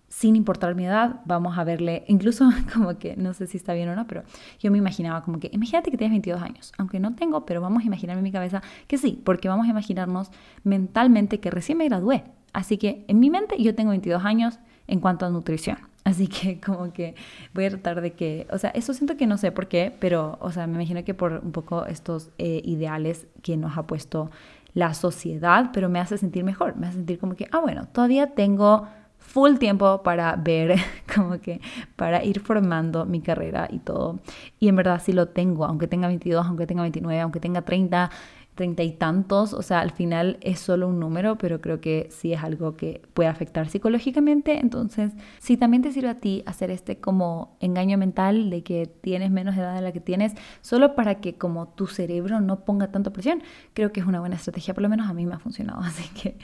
sin 0.10 0.36
importar 0.36 0.76
mi 0.76 0.86
edad, 0.86 1.22
vamos 1.26 1.58
a 1.58 1.64
verle, 1.64 2.04
incluso 2.08 2.50
como 2.74 2.98
que, 2.98 3.16
no 3.18 3.34
sé 3.34 3.48
si 3.48 3.58
está 3.58 3.74
bien 3.74 3.90
o 3.90 3.96
no, 3.96 4.08
pero 4.08 4.24
yo 4.60 4.72
me 4.72 4.78
imaginaba 4.78 5.24
como 5.24 5.40
que, 5.40 5.50
imagínate 5.52 5.92
que 5.92 5.98
tienes 5.98 6.14
22 6.14 6.42
años, 6.42 6.74
aunque 6.78 7.00
no 7.00 7.16
tengo, 7.16 7.46
pero 7.46 7.62
vamos 7.62 7.84
a 7.84 7.86
imaginar 7.86 8.18
en 8.18 8.24
mi 8.24 8.32
cabeza 8.32 8.62
que 8.88 8.98
sí, 8.98 9.22
porque 9.24 9.50
vamos 9.50 9.68
a 9.68 9.70
imaginarnos 9.70 10.32
mentalmente 10.64 11.40
que 11.40 11.52
recién 11.52 11.78
me 11.78 11.86
gradué. 11.86 12.24
Así 12.54 12.78
que 12.78 13.06
en 13.08 13.20
mi 13.20 13.30
mente 13.30 13.62
yo 13.62 13.76
tengo 13.76 13.92
22 13.92 14.24
años 14.26 14.60
en 14.88 15.00
cuanto 15.00 15.26
a 15.26 15.30
nutrición. 15.30 15.78
Así 16.06 16.28
que 16.28 16.62
como 16.62 16.94
que 16.94 17.16
voy 17.54 17.66
a 17.66 17.70
tratar 17.70 18.00
de 18.00 18.14
que, 18.14 18.48
o 18.50 18.58
sea, 18.58 18.70
eso 18.70 18.94
siento 18.94 19.18
que 19.18 19.28
no 19.28 19.38
sé 19.38 19.52
por 19.52 19.68
qué, 19.68 19.94
pero, 20.00 20.38
o 20.40 20.52
sea, 20.52 20.66
me 20.66 20.76
imagino 20.76 21.04
que 21.04 21.14
por 21.14 21.34
un 21.44 21.52
poco 21.52 21.86
estos 21.86 22.30
eh, 22.38 22.62
ideales 22.64 23.28
que 23.42 23.58
nos 23.58 23.78
ha 23.78 23.86
puesto 23.86 24.32
la 24.74 24.94
sociedad, 24.94 25.72
pero 25.74 25.90
me 25.90 26.00
hace 26.00 26.18
sentir 26.18 26.46
mejor, 26.46 26.78
me 26.78 26.88
hace 26.88 26.98
sentir 26.98 27.20
como 27.20 27.36
que, 27.36 27.50
ah, 27.52 27.60
bueno, 27.60 27.88
todavía 27.92 28.28
tengo 28.36 28.88
full 29.28 29.58
tiempo 29.58 30.02
para 30.04 30.36
ver, 30.36 30.80
como 31.16 31.40
que 31.40 31.60
para 31.96 32.24
ir 32.24 32.40
formando 32.40 33.06
mi 33.06 33.22
carrera 33.22 33.68
y 33.70 33.80
todo. 33.80 34.20
Y 34.60 34.70
en 34.70 34.78
verdad 34.78 35.02
sí 35.04 35.12
lo 35.12 35.28
tengo, 35.28 35.66
aunque 35.66 35.88
tenga 35.88 36.08
22, 36.08 36.46
aunque 36.46 36.66
tenga 36.66 36.82
29, 36.84 37.22
aunque 37.22 37.40
tenga 37.40 37.62
30, 37.62 38.10
treinta 38.58 38.84
y 38.84 38.92
tantos, 38.92 39.54
o 39.54 39.62
sea, 39.62 39.80
al 39.80 39.92
final 39.92 40.38
es 40.42 40.60
solo 40.60 40.90
un 40.90 41.00
número, 41.00 41.38
pero 41.38 41.62
creo 41.62 41.80
que 41.80 42.10
sí 42.12 42.34
es 42.34 42.44
algo 42.44 42.76
que 42.76 43.02
puede 43.14 43.30
afectar 43.30 43.70
psicológicamente. 43.70 44.60
Entonces, 44.60 45.14
si 45.40 45.56
también 45.56 45.84
te 45.84 45.94
sirve 45.94 46.10
a 46.10 46.16
ti 46.16 46.44
hacer 46.46 46.72
este 46.72 46.98
como 46.98 47.56
engaño 47.62 47.98
mental 47.98 48.50
de 48.50 48.64
que 48.64 48.88
tienes 48.88 49.32
menos 49.32 49.56
edad 49.56 49.76
de 49.76 49.82
la 49.82 49.94
que 49.94 50.02
tienes, 50.02 50.34
solo 50.62 50.96
para 50.96 51.22
que 51.22 51.36
como 51.36 51.70
tu 51.70 51.88
cerebro 51.88 52.42
no 52.42 52.66
ponga 52.66 52.92
tanta 52.92 53.14
presión, 53.14 53.42
creo 53.74 53.94
que 53.94 54.02
es 54.02 54.06
una 54.06 54.20
buena 54.20 54.36
estrategia, 54.36 54.74
por 54.74 54.84
lo 54.84 54.90
menos 54.90 55.08
a 55.10 55.14
mí 55.14 55.26
me 55.26 55.36
ha 55.36 55.40
funcionado. 55.40 55.80
Así 55.84 56.10
que, 56.20 56.38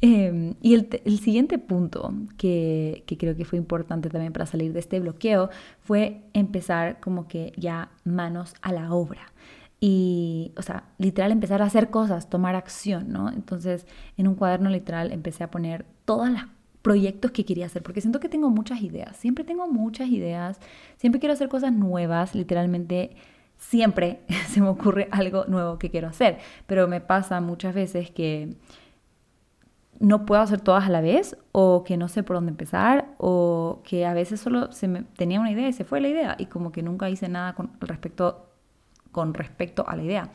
em, 0.00 0.54
y 0.62 0.74
el, 0.74 1.18
siguiente 1.18 1.58
punto 1.58 2.14
que 2.38 3.04
creo 3.18 3.36
que 3.36 3.44
fue 3.44 3.58
importante 3.58 4.08
también 4.08 4.32
para 4.32 4.46
salir 4.46 4.72
de 4.72 4.78
este 4.78 5.00
bloqueo 5.00 5.50
fue 5.80 6.22
empezar 6.32 7.00
como 7.00 7.26
que 7.26 7.52
ya 7.56 7.90
manos 8.04 8.54
a 8.62 8.72
la 8.72 8.92
obra 8.92 9.32
y, 9.80 10.52
o 10.56 10.62
sea, 10.62 10.84
literal 10.98 11.32
empezar 11.32 11.62
a 11.62 11.66
hacer 11.66 11.90
cosas, 11.90 12.30
tomar 12.30 12.54
acción, 12.54 13.10
¿no? 13.12 13.30
Entonces, 13.30 13.86
en 14.16 14.28
un 14.28 14.34
cuaderno 14.34 14.70
literal 14.70 15.12
empecé 15.12 15.44
a 15.44 15.50
poner 15.50 15.84
todos 16.04 16.30
los 16.30 16.42
proyectos 16.82 17.32
que 17.32 17.44
quería 17.44 17.66
hacer, 17.66 17.82
porque 17.82 18.00
siento 18.00 18.20
que 18.20 18.28
tengo 18.28 18.48
muchas 18.48 18.80
ideas, 18.80 19.16
siempre 19.16 19.44
tengo 19.44 19.66
muchas 19.66 20.08
ideas, 20.08 20.60
siempre 20.96 21.20
quiero 21.20 21.32
hacer 21.32 21.48
cosas 21.48 21.72
nuevas, 21.72 22.34
literalmente 22.34 23.16
siempre 23.58 24.20
se 24.48 24.60
me 24.60 24.68
ocurre 24.68 25.08
algo 25.10 25.44
nuevo 25.46 25.78
que 25.78 25.90
quiero 25.90 26.08
hacer, 26.08 26.38
pero 26.66 26.88
me 26.88 27.00
pasa 27.00 27.40
muchas 27.40 27.74
veces 27.74 28.10
que 28.10 28.56
no 29.98 30.26
puedo 30.26 30.40
hacer 30.42 30.60
todas 30.60 30.84
a 30.84 30.90
la 30.90 31.00
vez 31.00 31.36
o 31.52 31.82
que 31.84 31.96
no 31.96 32.08
sé 32.08 32.22
por 32.22 32.36
dónde 32.36 32.50
empezar 32.50 33.08
o 33.18 33.80
que 33.84 34.06
a 34.06 34.14
veces 34.14 34.40
solo 34.40 34.70
se 34.72 34.88
me 34.88 35.02
tenía 35.02 35.40
una 35.40 35.50
idea 35.50 35.68
y 35.68 35.72
se 35.72 35.84
fue 35.84 36.00
la 36.00 36.08
idea 36.08 36.36
y 36.38 36.46
como 36.46 36.70
que 36.70 36.82
nunca 36.82 37.08
hice 37.08 37.28
nada 37.28 37.54
con 37.54 37.72
respecto 37.80 38.45
con 39.16 39.32
respecto 39.32 39.88
a 39.88 39.96
la 39.96 40.02
idea. 40.02 40.30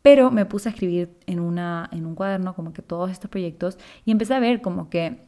Pero 0.00 0.30
me 0.30 0.46
puse 0.46 0.70
a 0.70 0.72
escribir 0.72 1.18
en, 1.26 1.38
una, 1.38 1.90
en 1.92 2.06
un 2.06 2.14
cuaderno 2.14 2.54
como 2.54 2.72
que 2.72 2.80
todos 2.80 3.10
estos 3.10 3.30
proyectos 3.30 3.76
y 4.06 4.10
empecé 4.10 4.32
a 4.32 4.40
ver 4.40 4.62
como 4.62 4.88
que 4.88 5.18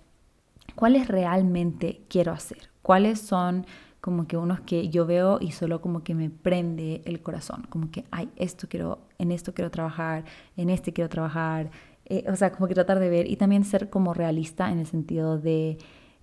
cuáles 0.75 1.07
realmente 1.07 2.01
quiero 2.09 2.33
hacer, 2.33 2.71
cuáles 2.81 3.21
son 3.21 3.67
como 4.01 4.27
que 4.27 4.39
unos 4.39 4.61
que 4.61 4.89
yo 4.89 5.05
veo 5.05 5.37
y 5.39 5.53
solo 5.53 5.83
como 5.83 6.03
que 6.03 6.15
me 6.15 6.31
prende 6.31 7.03
el 7.05 7.21
corazón, 7.21 7.67
como 7.69 7.91
que, 7.91 8.07
ay, 8.11 8.31
esto 8.37 8.69
quiero, 8.71 9.01
en 9.19 9.33
esto 9.33 9.53
quiero 9.53 9.71
trabajar, 9.71 10.25
en 10.57 10.71
este 10.71 10.95
quiero 10.95 11.11
trabajar, 11.11 11.71
eh, 12.07 12.25
o 12.27 12.37
sea, 12.37 12.53
como 12.53 12.69
que 12.69 12.75
tratar 12.75 13.01
de 13.01 13.11
ver 13.11 13.31
y 13.31 13.37
también 13.37 13.65
ser 13.65 13.91
como 13.91 14.15
realista 14.15 14.71
en 14.73 14.79
el 14.79 14.87
sentido 14.87 15.39
de 15.39 15.77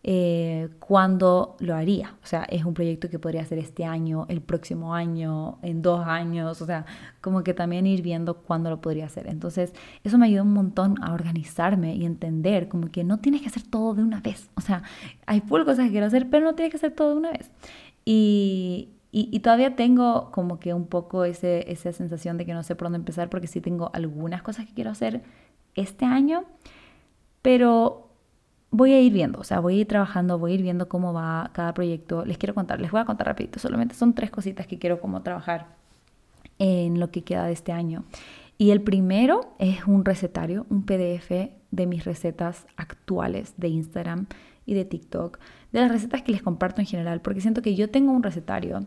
eh, 0.07 0.69
cuándo 0.77 1.55
lo 1.57 1.73
haría. 1.73 2.13
O 2.21 2.27
sea, 2.27 2.43
es 2.43 2.63
un 2.63 2.75
proyecto 2.75 3.09
que 3.09 3.17
podría 3.17 3.41
hacer 3.41 3.57
este 3.57 3.85
año, 3.85 4.27
el 4.29 4.39
próximo 4.39 4.93
año, 4.93 5.57
en 5.63 5.81
dos 5.81 6.05
años, 6.05 6.61
o 6.61 6.65
sea, 6.67 6.85
como 7.21 7.43
que 7.43 7.55
también 7.55 7.87
ir 7.87 8.03
viendo 8.03 8.35
cuándo 8.35 8.69
lo 8.69 8.81
podría 8.81 9.07
hacer. 9.07 9.25
Entonces, 9.25 9.73
eso 10.03 10.19
me 10.19 10.27
ayuda 10.27 10.43
un 10.43 10.53
montón 10.53 11.03
a 11.03 11.11
organizarme 11.11 11.95
y 11.95 12.05
entender 12.05 12.67
como 12.67 12.91
que 12.91 13.03
no 13.03 13.17
tienes 13.17 13.41
que 13.41 13.47
hacer 13.47 13.63
todo 13.63 13.95
de 13.95 14.03
una 14.03 14.21
vez. 14.21 14.47
O 14.53 14.61
sea, 14.61 14.83
hay 15.25 15.41
full 15.41 15.63
cosas 15.63 15.85
que 15.87 15.93
quiero 15.93 16.05
hacer, 16.05 16.29
pero 16.29 16.45
no 16.45 16.53
tienes 16.53 16.69
que 16.69 16.77
hacer 16.77 16.91
todo 16.91 17.09
de 17.09 17.15
una 17.15 17.31
vez. 17.31 17.49
Y, 18.05 18.89
y, 19.11 19.39
todavía 19.39 19.75
tengo 19.75 20.29
como 20.31 20.59
que 20.59 20.75
un 20.75 20.85
poco 20.85 21.25
ese, 21.25 21.71
esa 21.71 21.91
sensación 21.93 22.37
de 22.37 22.45
que 22.45 22.53
no 22.53 22.61
sé 22.61 22.75
por 22.75 22.85
dónde 22.85 22.97
empezar 22.97 23.31
porque 23.31 23.47
sí 23.47 23.59
tengo 23.59 23.89
algunas 23.95 24.43
cosas 24.43 24.67
que 24.67 24.73
quiero 24.75 24.91
hacer 24.91 25.23
este 25.73 26.05
año, 26.05 26.43
pero 27.41 28.04
voy 28.71 28.93
a 28.93 29.01
ir 29.01 29.13
viendo, 29.13 29.39
o 29.39 29.43
sea, 29.43 29.59
voy 29.59 29.77
a 29.77 29.81
ir 29.81 29.87
trabajando, 29.87 30.37
voy 30.37 30.51
a 30.51 30.55
ir 30.55 30.61
viendo 30.61 30.89
cómo 30.89 31.13
va 31.13 31.49
cada 31.53 31.73
proyecto. 31.73 32.25
Les 32.25 32.37
quiero 32.37 32.53
contar, 32.53 32.81
les 32.81 32.91
voy 32.91 33.01
a 33.01 33.05
contar 33.05 33.27
rapidito, 33.27 33.59
solamente 33.59 33.95
son 33.95 34.13
tres 34.13 34.31
cositas 34.31 34.67
que 34.67 34.77
quiero 34.77 34.99
como 34.99 35.21
trabajar 35.21 35.67
en 36.59 36.99
lo 36.99 37.11
que 37.11 37.23
queda 37.23 37.45
de 37.45 37.53
este 37.53 37.71
año. 37.71 38.03
Y 38.57 38.71
el 38.71 38.81
primero 38.81 39.53
es 39.59 39.85
un 39.85 40.05
recetario, 40.05 40.65
un 40.69 40.85
PDF 40.85 41.51
de 41.71 41.85
mis 41.87 42.05
recetas 42.05 42.65
actuales 42.77 43.53
de 43.57 43.67
Instagram 43.67 44.27
y 44.65 44.73
de 44.73 44.85
TikTok, 44.85 45.39
de 45.71 45.81
las 45.81 45.91
recetas 45.91 46.21
que 46.21 46.31
les 46.31 46.41
comparto 46.41 46.81
en 46.81 46.87
general, 46.87 47.21
porque 47.21 47.41
siento 47.41 47.61
que 47.61 47.75
yo 47.75 47.89
tengo 47.89 48.11
un 48.11 48.23
recetario 48.23 48.85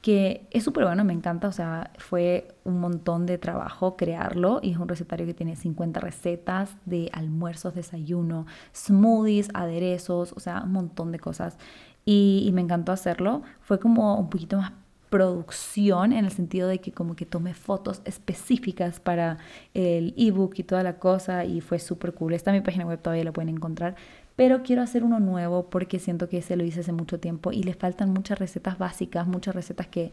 que 0.00 0.46
es 0.50 0.64
súper 0.64 0.84
bueno, 0.84 1.04
me 1.04 1.12
encanta, 1.12 1.48
o 1.48 1.52
sea, 1.52 1.90
fue 1.98 2.48
un 2.64 2.80
montón 2.80 3.26
de 3.26 3.36
trabajo 3.36 3.96
crearlo 3.96 4.60
y 4.62 4.72
es 4.72 4.78
un 4.78 4.88
recetario 4.88 5.26
que 5.26 5.34
tiene 5.34 5.56
50 5.56 6.00
recetas 6.00 6.76
de 6.86 7.10
almuerzos, 7.12 7.74
desayuno, 7.74 8.46
smoothies, 8.74 9.50
aderezos, 9.52 10.32
o 10.32 10.40
sea, 10.40 10.62
un 10.64 10.72
montón 10.72 11.12
de 11.12 11.18
cosas. 11.18 11.58
Y, 12.04 12.50
me 12.54 12.62
encantó 12.62 12.92
hacerlo, 12.92 13.42
fue 13.60 13.78
como 13.78 14.18
un 14.18 14.30
poquito 14.30 14.56
más 14.56 14.72
producción 15.10 16.12
en 16.12 16.24
el 16.24 16.30
sentido 16.30 16.68
de 16.68 16.78
que 16.80 16.92
como 16.92 17.16
que 17.16 17.26
tomé 17.26 17.52
fotos 17.52 18.00
específicas 18.04 19.00
para 19.00 19.38
el 19.74 20.14
ebook 20.16 20.54
y 20.56 20.62
toda 20.62 20.82
la 20.84 20.98
cosa 20.98 21.44
y 21.44 21.60
fue 21.60 21.78
súper 21.78 22.14
cool. 22.14 22.32
Está 22.32 22.52
en 22.52 22.58
mi 22.58 22.62
página 22.62 22.86
web, 22.86 23.00
todavía 23.02 23.24
la 23.24 23.32
pueden 23.32 23.50
encontrar, 23.50 23.96
pero 24.40 24.62
quiero 24.62 24.80
hacer 24.80 25.04
uno 25.04 25.20
nuevo 25.20 25.68
porque 25.68 25.98
siento 25.98 26.30
que 26.30 26.38
ese 26.38 26.56
lo 26.56 26.64
hice 26.64 26.80
hace 26.80 26.92
mucho 26.92 27.20
tiempo 27.20 27.52
y 27.52 27.62
le 27.62 27.74
faltan 27.74 28.10
muchas 28.10 28.38
recetas 28.38 28.78
básicas, 28.78 29.26
muchas 29.26 29.54
recetas 29.54 29.86
que 29.88 30.12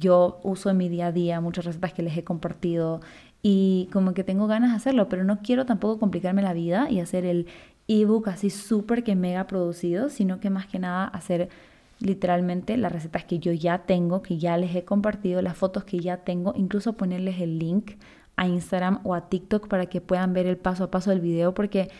yo 0.00 0.40
uso 0.42 0.68
en 0.68 0.78
mi 0.78 0.88
día 0.88 1.06
a 1.06 1.12
día, 1.12 1.40
muchas 1.40 1.64
recetas 1.64 1.92
que 1.92 2.02
les 2.02 2.16
he 2.16 2.24
compartido 2.24 3.00
y 3.40 3.88
como 3.92 4.14
que 4.14 4.24
tengo 4.24 4.48
ganas 4.48 4.70
de 4.70 4.76
hacerlo, 4.78 5.08
pero 5.08 5.22
no 5.22 5.42
quiero 5.42 5.64
tampoco 5.64 6.00
complicarme 6.00 6.42
la 6.42 6.54
vida 6.54 6.90
y 6.90 6.98
hacer 6.98 7.24
el 7.24 7.46
ebook 7.86 8.26
así 8.26 8.50
súper 8.50 9.04
que 9.04 9.14
mega 9.14 9.46
producido, 9.46 10.08
sino 10.08 10.40
que 10.40 10.50
más 10.50 10.66
que 10.66 10.80
nada 10.80 11.04
hacer 11.04 11.48
literalmente 12.00 12.76
las 12.78 12.90
recetas 12.90 13.26
que 13.26 13.38
yo 13.38 13.52
ya 13.52 13.84
tengo, 13.86 14.22
que 14.22 14.38
ya 14.38 14.56
les 14.56 14.74
he 14.74 14.84
compartido, 14.84 15.40
las 15.40 15.56
fotos 15.56 15.84
que 15.84 16.00
ya 16.00 16.16
tengo, 16.16 16.52
incluso 16.56 16.94
ponerles 16.94 17.40
el 17.40 17.60
link 17.60 17.92
a 18.34 18.48
Instagram 18.48 19.02
o 19.04 19.14
a 19.14 19.28
TikTok 19.28 19.68
para 19.68 19.86
que 19.86 20.00
puedan 20.00 20.32
ver 20.32 20.46
el 20.46 20.56
paso 20.56 20.82
a 20.82 20.90
paso 20.90 21.10
del 21.10 21.20
video, 21.20 21.54
porque 21.54 21.90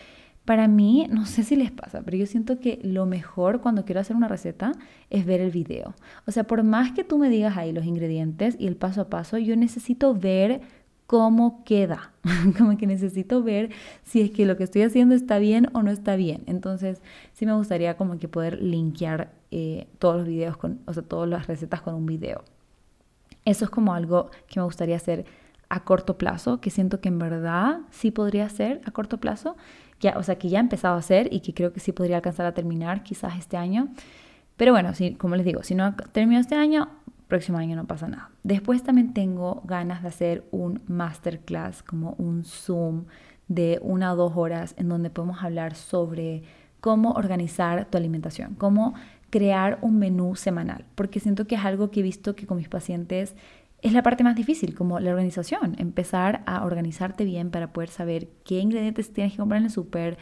para 0.48 0.66
mí, 0.66 1.06
no 1.11 1.26
sé 1.26 1.42
si 1.42 1.56
les 1.56 1.70
pasa, 1.70 2.00
pero 2.00 2.16
yo 2.16 2.24
siento 2.24 2.58
que 2.58 2.80
lo 2.82 3.04
mejor 3.04 3.61
cuando 3.61 3.84
quiero 3.84 4.00
hacer 4.00 4.16
una 4.16 4.28
receta 4.28 4.72
es 5.11 5.26
ver 5.26 5.42
el 5.42 5.50
video. 5.50 5.94
O 6.26 6.30
sea, 6.30 6.44
por 6.44 6.62
más 6.62 6.92
que 6.92 7.04
tú 7.04 7.18
me 7.18 7.28
digas 7.28 7.58
ahí 7.58 7.70
los 7.70 7.84
ingredientes 7.84 8.56
y 8.58 8.66
el 8.66 8.74
paso 8.74 9.02
a 9.02 9.11
paso, 9.11 9.37
yo 9.37 9.56
necesito 9.56 10.14
ver 10.14 10.62
cómo 11.06 11.64
queda. 11.64 12.12
como 12.56 12.78
que 12.78 12.87
necesito 12.87 13.42
ver 13.42 13.68
si 14.04 14.22
es 14.22 14.30
que 14.30 14.46
lo 14.46 14.56
que 14.56 14.64
estoy 14.64 14.80
haciendo 14.80 15.14
está 15.14 15.38
bien 15.38 15.68
o 15.74 15.82
no 15.82 15.90
está 15.90 16.16
bien. 16.16 16.44
Entonces, 16.46 17.02
sí 17.34 17.44
me 17.44 17.52
gustaría 17.52 17.98
como 17.98 18.18
que 18.18 18.26
poder 18.26 18.62
linkear 18.62 19.30
eh, 19.50 19.87
todos 19.98 20.16
los 20.16 20.26
videos, 20.26 20.56
con, 20.56 20.80
o 20.87 20.94
sea, 20.94 21.02
todas 21.02 21.28
las 21.28 21.46
recetas 21.46 21.82
con 21.82 21.94
un 21.94 22.06
video. 22.06 22.42
Eso 23.44 23.66
es 23.66 23.70
como 23.70 23.92
algo 23.92 24.30
que 24.46 24.61
me 24.61 24.64
gustaría 24.64 24.96
hacer 24.96 25.26
a 25.68 25.84
corto 25.84 26.16
plazo, 26.16 26.62
que 26.62 26.70
siento 26.70 27.02
que 27.02 27.08
en 27.08 27.18
verdad 27.18 27.80
sí 27.90 28.11
podría 28.11 28.46
hacer 28.46 28.80
a 28.87 28.90
corto 28.90 29.18
plazo, 29.18 29.54
ya, 30.00 30.16
o 30.16 30.22
sea, 30.22 30.37
que 30.37 30.48
ya 30.48 30.58
he 30.58 30.61
empezado 30.61 30.94
a 30.94 30.98
hacer 30.98 31.32
y 31.32 31.40
que 31.40 31.54
creo 31.54 31.72
que 31.72 31.80
sí 31.80 31.92
podría 31.92 32.16
alcanzar 32.16 32.46
a 32.46 32.52
terminar 32.52 33.02
quizás 33.02 33.37
este 33.38 33.56
año. 33.56 33.88
Pero 34.56 34.72
bueno, 34.72 34.94
sí, 34.94 35.14
como 35.14 35.37
les 35.37 35.44
digo, 35.44 35.62
si 35.62 35.74
no 35.74 35.94
termino 36.12 36.40
este 36.40 36.54
año, 36.54 36.88
próximo 37.28 37.58
año 37.58 37.76
no 37.76 37.87
pasa 37.87 38.08
nada. 38.08 38.30
Después 38.42 38.82
también 38.82 39.12
tengo 39.12 39.62
ganas 39.64 40.02
de 40.02 40.08
hacer 40.08 40.44
un 40.50 40.80
masterclass, 40.88 41.82
como 41.82 42.14
un 42.18 42.44
Zoom 42.44 43.04
de 43.46 43.78
una 43.82 44.12
o 44.12 44.16
dos 44.16 44.32
horas 44.37 44.74
en 44.78 44.88
donde 44.88 45.11
podemos 45.11 45.42
hablar 45.42 45.74
sobre 45.74 46.42
cómo 46.80 47.12
organizar 47.12 47.87
tu 47.87 47.98
alimentación, 47.98 48.54
cómo 48.54 48.94
crear 49.30 49.78
un 49.82 49.98
menú 49.98 50.37
semanal, 50.37 50.84
porque 50.94 51.20
siento 51.20 51.46
que 51.46 51.56
es 51.56 51.64
algo 51.64 51.90
que 51.90 52.00
he 52.00 52.02
visto 52.02 52.34
que 52.34 52.46
con 52.46 52.56
mis 52.56 52.68
pacientes 52.68 53.34
es 53.80 53.92
la 53.92 54.02
parte 54.02 54.24
más 54.24 54.34
difícil, 54.34 54.74
como 54.74 54.98
la 54.98 55.10
organización, 55.10 55.76
empezar 55.78 56.42
a 56.46 56.64
organizarte 56.64 57.24
bien 57.24 57.50
para 57.50 57.72
poder 57.72 57.90
saber 57.90 58.28
qué 58.44 58.58
ingredientes 58.58 59.12
tienes 59.12 59.32
que 59.32 59.38
comprar 59.38 59.60
en 59.60 59.66
el 59.66 59.70
súper, 59.70 60.18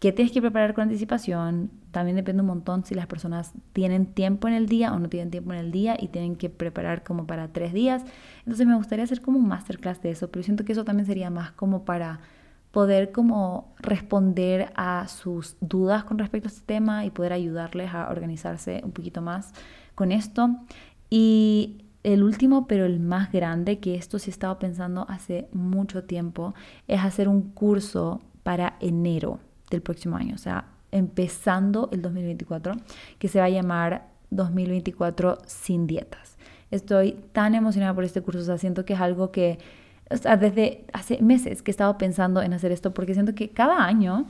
qué 0.00 0.12
tienes 0.12 0.32
que 0.32 0.42
preparar 0.42 0.74
con 0.74 0.82
anticipación. 0.82 1.70
También 1.92 2.16
depende 2.16 2.42
un 2.42 2.48
montón 2.48 2.84
si 2.84 2.94
las 2.94 3.06
personas 3.06 3.52
tienen 3.72 4.06
tiempo 4.06 4.48
en 4.48 4.54
el 4.54 4.66
día 4.66 4.92
o 4.92 4.98
no 4.98 5.08
tienen 5.08 5.30
tiempo 5.30 5.52
en 5.52 5.58
el 5.58 5.72
día 5.72 5.96
y 5.98 6.08
tienen 6.08 6.36
que 6.36 6.50
preparar 6.50 7.02
como 7.02 7.26
para 7.26 7.48
tres 7.48 7.72
días. 7.72 8.04
Entonces 8.40 8.66
me 8.66 8.76
gustaría 8.76 9.04
hacer 9.04 9.22
como 9.22 9.38
un 9.38 9.48
masterclass 9.48 10.02
de 10.02 10.10
eso, 10.10 10.30
pero 10.30 10.42
siento 10.42 10.64
que 10.64 10.72
eso 10.72 10.84
también 10.84 11.06
sería 11.06 11.30
más 11.30 11.52
como 11.52 11.84
para 11.84 12.20
poder 12.70 13.12
como 13.12 13.74
responder 13.78 14.72
a 14.76 15.08
sus 15.08 15.56
dudas 15.60 16.04
con 16.04 16.18
respecto 16.18 16.48
a 16.48 16.52
este 16.52 16.64
tema 16.66 17.04
y 17.04 17.10
poder 17.10 17.32
ayudarles 17.32 17.92
a 17.92 18.10
organizarse 18.10 18.82
un 18.84 18.92
poquito 18.92 19.22
más 19.22 19.52
con 19.94 20.12
esto. 20.12 20.56
Y 21.08 21.89
el 22.02 22.22
último, 22.22 22.66
pero 22.66 22.86
el 22.86 23.00
más 23.00 23.30
grande, 23.30 23.78
que 23.78 23.94
esto 23.94 24.18
sí 24.18 24.30
he 24.30 24.32
estado 24.32 24.58
pensando 24.58 25.06
hace 25.08 25.48
mucho 25.52 26.04
tiempo, 26.04 26.54
es 26.88 27.00
hacer 27.00 27.28
un 27.28 27.50
curso 27.50 28.20
para 28.42 28.76
enero 28.80 29.38
del 29.70 29.82
próximo 29.82 30.16
año, 30.16 30.34
o 30.34 30.38
sea, 30.38 30.66
empezando 30.92 31.88
el 31.92 32.02
2024, 32.02 32.74
que 33.18 33.28
se 33.28 33.38
va 33.38 33.46
a 33.46 33.50
llamar 33.50 34.08
2024 34.30 35.38
sin 35.46 35.86
dietas. 35.86 36.36
Estoy 36.70 37.16
tan 37.32 37.54
emocionada 37.54 37.94
por 37.94 38.04
este 38.04 38.22
curso, 38.22 38.40
o 38.40 38.44
sea, 38.44 38.58
siento 38.58 38.84
que 38.84 38.94
es 38.94 39.00
algo 39.00 39.30
que 39.30 39.58
o 40.10 40.16
sea, 40.16 40.36
desde 40.36 40.84
hace 40.92 41.22
meses 41.22 41.62
que 41.62 41.70
he 41.70 41.72
estado 41.72 41.96
pensando 41.96 42.42
en 42.42 42.52
hacer 42.52 42.72
esto 42.72 42.92
porque 42.92 43.14
siento 43.14 43.34
que 43.34 43.50
cada 43.50 43.84
año 43.84 44.26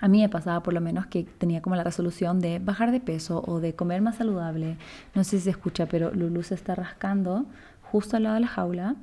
a 0.00 0.08
mí 0.08 0.20
me 0.20 0.28
pasaba 0.28 0.62
por 0.62 0.74
lo 0.74 0.80
menos 0.80 1.06
que 1.06 1.24
tenía 1.24 1.62
como 1.62 1.76
la 1.76 1.84
resolución 1.84 2.40
de 2.40 2.58
bajar 2.58 2.90
de 2.90 3.00
peso 3.00 3.42
o 3.46 3.60
de 3.60 3.74
comer 3.74 4.02
más 4.02 4.16
saludable. 4.16 4.76
No 5.14 5.24
sé 5.24 5.38
si 5.38 5.44
se 5.44 5.50
escucha, 5.50 5.86
pero 5.86 6.12
Lulu 6.12 6.42
se 6.42 6.54
está 6.54 6.74
rascando 6.74 7.46
justo 7.82 8.16
al 8.16 8.24
lado 8.24 8.34
de 8.34 8.40
la 8.40 8.48
jaula 8.48 8.96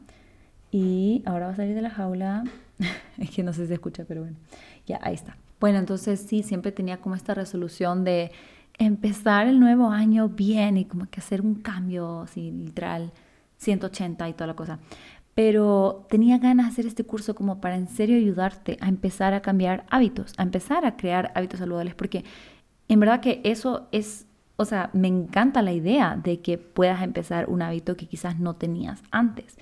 y 0.71 1.23
ahora 1.25 1.47
va 1.47 1.53
a 1.53 1.55
salir 1.55 1.75
de 1.75 1.81
la 1.81 1.89
jaula. 1.89 2.43
es 3.17 3.29
que 3.31 3.43
no 3.43 3.53
sé 3.53 3.61
si 3.61 3.67
se 3.67 3.73
escucha, 3.75 4.03
pero 4.07 4.21
bueno, 4.21 4.37
ya 4.85 4.99
ahí 5.01 5.13
está. 5.13 5.37
Bueno, 5.59 5.79
entonces 5.79 6.19
sí, 6.27 6.43
siempre 6.43 6.71
tenía 6.71 6.97
como 6.97 7.15
esta 7.15 7.33
resolución 7.33 8.03
de 8.03 8.31
empezar 8.77 9.47
el 9.47 9.59
nuevo 9.59 9.91
año 9.91 10.29
bien 10.29 10.77
y 10.77 10.85
como 10.85 11.09
que 11.09 11.19
hacer 11.19 11.41
un 11.41 11.55
cambio, 11.55 12.21
así 12.21 12.51
literal, 12.51 13.11
180 13.57 14.27
y 14.27 14.33
toda 14.33 14.47
la 14.47 14.55
cosa 14.55 14.79
pero 15.33 16.05
tenía 16.09 16.37
ganas 16.37 16.67
de 16.67 16.71
hacer 16.71 16.85
este 16.85 17.03
curso 17.03 17.35
como 17.35 17.61
para 17.61 17.75
en 17.75 17.87
serio 17.87 18.17
ayudarte 18.17 18.77
a 18.81 18.89
empezar 18.89 19.33
a 19.33 19.41
cambiar 19.41 19.85
hábitos, 19.89 20.33
a 20.37 20.43
empezar 20.43 20.85
a 20.85 20.97
crear 20.97 21.31
hábitos 21.35 21.59
saludables, 21.59 21.95
porque 21.95 22.25
en 22.87 22.99
verdad 22.99 23.21
que 23.21 23.41
eso 23.43 23.87
es, 23.91 24.27
o 24.57 24.65
sea, 24.65 24.89
me 24.93 25.07
encanta 25.07 25.61
la 25.61 25.71
idea 25.71 26.19
de 26.21 26.41
que 26.41 26.57
puedas 26.57 27.01
empezar 27.01 27.49
un 27.49 27.61
hábito 27.61 27.95
que 27.95 28.07
quizás 28.07 28.39
no 28.39 28.55
tenías 28.55 29.01
antes, 29.11 29.57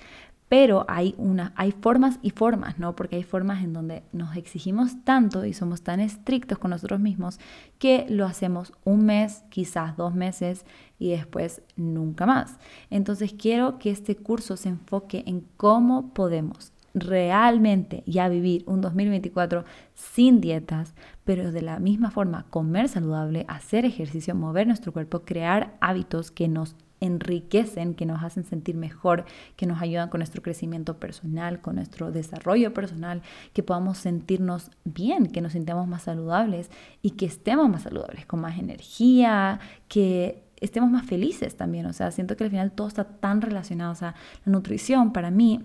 pero 0.50 0.84
hay, 0.88 1.14
una, 1.16 1.52
hay 1.54 1.70
formas 1.70 2.18
y 2.22 2.30
formas, 2.30 2.76
¿no? 2.80 2.96
Porque 2.96 3.14
hay 3.14 3.22
formas 3.22 3.62
en 3.62 3.72
donde 3.72 4.02
nos 4.10 4.36
exigimos 4.36 5.04
tanto 5.04 5.44
y 5.44 5.52
somos 5.52 5.82
tan 5.82 6.00
estrictos 6.00 6.58
con 6.58 6.72
nosotros 6.72 6.98
mismos 6.98 7.38
que 7.78 8.04
lo 8.08 8.26
hacemos 8.26 8.72
un 8.82 9.04
mes, 9.04 9.44
quizás 9.48 9.96
dos 9.96 10.12
meses 10.12 10.66
y 10.98 11.10
después 11.10 11.62
nunca 11.76 12.26
más. 12.26 12.58
Entonces 12.90 13.32
quiero 13.32 13.78
que 13.78 13.92
este 13.92 14.16
curso 14.16 14.56
se 14.56 14.70
enfoque 14.70 15.22
en 15.24 15.46
cómo 15.56 16.12
podemos 16.14 16.72
realmente 16.94 18.02
ya 18.04 18.28
vivir 18.28 18.64
un 18.66 18.80
2024 18.80 19.64
sin 19.94 20.40
dietas, 20.40 20.96
pero 21.22 21.52
de 21.52 21.62
la 21.62 21.78
misma 21.78 22.10
forma 22.10 22.46
comer 22.50 22.88
saludable, 22.88 23.44
hacer 23.46 23.84
ejercicio, 23.84 24.34
mover 24.34 24.66
nuestro 24.66 24.92
cuerpo, 24.92 25.20
crear 25.20 25.76
hábitos 25.80 26.32
que 26.32 26.48
nos 26.48 26.74
enriquecen, 27.00 27.94
que 27.94 28.06
nos 28.06 28.22
hacen 28.22 28.44
sentir 28.44 28.76
mejor, 28.76 29.24
que 29.56 29.66
nos 29.66 29.80
ayudan 29.82 30.08
con 30.08 30.20
nuestro 30.20 30.42
crecimiento 30.42 30.98
personal, 30.98 31.60
con 31.60 31.76
nuestro 31.76 32.12
desarrollo 32.12 32.72
personal, 32.72 33.22
que 33.52 33.62
podamos 33.62 33.98
sentirnos 33.98 34.70
bien, 34.84 35.26
que 35.26 35.40
nos 35.40 35.52
sintamos 35.52 35.88
más 35.88 36.02
saludables 36.02 36.70
y 37.02 37.12
que 37.12 37.26
estemos 37.26 37.68
más 37.68 37.82
saludables, 37.82 38.26
con 38.26 38.40
más 38.40 38.58
energía, 38.58 39.60
que 39.88 40.44
estemos 40.60 40.90
más 40.90 41.06
felices 41.06 41.56
también. 41.56 41.86
O 41.86 41.92
sea, 41.92 42.10
siento 42.10 42.36
que 42.36 42.44
al 42.44 42.50
final 42.50 42.72
todo 42.72 42.88
está 42.88 43.04
tan 43.04 43.40
relacionado. 43.40 43.92
O 43.92 43.96
sea, 43.96 44.14
la 44.44 44.52
nutrición 44.52 45.12
para 45.12 45.30
mí 45.30 45.60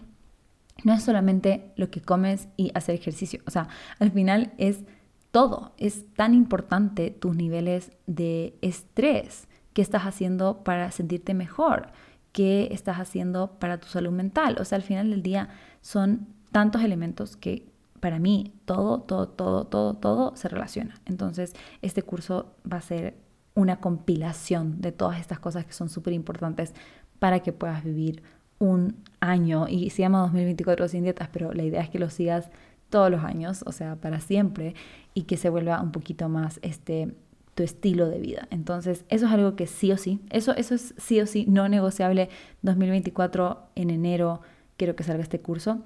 no 0.84 0.94
es 0.94 1.04
solamente 1.04 1.72
lo 1.76 1.90
que 1.90 2.02
comes 2.02 2.48
y 2.58 2.72
hacer 2.74 2.96
ejercicio. 2.96 3.42
O 3.46 3.52
sea, 3.52 3.68
al 4.00 4.12
final 4.12 4.54
es 4.58 4.84
todo. 5.32 5.74
Es 5.78 6.14
tan 6.14 6.34
importante 6.34 7.12
tus 7.12 7.36
niveles 7.36 7.92
de 8.08 8.58
estrés. 8.62 9.48
¿Qué 9.76 9.82
estás 9.82 10.04
haciendo 10.04 10.64
para 10.64 10.90
sentirte 10.92 11.34
mejor? 11.34 11.90
¿Qué 12.32 12.70
estás 12.72 12.98
haciendo 12.98 13.60
para 13.60 13.78
tu 13.78 13.90
salud 13.90 14.12
mental? 14.12 14.56
O 14.58 14.64
sea, 14.64 14.78
al 14.78 14.84
final 14.84 15.10
del 15.10 15.22
día 15.22 15.50
son 15.82 16.30
tantos 16.54 16.82
elementos 16.82 17.36
que 17.36 17.68
para 18.00 18.18
mí 18.18 18.54
todo, 18.64 19.02
todo, 19.02 19.28
todo, 19.28 19.66
todo, 19.66 19.94
todo 19.94 20.34
se 20.38 20.48
relaciona. 20.48 20.96
Entonces, 21.04 21.54
este 21.82 22.04
curso 22.04 22.56
va 22.72 22.78
a 22.78 22.82
ser 22.82 23.18
una 23.54 23.82
compilación 23.82 24.80
de 24.80 24.94
todas 24.94 25.20
estas 25.20 25.40
cosas 25.40 25.66
que 25.66 25.74
son 25.74 25.90
súper 25.90 26.14
importantes 26.14 26.74
para 27.20 27.42
que 27.42 27.52
puedas 27.52 27.84
vivir 27.84 28.24
un 28.60 28.96
año. 29.20 29.68
Y 29.68 29.90
se 29.90 30.04
llama 30.04 30.22
2024 30.22 30.88
sin 30.88 31.04
dietas, 31.04 31.28
pero 31.34 31.52
la 31.52 31.64
idea 31.64 31.82
es 31.82 31.90
que 31.90 32.00
lo 32.00 32.10
sigas 32.10 32.50
todos 32.90 33.12
los 33.12 33.26
años, 33.26 33.62
o 33.68 33.74
sea, 33.74 33.98
para 33.98 34.22
siempre, 34.22 34.74
y 35.14 35.24
que 35.24 35.36
se 35.36 35.50
vuelva 35.50 35.82
un 35.82 35.92
poquito 35.92 36.30
más 36.30 36.62
este 36.62 37.14
tu 37.56 37.64
estilo 37.64 38.08
de 38.08 38.20
vida. 38.20 38.48
Entonces, 38.52 39.06
eso 39.10 39.26
es 39.26 39.32
algo 39.32 39.56
que 39.56 39.66
sí 39.66 39.92
o 39.92 39.98
sí, 39.98 40.20
eso, 40.30 40.54
eso 40.56 40.76
es 40.76 40.94
sí 40.98 41.20
o 41.22 41.26
sí 41.26 41.46
no 41.48 41.68
negociable. 41.70 42.30
2024 42.62 43.70
en 43.76 43.90
enero 43.90 44.42
quiero 44.78 44.96
que 44.96 45.04
salga 45.04 45.24
este 45.24 45.40
curso 45.40 45.80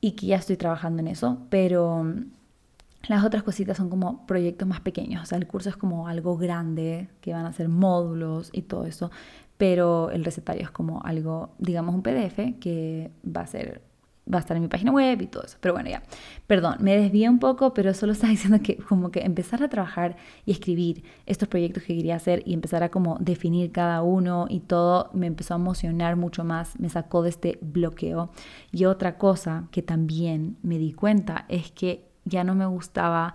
y 0.00 0.12
que 0.12 0.26
ya 0.26 0.36
estoy 0.36 0.56
trabajando 0.56 1.00
en 1.00 1.08
eso, 1.08 1.38
pero 1.48 2.04
las 3.08 3.24
otras 3.24 3.42
cositas 3.42 3.76
son 3.76 3.88
como 3.88 4.26
proyectos 4.26 4.66
más 4.66 4.80
pequeños, 4.80 5.22
o 5.22 5.26
sea, 5.26 5.38
el 5.38 5.46
curso 5.46 5.68
es 5.68 5.76
como 5.76 6.08
algo 6.08 6.36
grande, 6.36 7.08
que 7.20 7.32
van 7.32 7.46
a 7.46 7.52
ser 7.52 7.68
módulos 7.68 8.50
y 8.52 8.62
todo 8.62 8.84
eso, 8.84 9.10
pero 9.56 10.10
el 10.10 10.24
recetario 10.24 10.62
es 10.62 10.70
como 10.70 11.02
algo, 11.02 11.50
digamos, 11.58 11.94
un 11.94 12.02
PDF 12.02 12.58
que 12.60 13.10
va 13.24 13.42
a 13.42 13.46
ser 13.46 13.82
va 14.32 14.38
a 14.38 14.40
estar 14.40 14.56
en 14.56 14.62
mi 14.62 14.68
página 14.68 14.92
web 14.92 15.20
y 15.22 15.26
todo 15.26 15.42
eso. 15.42 15.56
Pero 15.60 15.74
bueno, 15.74 15.90
ya. 15.90 16.02
Perdón, 16.46 16.76
me 16.80 16.96
desvié 16.96 17.28
un 17.28 17.38
poco, 17.38 17.74
pero 17.74 17.94
solo 17.94 18.12
estaba 18.14 18.30
diciendo 18.30 18.60
que 18.62 18.76
como 18.76 19.10
que 19.10 19.20
empezar 19.20 19.62
a 19.62 19.68
trabajar 19.68 20.16
y 20.44 20.52
escribir 20.52 21.04
estos 21.26 21.48
proyectos 21.48 21.82
que 21.84 21.96
quería 21.96 22.16
hacer 22.16 22.42
y 22.46 22.54
empezar 22.54 22.82
a 22.82 22.90
como 22.90 23.18
definir 23.20 23.72
cada 23.72 24.02
uno 24.02 24.46
y 24.48 24.60
todo 24.60 25.10
me 25.12 25.26
empezó 25.26 25.54
a 25.54 25.58
emocionar 25.58 26.16
mucho 26.16 26.44
más, 26.44 26.78
me 26.78 26.88
sacó 26.88 27.22
de 27.22 27.30
este 27.30 27.58
bloqueo. 27.60 28.30
Y 28.72 28.84
otra 28.84 29.18
cosa 29.18 29.68
que 29.70 29.82
también 29.82 30.56
me 30.62 30.78
di 30.78 30.92
cuenta 30.92 31.44
es 31.48 31.70
que 31.70 32.08
ya 32.24 32.44
no 32.44 32.54
me 32.54 32.66
gustaba 32.66 33.34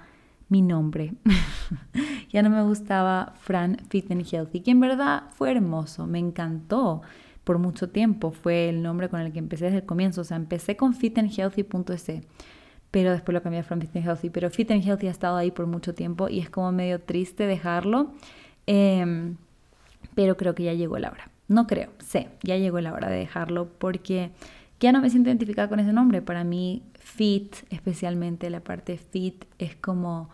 mi 0.50 0.62
nombre. 0.62 1.14
ya 2.32 2.44
no 2.44 2.50
me 2.50 2.64
gustaba 2.64 3.34
Fran 3.40 3.78
Fit 3.90 4.12
and 4.12 4.26
Healthy, 4.26 4.62
que 4.62 4.72
en 4.72 4.80
verdad 4.80 5.24
fue 5.32 5.52
hermoso, 5.52 6.06
me 6.08 6.20
encantó 6.20 7.02
por 7.46 7.60
mucho 7.60 7.90
tiempo. 7.90 8.32
Fue 8.32 8.68
el 8.68 8.84
nombre 8.84 9.08
con 9.08 9.22
el 9.22 9.32
que 9.32 9.40
empecé 9.40 9.66
desde 9.66 9.78
el 9.78 9.86
comienzo. 9.86 10.22
O 10.22 10.24
sea, 10.26 10.36
empecé 10.36 10.76
con 10.76 10.94
fitandhealthy.es, 10.94 12.12
pero 12.92 13.12
después 13.12 13.34
lo 13.34 13.42
cambié 13.42 13.62
a 13.62 13.64
From 13.64 13.80
Fit 13.80 13.96
and 13.96 14.06
Healthy. 14.06 14.30
Pero 14.32 14.50
Fit 14.50 14.72
and 14.72 14.84
Healthy 14.84 15.08
ha 15.08 15.12
estado 15.12 15.38
ahí 15.38 15.52
por 15.52 15.68
mucho 15.68 15.94
tiempo 15.94 16.28
y 16.28 16.40
es 16.40 16.50
como 16.50 16.74
medio 16.74 17.00
triste 17.00 17.48
dejarlo. 17.48 18.12
Em, 18.68 19.38
pero 20.16 20.36
creo 20.36 20.56
que 20.56 20.64
ya 20.64 20.74
llegó 20.74 20.98
la 21.00 21.12
hora. 21.12 21.30
No 21.48 21.68
creo, 21.68 21.92
sé, 22.00 22.30
ya 22.42 22.58
llegó 22.58 22.82
la 22.82 22.92
hora 22.92 23.10
de 23.10 23.18
dejarlo 23.18 23.70
porque 23.78 24.32
ya 24.80 24.92
no 24.92 25.00
me 25.00 25.10
siento 25.10 25.30
identificada 25.30 25.70
con 25.70 25.80
ese 25.80 25.94
nombre. 25.94 26.22
Para 26.22 26.44
mí, 26.44 26.82
fit, 27.00 27.56
especialmente 27.70 28.50
la 28.50 28.62
parte 28.62 28.98
fit, 28.98 29.46
es 29.60 29.76
como 29.76 30.30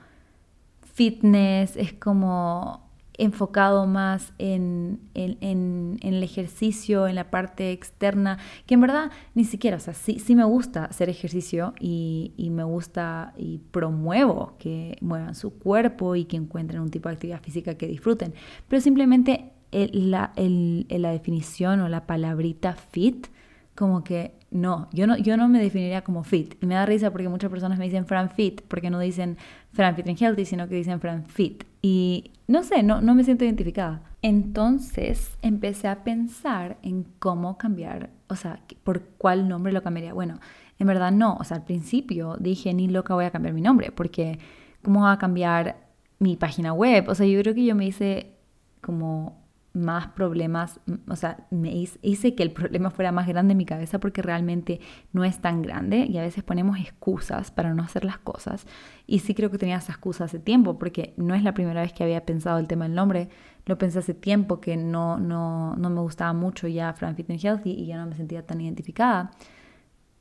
fitness, 0.94 1.76
es 1.76 1.94
como 1.94 2.91
enfocado 3.22 3.86
más 3.86 4.34
en, 4.40 5.00
el 5.14 6.24
ejercicio, 6.24 7.08
en 7.08 7.14
la 7.14 7.30
parte 7.30 7.72
externa, 7.72 8.40
que 8.66 8.74
en 8.74 8.82
verdad 8.82 9.12
ni 9.36 9.44
siquiera, 9.44 9.78
o 9.78 9.80
sea, 9.80 9.94
sí, 9.94 10.18
sí 10.18 10.36
me 10.36 10.44
gusta 10.44 10.86
hacer 10.86 11.08
ejercicio 11.08 11.76
y, 11.80 12.34
me 12.52 12.64
gusta 12.64 13.34
y 13.38 13.60
promuevo 13.72 14.56
que 14.58 14.98
muevan 15.02 15.36
su 15.36 15.52
cuerpo 15.60 16.16
y 16.16 16.26
que 16.26 16.36
encuentren 16.36 16.82
un 16.82 16.90
tipo 16.90 17.10
de 17.10 17.16
actividad 17.16 17.42
física 17.42 17.76
que 17.76 17.88
disfruten, 17.88 18.34
pero 18.68 18.82
simplemente 18.82 19.52
la, 19.72 20.34
la 20.36 21.12
definición 21.12 21.80
o 21.82 21.90
la 21.90 22.08
palabrita 22.08 22.74
fit, 22.74 23.28
como 23.76 24.04
que 24.04 24.34
no, 24.50 24.90
yo 24.92 25.06
no, 25.06 25.16
yo 25.18 25.38
no 25.38 25.48
me 25.48 25.62
definiría 25.62 26.04
como 26.04 26.24
fit. 26.24 26.56
Y 26.62 26.66
me 26.66 26.76
da 26.76 26.86
risa 26.86 27.10
porque 27.12 27.30
muchas 27.30 27.50
personas 27.50 27.80
me 27.80 27.86
dicen 27.86 28.06
Fran 28.06 28.30
Fit, 28.30 28.62
porque 28.68 28.90
no 28.90 29.00
dicen 29.00 29.38
Fran 29.72 29.96
Fit 29.96 30.10
and 30.10 30.22
Healthy, 30.22 30.46
sino 30.46 30.68
que 30.68 30.76
dicen 30.76 31.00
Fran 31.00 31.26
Fit. 31.26 31.71
Y 31.82 32.32
no 32.48 32.64
sé, 32.64 32.84
no, 32.84 33.02
no 33.02 33.16
me 33.16 33.24
siento 33.24 33.46
identificada. 33.46 34.04
Entonces 34.22 35.38
empecé 35.42 35.88
a 35.88 36.04
pensar 36.04 36.78
en 36.84 37.06
cómo 37.20 37.58
cambiar, 37.58 38.12
o 38.28 38.36
sea, 38.36 38.62
por 38.84 39.02
cuál 39.18 39.48
nombre 39.48 39.74
lo 39.74 39.82
cambiaría. 39.82 40.14
Bueno, 40.14 40.40
en 40.78 40.88
verdad 40.88 41.12
no, 41.12 41.38
o 41.40 41.44
sea, 41.44 41.58
al 41.58 41.64
principio 41.64 42.38
dije, 42.40 42.74
ni 42.74 42.88
loca 42.88 43.16
voy 43.16 43.26
a 43.26 43.32
cambiar 43.32 43.54
mi 43.56 43.62
nombre, 43.62 43.92
porque 43.92 44.40
¿cómo 44.84 45.02
va 45.02 45.14
a 45.14 45.18
cambiar 45.18 45.88
mi 46.20 46.36
página 46.38 46.74
web? 46.74 47.10
O 47.10 47.16
sea, 47.16 47.26
yo 47.26 47.40
creo 47.42 47.56
que 47.56 47.66
yo 47.66 47.76
me 47.76 47.86
hice 47.86 48.36
como 48.82 49.41
más 49.74 50.08
problemas, 50.08 50.80
o 51.08 51.16
sea, 51.16 51.48
me 51.50 51.72
hice, 52.02 52.36
que 52.36 52.44
el 52.44 52.52
problema 52.52 52.90
fuera 52.92 53.12
más 53.12 53.28
grande 53.28 53.54
en 53.54 53.58
mi 53.58 53.66
cabeza 53.66 54.00
porque 54.00 54.22
realmente 54.22 54.82
no 55.14 55.24
es 55.24 55.40
tan 55.40 55.62
grande 55.62 56.06
y 56.06 56.18
a 56.18 56.22
veces 56.22 56.44
ponemos 56.44 56.78
excusas 56.80 57.52
para 57.52 57.74
no 57.74 57.84
hacer 57.84 58.04
las 58.04 58.18
cosas. 58.18 58.68
Y 59.08 59.20
sí 59.20 59.34
creo 59.34 59.50
que 59.50 59.58
tenía 59.58 59.78
esa 59.78 59.94
excusa 59.94 60.26
hace 60.26 60.40
tiempo 60.40 60.78
porque 60.78 61.14
no 61.18 61.36
es 61.36 61.44
la 61.44 61.54
primera 61.54 61.82
vez 61.82 61.94
que 61.94 62.04
había 62.04 62.26
pensado 62.26 62.60
el 62.60 62.68
tema 62.68 62.86
del 62.86 62.96
nombre, 62.96 63.30
lo 63.66 63.78
pensé 63.78 64.00
hace 64.00 64.14
tiempo 64.14 64.60
que 64.60 64.76
no, 64.76 65.18
no, 65.18 65.76
no 65.76 65.90
me 65.90 66.02
gustaba 66.02 66.34
mucho 66.34 66.68
ya 66.68 66.92
Fran 66.94 67.16
Fit 67.16 67.30
and 67.30 67.40
Healthy 67.40 67.72
y 67.72 67.86
ya 67.86 67.98
no 67.98 68.08
me 68.08 68.16
sentía 68.16 68.46
tan 68.46 68.60
identificada. 68.60 69.32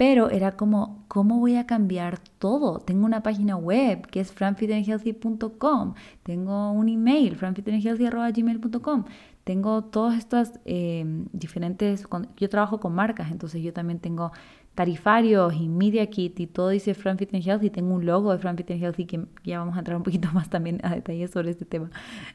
Pero 0.00 0.30
era 0.30 0.52
como, 0.52 1.04
¿cómo 1.08 1.40
voy 1.40 1.56
a 1.56 1.66
cambiar 1.66 2.20
todo? 2.38 2.78
Tengo 2.78 3.04
una 3.04 3.22
página 3.22 3.56
web 3.56 4.06
que 4.06 4.20
es 4.20 4.32
franfitandhealthy.com, 4.32 5.92
tengo 6.22 6.70
un 6.70 6.88
email, 6.88 7.36
franfitandhealthy.gmail.com, 7.36 9.04
tengo 9.44 9.84
todas 9.84 10.18
estas 10.18 10.60
eh, 10.64 11.04
diferentes, 11.32 12.06
yo 12.36 12.48
trabajo 12.48 12.80
con 12.80 12.94
marcas, 12.94 13.30
entonces 13.30 13.62
yo 13.62 13.72
también 13.72 13.98
tengo 13.98 14.32
tarifarios 14.74 15.54
y 15.54 15.68
media 15.68 16.08
kit 16.08 16.38
y 16.40 16.46
todo 16.46 16.68
dice 16.68 16.94
Fran 16.94 17.18
Fit 17.18 17.34
and 17.34 17.44
Healthy, 17.46 17.70
tengo 17.70 17.94
un 17.94 18.06
logo 18.06 18.32
de 18.32 18.38
Fran 18.38 18.56
Fit 18.56 18.70
and 18.70 18.82
Healthy 18.82 19.04
que 19.06 19.26
ya 19.44 19.58
vamos 19.58 19.76
a 19.76 19.80
entrar 19.80 19.96
un 19.96 20.02
poquito 20.02 20.30
más 20.32 20.48
también 20.48 20.80
a 20.82 20.94
detalle 20.94 21.26
sobre 21.28 21.50
este 21.50 21.64
tema. 21.64 21.90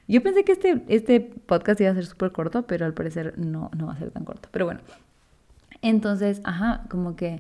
Yo 0.08 0.22
pensé 0.22 0.44
que 0.44 0.52
este, 0.52 0.84
este 0.88 1.22
podcast 1.22 1.80
iba 1.82 1.92
a 1.92 1.96
ser 1.96 2.06
súper 2.06 2.32
corto, 2.32 2.68
pero 2.68 2.86
al 2.86 2.94
parecer 2.94 3.38
no, 3.38 3.72
no 3.76 3.88
va 3.88 3.94
a 3.94 3.98
ser 3.98 4.12
tan 4.12 4.26
corto. 4.26 4.50
Pero 4.52 4.66
bueno, 4.66 4.82
entonces, 5.82 6.42
ajá, 6.44 6.86
como 6.90 7.16
que 7.16 7.40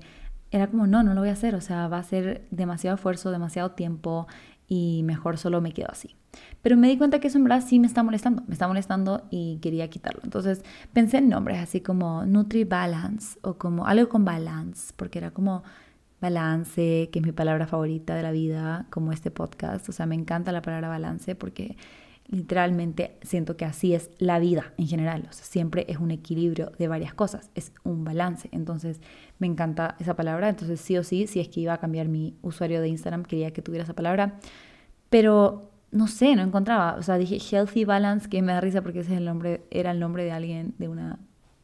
era 0.51 0.67
como, 0.67 0.88
no, 0.88 1.04
no 1.04 1.13
lo 1.13 1.21
voy 1.21 1.30
a 1.30 1.34
hacer, 1.34 1.56
o 1.56 1.62
sea, 1.62 1.88
va 1.88 1.97
a 1.97 2.04
ser 2.04 2.45
demasiado 2.51 2.95
esfuerzo, 2.95 3.32
demasiado 3.32 3.71
tiempo 3.71 4.28
y 4.67 5.04
mejor 5.04 5.38
solo 5.38 5.62
me 5.62 5.73
quedo 5.73 5.89
así. 5.91 6.15
Pero 6.62 6.78
me 6.78 6.88
di 6.88 6.98
cuenta 6.98 7.19
que 7.19 7.28
eso 7.28 7.38
en 7.38 7.43
verdad 7.43 7.63
sí 7.65 7.80
me 7.80 7.88
está 7.88 8.04
molestando, 8.04 8.43
me 8.48 8.54
está 8.54 8.67
molestando 8.67 9.28
y 9.30 9.58
quería 9.62 9.89
quitarlo. 9.89 10.21
Entonces 10.24 10.63
pensé 10.93 11.17
en 11.17 11.30
nombres 11.30 11.60
así 11.60 11.82
como 11.82 12.26
Nutri 12.26 12.63
Balance 12.63 13.38
o 13.41 13.56
como 13.56 13.88
algo 13.88 14.10
con 14.10 14.26
balance, 14.26 14.93
porque 14.95 15.19
era 15.19 15.32
como 15.32 15.63
balance, 16.21 17.10
que 17.12 17.19
es 17.19 17.26
mi 17.26 17.32
palabra 17.32 17.67
favorita 17.67 18.15
de 18.15 18.24
la 18.24 18.32
vida, 18.32 18.88
como 18.89 19.12
este 19.12 19.32
podcast. 19.32 19.88
O 19.89 19.91
sea, 19.91 20.06
me 20.06 20.15
encanta 20.15 20.52
la 20.52 20.62
palabra 20.62 20.89
balance 20.89 21.36
porque 21.36 21.78
literalmente 22.28 23.17
siento 23.21 23.56
que 23.56 23.65
así 23.65 23.93
es 23.93 24.10
la 24.17 24.39
vida 24.39 24.74
en 24.78 24.88
general. 24.88 25.28
O 25.30 25.34
sea, 25.34 25.45
siempre 25.45 25.86
es 25.88 25.98
un 25.98 26.12
equilibrio 26.12 26.71
de 26.78 26.88
varias 26.88 27.13
cosas, 27.13 27.52
es 27.56 27.71
un 27.84 28.04
balance. 28.04 28.50
Entonces, 28.52 29.02
me 29.39 29.48
encanta 29.48 29.95
esa 30.00 30.15
palabra. 30.15 30.50
Entonces, 30.50 30.82
sí 30.82 30.98
o 30.98 31.04
sí, 31.04 31.28
si 31.28 31.39
es 31.39 31.50
que 31.50 31.60
iba 31.60 31.74
a 31.74 31.78
cambiar 31.78 32.08
mi 32.08 32.36
usuario 32.41 32.82
de 32.82 32.88
Instagram, 32.88 33.24
quería 33.24 33.52
que 33.52 33.62
tuviera 33.62 33.84
esa 33.84 33.93
palabra. 33.93 34.39
Pero 35.10 35.71
no 35.91 36.08
sé, 36.08 36.36
no 36.36 36.41
encontraba. 36.41 36.95
O 36.98 37.04
sea, 37.04 37.17
dije 37.17 37.38
Healthy 37.38 37.86
Balance, 37.86 38.30
que 38.30 38.41
me 38.41 38.54
da 38.54 38.62
risa 38.62 38.82
porque 38.82 39.00
ese 39.00 39.13
es 39.13 39.17
el 39.17 39.26
nombre, 39.26 39.65
era 39.71 39.91
el 39.91 40.00
nombre 40.00 40.24
de 40.24 40.32
alguien, 40.32 40.74
de 40.78 40.88
una, 40.88 41.19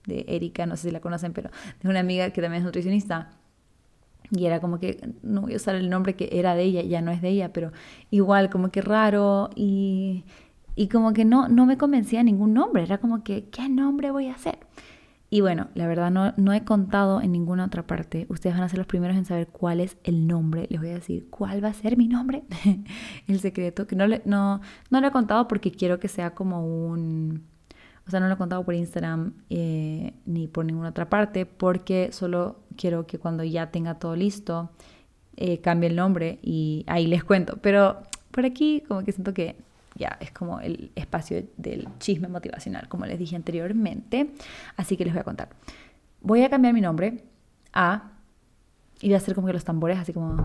de 0.05 0.25
Erika, 0.27 0.65
no 0.65 0.75
sé 0.77 0.89
si 0.89 0.91
la 0.91 1.01
conocen, 1.01 1.33
pero 1.33 1.49
de 1.81 1.89
una 1.89 1.99
amiga 1.99 2.29
que 2.31 2.41
también 2.41 2.61
es 2.61 2.65
nutricionista. 2.65 3.31
Y 4.31 4.45
era 4.45 4.61
como 4.61 4.79
que, 4.79 5.13
no 5.23 5.41
voy 5.41 5.53
a 5.53 5.57
usar 5.57 5.75
el 5.75 5.89
nombre 5.89 6.15
que 6.15 6.29
era 6.31 6.55
de 6.55 6.63
ella, 6.63 6.81
ya 6.83 7.01
no 7.01 7.11
es 7.11 7.21
de 7.21 7.29
ella, 7.29 7.51
pero 7.51 7.71
igual 8.11 8.49
como 8.49 8.71
que 8.71 8.81
raro 8.81 9.49
y 9.55 10.23
y 10.75 10.87
como 10.87 11.13
que 11.13 11.25
no, 11.25 11.47
no 11.47 11.65
me 11.65 11.77
convencía 11.77 12.23
ningún 12.23 12.53
nombre, 12.53 12.83
era 12.83 12.97
como 12.97 13.23
que, 13.23 13.45
¿qué 13.45 13.69
nombre 13.69 14.11
voy 14.11 14.27
a 14.27 14.33
hacer? 14.33 14.59
Y 15.33 15.39
bueno, 15.39 15.69
la 15.75 15.87
verdad 15.87 16.11
no, 16.11 16.33
no 16.35 16.51
he 16.51 16.65
contado 16.65 17.21
en 17.21 17.31
ninguna 17.31 17.63
otra 17.63 17.87
parte. 17.87 18.25
Ustedes 18.27 18.53
van 18.53 18.65
a 18.65 18.69
ser 18.69 18.79
los 18.79 18.85
primeros 18.85 19.15
en 19.15 19.23
saber 19.23 19.47
cuál 19.47 19.79
es 19.79 19.95
el 20.03 20.27
nombre. 20.27 20.67
Les 20.69 20.81
voy 20.81 20.89
a 20.89 20.95
decir 20.95 21.29
cuál 21.29 21.63
va 21.63 21.69
a 21.69 21.73
ser 21.73 21.95
mi 21.95 22.09
nombre. 22.09 22.43
el 23.27 23.39
secreto, 23.39 23.87
que 23.87 23.95
no, 23.95 24.07
le, 24.07 24.21
no, 24.25 24.59
no 24.89 24.99
lo 24.99 25.07
he 25.07 25.11
contado 25.11 25.47
porque 25.47 25.71
quiero 25.71 26.01
que 26.01 26.09
sea 26.09 26.35
como 26.35 26.65
un... 26.65 27.45
O 28.05 28.11
sea, 28.11 28.19
no 28.19 28.27
lo 28.27 28.33
he 28.33 28.37
contado 28.37 28.65
por 28.65 28.73
Instagram 28.73 29.31
eh, 29.49 30.13
ni 30.25 30.49
por 30.49 30.65
ninguna 30.65 30.89
otra 30.89 31.09
parte 31.09 31.45
porque 31.45 32.09
solo 32.11 32.59
quiero 32.75 33.07
que 33.07 33.17
cuando 33.17 33.45
ya 33.45 33.71
tenga 33.71 33.99
todo 33.99 34.17
listo 34.17 34.71
eh, 35.37 35.61
cambie 35.61 35.89
el 35.89 35.95
nombre 35.95 36.39
y 36.41 36.83
ahí 36.87 37.07
les 37.07 37.23
cuento. 37.23 37.57
Pero 37.61 38.01
por 38.31 38.45
aquí 38.45 38.83
como 38.85 39.05
que 39.05 39.13
siento 39.13 39.33
que 39.33 39.55
ya 40.01 40.17
es 40.19 40.31
como 40.31 40.59
el 40.59 40.91
espacio 40.95 41.43
del 41.57 41.87
chisme 41.99 42.27
motivacional, 42.27 42.89
como 42.89 43.05
les 43.05 43.17
dije 43.17 43.35
anteriormente. 43.35 44.31
Así 44.75 44.97
que 44.97 45.05
les 45.05 45.13
voy 45.13 45.21
a 45.21 45.23
contar. 45.23 45.49
Voy 46.21 46.43
a 46.43 46.49
cambiar 46.49 46.73
mi 46.73 46.81
nombre 46.81 47.23
a... 47.73 48.11
Y 48.99 49.07
voy 49.07 49.15
a 49.15 49.17
hacer 49.17 49.33
como 49.33 49.47
que 49.47 49.53
los 49.53 49.63
tambores 49.63 49.97
así 49.97 50.13
como... 50.13 50.35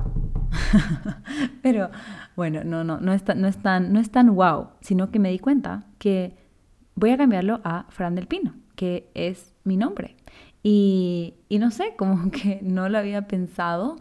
Pero 1.62 1.90
bueno, 2.36 2.62
no, 2.64 2.84
no, 2.84 3.00
no 3.00 3.12
es, 3.12 3.22
tan, 3.24 3.40
no, 3.40 3.48
es 3.48 3.58
tan, 3.58 3.92
no 3.92 4.00
es 4.00 4.10
wow, 4.12 4.68
sino 4.80 5.10
que 5.10 5.18
me 5.18 5.30
di 5.30 5.38
cuenta 5.38 5.84
que 5.98 6.36
voy 6.94 7.10
a 7.10 7.16
cambiarlo 7.16 7.60
a 7.64 7.86
Fran 7.90 8.14
del 8.14 8.26
Pino, 8.26 8.54
que 8.74 9.10
es 9.14 9.54
mi 9.64 9.76
nombre. 9.76 10.16
Y, 10.62 11.34
y 11.48 11.58
no 11.58 11.70
sé, 11.70 11.94
como 11.96 12.30
que 12.32 12.60
no 12.62 12.88
lo 12.88 12.98
había 12.98 13.26
pensado, 13.26 13.96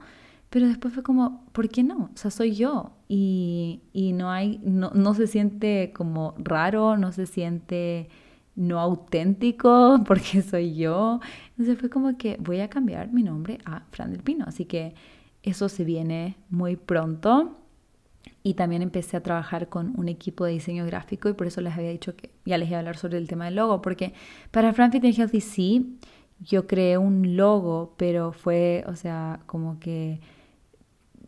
pero 0.55 0.69
después 0.69 0.93
fue 0.93 1.03
como, 1.03 1.43
¿por 1.51 1.67
qué 1.67 1.83
no? 1.83 2.11
O 2.13 2.17
sea, 2.17 2.31
soy 2.31 2.55
yo. 2.55 2.93
Y, 3.09 3.81
y 3.91 4.13
no 4.13 4.31
hay, 4.31 4.61
no, 4.63 4.89
no 4.93 5.13
se 5.13 5.27
siente 5.27 5.91
como 5.93 6.33
raro, 6.37 6.95
no 6.95 7.11
se 7.11 7.25
siente 7.25 8.07
no 8.55 8.79
auténtico 8.79 9.99
porque 10.07 10.41
soy 10.41 10.73
yo. 10.77 11.19
Entonces 11.49 11.77
fue 11.77 11.89
como 11.89 12.17
que 12.17 12.37
voy 12.39 12.61
a 12.61 12.69
cambiar 12.69 13.11
mi 13.11 13.21
nombre 13.21 13.57
a 13.65 13.81
Fran 13.91 14.11
del 14.11 14.23
Pino. 14.23 14.45
Así 14.47 14.63
que 14.63 14.95
eso 15.43 15.67
se 15.67 15.83
viene 15.83 16.37
muy 16.49 16.77
pronto. 16.77 17.57
Y 18.41 18.53
también 18.53 18.81
empecé 18.81 19.17
a 19.17 19.23
trabajar 19.23 19.67
con 19.67 19.91
un 19.99 20.07
equipo 20.07 20.45
de 20.45 20.53
diseño 20.53 20.85
gráfico 20.85 21.27
y 21.27 21.33
por 21.33 21.47
eso 21.47 21.59
les 21.59 21.73
había 21.73 21.89
dicho 21.89 22.15
que 22.15 22.31
ya 22.45 22.57
les 22.57 22.69
iba 22.69 22.77
a 22.77 22.79
hablar 22.79 22.95
sobre 22.95 23.17
el 23.17 23.27
tema 23.27 23.43
del 23.43 23.55
logo. 23.55 23.81
Porque 23.81 24.13
para 24.51 24.71
Fran 24.71 24.93
Fit 24.93 25.03
Healthy 25.03 25.41
sí, 25.41 25.97
yo 26.39 26.65
creé 26.65 26.97
un 26.97 27.35
logo, 27.35 27.93
pero 27.97 28.31
fue, 28.31 28.85
o 28.87 28.95
sea, 28.95 29.41
como 29.47 29.81
que 29.81 30.21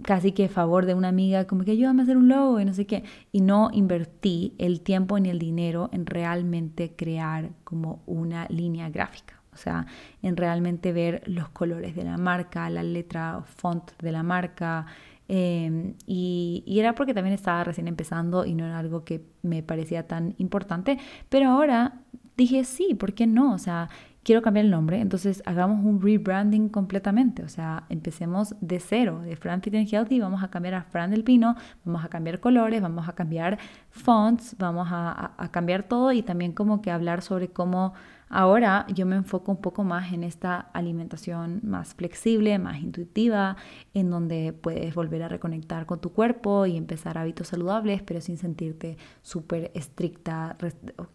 casi 0.04 0.32
que 0.32 0.46
a 0.46 0.50
favor 0.50 0.86
de 0.86 0.94
una 0.94 1.08
amiga, 1.08 1.46
como 1.48 1.64
que 1.64 1.72
ayúdame 1.72 2.02
a 2.02 2.04
hacer 2.04 2.18
un 2.18 2.28
logo 2.28 2.60
y 2.60 2.66
no 2.66 2.74
sé 2.74 2.86
qué. 2.86 3.04
Y 3.32 3.42
no 3.42 3.70
invertí 3.74 4.54
el 4.58 4.82
tiempo 4.82 5.20
ni 5.20 5.30
el 5.30 5.40
dinero 5.40 5.90
en 5.92 6.06
realmente 6.06 6.96
crear 6.96 7.52
como 7.64 8.04
una 8.06 8.46
línea 8.50 8.90
gráfica. 8.90 9.42
O 9.54 9.58
sea, 9.58 9.88
en 10.22 10.38
realmente 10.38 10.94
ver 10.94 11.24
los 11.26 11.50
colores 11.50 11.96
de 11.96 12.04
la 12.04 12.18
marca, 12.18 12.70
la 12.70 12.84
letra, 12.84 13.42
font 13.44 13.92
de 14.00 14.12
la 14.12 14.22
marca. 14.22 14.86
Em, 15.28 15.96
y, 16.06 16.64
y, 16.66 16.80
era 16.80 16.94
porque 16.94 17.14
también 17.14 17.34
estaba 17.34 17.64
recién 17.64 17.88
empezando 17.88 18.46
y 18.46 18.54
no 18.54 18.66
era 18.66 18.78
algo 18.78 19.04
que 19.04 19.26
me 19.42 19.64
parecía 19.64 20.08
tan 20.08 20.36
importante. 20.38 21.00
Pero 21.28 21.50
ahora 21.50 22.02
dije, 22.38 22.64
sí, 22.64 22.94
¿por 22.94 23.14
qué 23.14 23.28
no? 23.28 23.54
O 23.54 23.58
sea, 23.58 23.90
quiero 24.28 24.42
cambiar 24.42 24.66
el 24.66 24.72
nombre, 24.72 25.00
entonces 25.00 25.42
hagamos 25.46 25.86
un 25.86 26.02
rebranding 26.02 26.68
completamente, 26.68 27.44
o 27.44 27.48
sea, 27.48 27.86
empecemos 27.88 28.56
de 28.60 28.82
cero, 28.82 29.22
de 29.22 29.38
Fran 29.38 29.62
Fit 29.62 29.76
and 29.76 29.88
Healthy, 29.88 30.20
vamos 30.20 30.44
a 30.44 30.50
cambiar 30.50 30.74
a 30.74 30.84
Fran 30.84 31.12
del 31.12 31.24
Pino, 31.24 31.56
vamos 31.86 32.04
a 32.04 32.10
cambiar 32.10 32.42
colores, 32.42 32.82
vamos 32.82 33.08
a 33.08 33.14
cambiar 33.14 33.58
fonts, 33.90 34.58
vamos 34.60 34.90
a, 34.92 35.32
cambiar 35.52 35.84
todo 35.84 36.12
y 36.12 36.24
también 36.24 36.52
como 36.52 36.82
que 36.82 36.92
hablar 36.92 37.22
sobre 37.22 37.48
cómo 37.48 37.94
ahora 38.28 38.86
yo 38.94 39.06
me 39.06 39.16
enfoco 39.16 39.50
un 39.50 39.62
poco 39.62 39.86
más 39.86 40.12
en 40.12 40.26
esta 40.26 40.58
alimentación 40.74 41.62
más 41.64 41.94
flexible, 41.94 42.60
más 42.60 42.82
intuitiva, 42.82 43.56
en 43.94 44.10
donde 44.10 44.52
puedes 44.52 44.94
volver 44.94 45.24
a 45.24 45.30
reconectar 45.30 45.86
con 45.86 46.02
tu 46.02 46.12
cuerpo 46.12 46.66
y 46.66 46.76
empezar 46.76 47.18
hábitos 47.18 47.48
saludables, 47.48 48.02
pero 48.02 48.20
sin 48.20 48.38
sentirte 48.38 48.98
súper 49.22 49.72
estricta, 49.74 50.58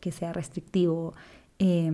que 0.00 0.12
sea 0.12 0.32
restrictivo. 0.32 1.12
Eh, 1.58 1.92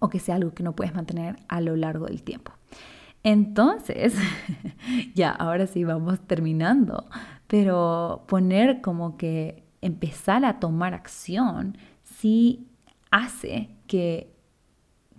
o 0.00 0.08
que 0.08 0.18
sea 0.18 0.36
algo 0.36 0.52
que 0.52 0.62
no 0.62 0.74
puedes 0.74 0.94
mantener 0.94 1.36
a 1.48 1.60
lo 1.60 1.76
largo 1.76 2.06
del 2.06 2.22
tiempo. 2.22 2.52
Entonces, 3.22 4.14
ya, 5.14 5.30
ahora 5.30 5.66
sí 5.66 5.82
vamos 5.82 6.20
terminando, 6.20 7.06
pero 7.48 8.24
poner 8.28 8.80
como 8.80 9.16
que 9.16 9.64
empezar 9.80 10.44
a 10.44 10.60
tomar 10.60 10.94
acción 10.94 11.76
sí 12.04 12.68
hace 13.10 13.70
que, 13.86 14.32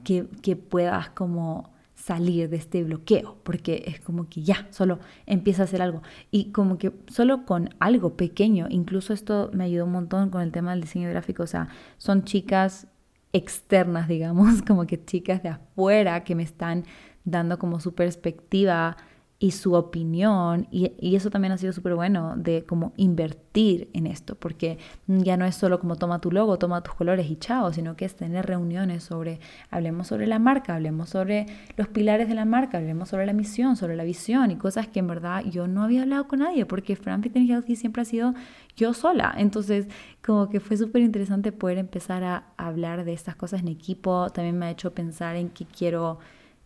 que, 0.04 0.56
puedas 0.56 1.10
como 1.10 1.74
salir 1.96 2.50
de 2.50 2.56
este 2.56 2.84
bloqueo, 2.84 3.38
porque 3.44 3.84
es 3.88 4.00
como 4.00 4.30
que 4.30 4.42
ya, 4.42 4.68
solo 4.72 5.00
empieza 5.26 5.64
a 5.64 5.66
hacer 5.66 5.82
algo. 5.82 6.02
Y 6.32 6.52
como 6.52 6.78
que 6.78 6.94
solo 7.08 7.46
con 7.46 7.70
algo 7.80 8.16
pequeño, 8.16 8.68
incluso 8.70 9.14
esto 9.14 9.50
me 9.54 9.66
ayudó 9.66 9.86
un 9.86 9.92
montón 9.92 10.30
con 10.30 10.42
el 10.42 10.52
tema 10.52 10.72
del 10.72 10.82
diseño 10.82 11.10
gráfico, 11.10 11.44
o 11.44 11.48
sea, 11.48 11.68
son 11.98 12.24
chicas 12.24 12.88
externas, 13.34 14.08
digamos, 14.10 14.62
como 14.62 14.86
que 14.86 15.04
chicas 15.04 15.44
de 15.44 15.50
afuera 15.50 16.24
que 16.24 16.36
me 16.36 16.44
están 16.44 16.86
dando 17.24 17.58
como 17.60 17.80
su 17.80 17.94
perspectiva 17.94 18.98
y 19.40 19.52
su 19.52 19.74
opinión 19.74 20.68
y, 20.72 21.16
eso 21.16 21.30
también 21.30 21.52
ha 21.52 21.58
sido 21.58 21.72
súper 21.72 21.94
bueno 21.94 22.34
de 22.38 22.66
como 22.66 22.94
invertir 22.98 23.90
en 23.94 24.08
esto 24.08 24.36
porque 24.36 24.80
ya 25.08 25.38
no 25.38 25.46
es 25.46 25.56
solo 25.56 25.80
como 25.80 25.96
toma 25.96 26.20
tu 26.20 26.32
logo, 26.32 26.58
toma 26.58 26.82
tus 26.82 26.96
colores 26.96 27.30
y 27.30 27.36
chao, 27.36 27.72
sino 27.72 27.96
que 27.96 28.06
es 28.06 28.16
tener 28.16 28.48
reuniones 28.48 29.04
sobre, 29.04 29.40
hablemos 29.70 30.08
sobre 30.08 30.26
la 30.26 30.40
marca, 30.40 30.76
hablemos 30.76 31.10
sobre 31.10 31.46
los 31.76 31.88
pilares 31.88 32.30
de 32.30 32.36
la 32.36 32.46
marca, 32.46 32.80
hablemos 32.80 33.10
sobre 33.10 33.28
la 33.28 33.34
misión, 33.34 33.76
sobre 33.76 33.96
la 33.96 34.04
visión 34.04 34.50
y 34.50 34.56
cosas 34.56 34.88
que 34.88 35.00
en 35.00 35.08
verdad 35.08 35.44
yo 35.46 35.68
no 35.68 35.84
había 35.84 36.02
hablado 36.02 36.28
con 36.28 36.40
nadie 36.40 36.66
porque 36.66 36.96
Fran 36.96 37.22
Fit 37.22 37.36
Healthy 37.36 37.76
siempre 37.76 38.02
ha 38.02 38.06
sido 38.06 38.34
yo 38.76 38.94
sola, 38.94 39.36
entonces 39.38 39.88
como 40.26 40.50
que 40.50 40.60
fue 40.60 40.78
súper 40.78 41.04
interesante 41.04 41.52
poder 41.52 41.78
empezar 41.78 42.24
a 42.24 42.48
hablar 42.58 43.06
de 43.06 43.14
estas 43.14 43.36
cosas 43.36 43.62
en 43.62 43.68
equipo, 43.68 44.30
también 44.32 44.58
me 44.58 44.66
ha 44.66 44.72
hecho 44.72 44.94
pensar 44.94 45.36
en 45.36 45.50
que 45.50 45.66
quiero 45.66 46.20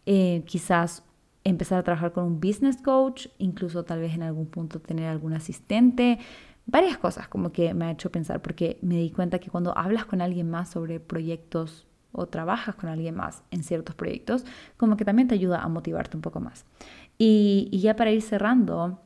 eh, 0.05 0.43
quizás 0.45 1.03
empezar 1.43 1.79
a 1.79 1.83
trabajar 1.83 2.11
con 2.11 2.23
un 2.25 2.39
business 2.39 2.81
coach, 2.81 3.27
incluso 3.37 3.83
tal 3.83 3.99
vez 3.99 4.13
en 4.13 4.23
algún 4.23 4.47
punto 4.47 4.79
tener 4.79 5.07
algún 5.07 5.33
asistente, 5.33 6.19
varias 6.65 6.97
cosas 6.97 7.27
como 7.27 7.51
que 7.51 7.73
me 7.73 7.85
ha 7.85 7.91
hecho 7.91 8.11
pensar, 8.11 8.41
porque 8.41 8.77
me 8.81 8.95
di 8.97 9.11
cuenta 9.11 9.39
que 9.39 9.49
cuando 9.49 9.77
hablas 9.77 10.05
con 10.05 10.21
alguien 10.21 10.49
más 10.49 10.69
sobre 10.69 10.99
proyectos 10.99 11.87
o 12.11 12.27
trabajas 12.27 12.75
con 12.75 12.89
alguien 12.89 13.15
más 13.15 13.43
en 13.51 13.63
ciertos 13.63 13.95
proyectos, 13.95 14.45
como 14.77 14.97
que 14.97 15.05
también 15.05 15.27
te 15.27 15.35
ayuda 15.35 15.61
a 15.61 15.67
motivarte 15.67 16.17
un 16.17 16.21
poco 16.21 16.39
más. 16.39 16.65
Y, 17.17 17.69
ya 17.71 17.95
para 17.95 18.11
ir 18.11 18.21
cerrando, 18.21 18.99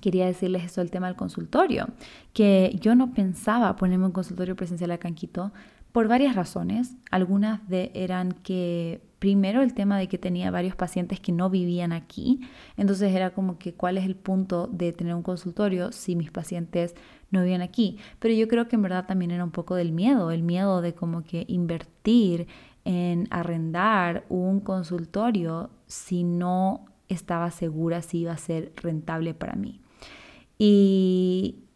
quería 0.00 0.26
decirles 0.26 0.64
eso 0.64 0.80
del 0.80 0.90
tema 0.90 1.06
del 1.06 1.16
consultorio, 1.16 1.88
que 2.32 2.76
yo 2.80 2.94
no 2.94 3.12
pensaba 3.14 3.76
ponerme 3.76 4.06
un 4.06 4.12
consultorio 4.12 4.56
presencial 4.56 4.90
acá 4.90 5.08
en 5.08 5.14
Quito 5.14 5.52
por 5.92 6.08
varias 6.08 6.34
razones. 6.34 6.96
Algunas 7.10 7.68
de 7.68 7.90
eran 7.94 8.32
que 8.32 9.00
primero 9.18 9.62
el 9.62 9.74
tema 9.74 9.98
de 9.98 10.08
que 10.08 10.18
tenía 10.18 10.50
varios 10.50 10.76
pacientes 10.76 11.20
que 11.20 11.32
no 11.32 11.50
vivían 11.50 11.92
aquí, 11.92 12.40
entonces 12.76 13.12
era 13.12 13.30
como 13.30 13.58
que 13.58 13.74
cuál 13.74 13.98
es 13.98 14.04
el 14.04 14.14
punto 14.14 14.68
de 14.68 14.92
tener 14.92 15.14
un 15.14 15.22
consultorio 15.22 15.90
si 15.92 16.14
mis 16.14 16.30
pacientes 16.30 16.94
no 17.30 17.40
vivían 17.42 17.62
aquí, 17.62 17.98
pero 18.20 18.34
yo 18.34 18.46
creo 18.48 18.68
que 18.68 18.76
en 18.76 18.82
verdad 18.82 19.06
también 19.06 19.30
era 19.32 19.44
un 19.44 19.50
poco 19.50 19.74
del 19.74 19.92
miedo, 19.92 20.30
el 20.30 20.42
miedo 20.42 20.80
de 20.80 20.94
como 20.94 21.24
que 21.24 21.44
invertir 21.48 22.46
en 22.84 23.26
arrendar 23.30 24.24
un 24.28 24.60
consultorio 24.60 25.70
si 25.86 26.24
no 26.24 26.86
estaba 27.08 27.50
segura 27.50 28.02
si 28.02 28.20
iba 28.20 28.32
a 28.32 28.38
ser 28.38 28.72
rentable 28.76 29.34
para 29.34 29.56
mí. 29.56 29.80
Y, 30.58 31.67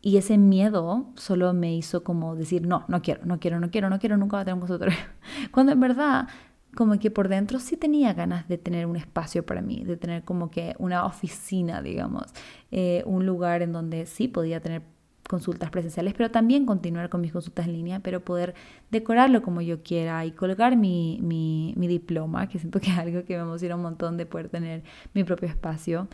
y 0.00 0.16
ese 0.16 0.38
miedo 0.38 1.06
solo 1.16 1.52
me 1.52 1.74
hizo 1.74 2.04
como 2.04 2.36
decir, 2.36 2.66
no, 2.66 2.84
no 2.88 3.02
quiero, 3.02 3.24
no 3.24 3.40
quiero, 3.40 3.58
no 3.60 3.70
quiero, 3.70 3.90
no 3.90 3.98
quiero, 3.98 4.16
nunca 4.16 4.36
voy 4.36 4.42
a 4.42 4.44
tener 4.44 4.54
un 4.54 4.60
consultorio. 4.60 4.96
Cuando 5.50 5.72
en 5.72 5.80
verdad 5.80 6.28
como 6.74 6.98
que 6.98 7.10
por 7.10 7.28
dentro 7.28 7.58
sí 7.58 7.76
tenía 7.76 8.12
ganas 8.12 8.46
de 8.46 8.58
tener 8.58 8.86
un 8.86 8.96
espacio 8.96 9.44
para 9.44 9.62
mí, 9.62 9.82
de 9.84 9.96
tener 9.96 10.24
como 10.24 10.50
que 10.50 10.76
una 10.78 11.04
oficina, 11.06 11.82
digamos, 11.82 12.26
eh, 12.70 13.02
un 13.06 13.26
lugar 13.26 13.62
en 13.62 13.72
donde 13.72 14.06
sí 14.06 14.28
podía 14.28 14.60
tener 14.60 14.82
consultas 15.28 15.70
presenciales, 15.70 16.14
pero 16.14 16.30
también 16.30 16.66
continuar 16.66 17.08
con 17.10 17.20
mis 17.20 17.32
consultas 17.32 17.66
en 17.66 17.72
línea, 17.72 18.00
pero 18.00 18.24
poder 18.24 18.54
decorarlo 18.90 19.42
como 19.42 19.60
yo 19.60 19.82
quiera 19.82 20.24
y 20.24 20.32
colgar 20.32 20.76
mi, 20.76 21.18
mi, 21.22 21.74
mi 21.76 21.86
diploma, 21.86 22.48
que 22.48 22.58
siento 22.58 22.80
que 22.80 22.90
es 22.90 22.98
algo 22.98 23.24
que 23.24 23.36
me 23.36 23.42
emociona 23.42 23.76
un 23.76 23.82
montón 23.82 24.16
de 24.16 24.26
poder 24.26 24.48
tener 24.48 24.84
mi 25.14 25.24
propio 25.24 25.48
espacio. 25.48 26.08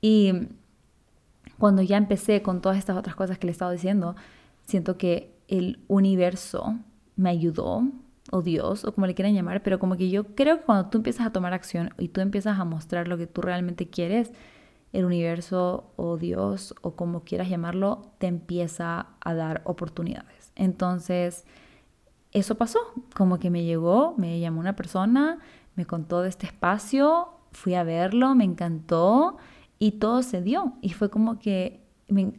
Y 0.00 0.32
cuando 1.58 1.82
ya 1.82 1.96
empecé 1.96 2.42
con 2.42 2.60
todas 2.60 2.78
estas 2.78 2.96
otras 2.96 3.16
cosas 3.16 3.38
que 3.38 3.46
le 3.46 3.50
he 3.50 3.52
estado 3.52 3.70
diciendo, 3.70 4.16
siento 4.64 4.98
que 4.98 5.34
el 5.48 5.80
universo 5.88 6.76
me 7.16 7.30
ayudó 7.30 7.84
o 8.30 8.42
Dios, 8.42 8.84
o 8.84 8.92
como 8.92 9.06
le 9.06 9.14
quieran 9.14 9.34
llamar, 9.34 9.62
pero 9.62 9.78
como 9.78 9.96
que 9.96 10.10
yo 10.10 10.34
creo 10.34 10.58
que 10.58 10.64
cuando 10.64 10.90
tú 10.90 10.98
empiezas 10.98 11.26
a 11.26 11.30
tomar 11.30 11.54
acción 11.54 11.90
y 11.98 12.08
tú 12.08 12.20
empiezas 12.20 12.58
a 12.58 12.64
mostrar 12.64 13.08
lo 13.08 13.16
que 13.16 13.26
tú 13.26 13.40
realmente 13.40 13.88
quieres, 13.88 14.32
el 14.92 15.04
universo 15.04 15.92
o 15.96 16.16
Dios 16.16 16.74
o 16.80 16.96
como 16.96 17.20
quieras 17.20 17.48
llamarlo, 17.48 18.02
te 18.18 18.26
empieza 18.26 19.08
a 19.20 19.34
dar 19.34 19.62
oportunidades. 19.64 20.52
Entonces, 20.56 21.44
eso 22.32 22.56
pasó, 22.56 22.80
como 23.14 23.38
que 23.38 23.50
me 23.50 23.64
llegó, 23.64 24.14
me 24.16 24.40
llamó 24.40 24.60
una 24.60 24.76
persona, 24.76 25.38
me 25.74 25.86
contó 25.86 26.22
de 26.22 26.28
este 26.28 26.46
espacio, 26.46 27.28
fui 27.52 27.74
a 27.74 27.84
verlo, 27.84 28.34
me 28.34 28.44
encantó 28.44 29.36
y 29.78 29.92
todo 29.92 30.22
se 30.22 30.42
dio. 30.42 30.74
Y 30.80 30.90
fue 30.90 31.10
como 31.10 31.38
que 31.38 31.86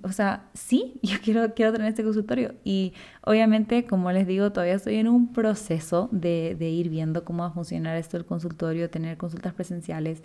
o 0.03 0.11
sea, 0.11 0.49
sí, 0.53 0.99
yo 1.03 1.17
quiero, 1.23 1.53
quiero 1.53 1.71
tener 1.73 1.89
este 1.89 2.03
consultorio. 2.03 2.53
Y 2.63 2.93
obviamente, 3.23 3.85
como 3.85 4.11
les 4.11 4.27
digo, 4.27 4.51
todavía 4.51 4.75
estoy 4.75 4.95
en 4.95 5.07
un 5.07 5.33
proceso 5.33 6.09
de, 6.11 6.55
de 6.57 6.69
ir 6.69 6.89
viendo 6.89 7.25
cómo 7.25 7.43
va 7.43 7.49
a 7.49 7.51
funcionar 7.51 7.97
esto 7.97 8.17
del 8.17 8.25
consultorio, 8.25 8.89
tener 8.89 9.17
consultas 9.17 9.53
presenciales. 9.53 10.23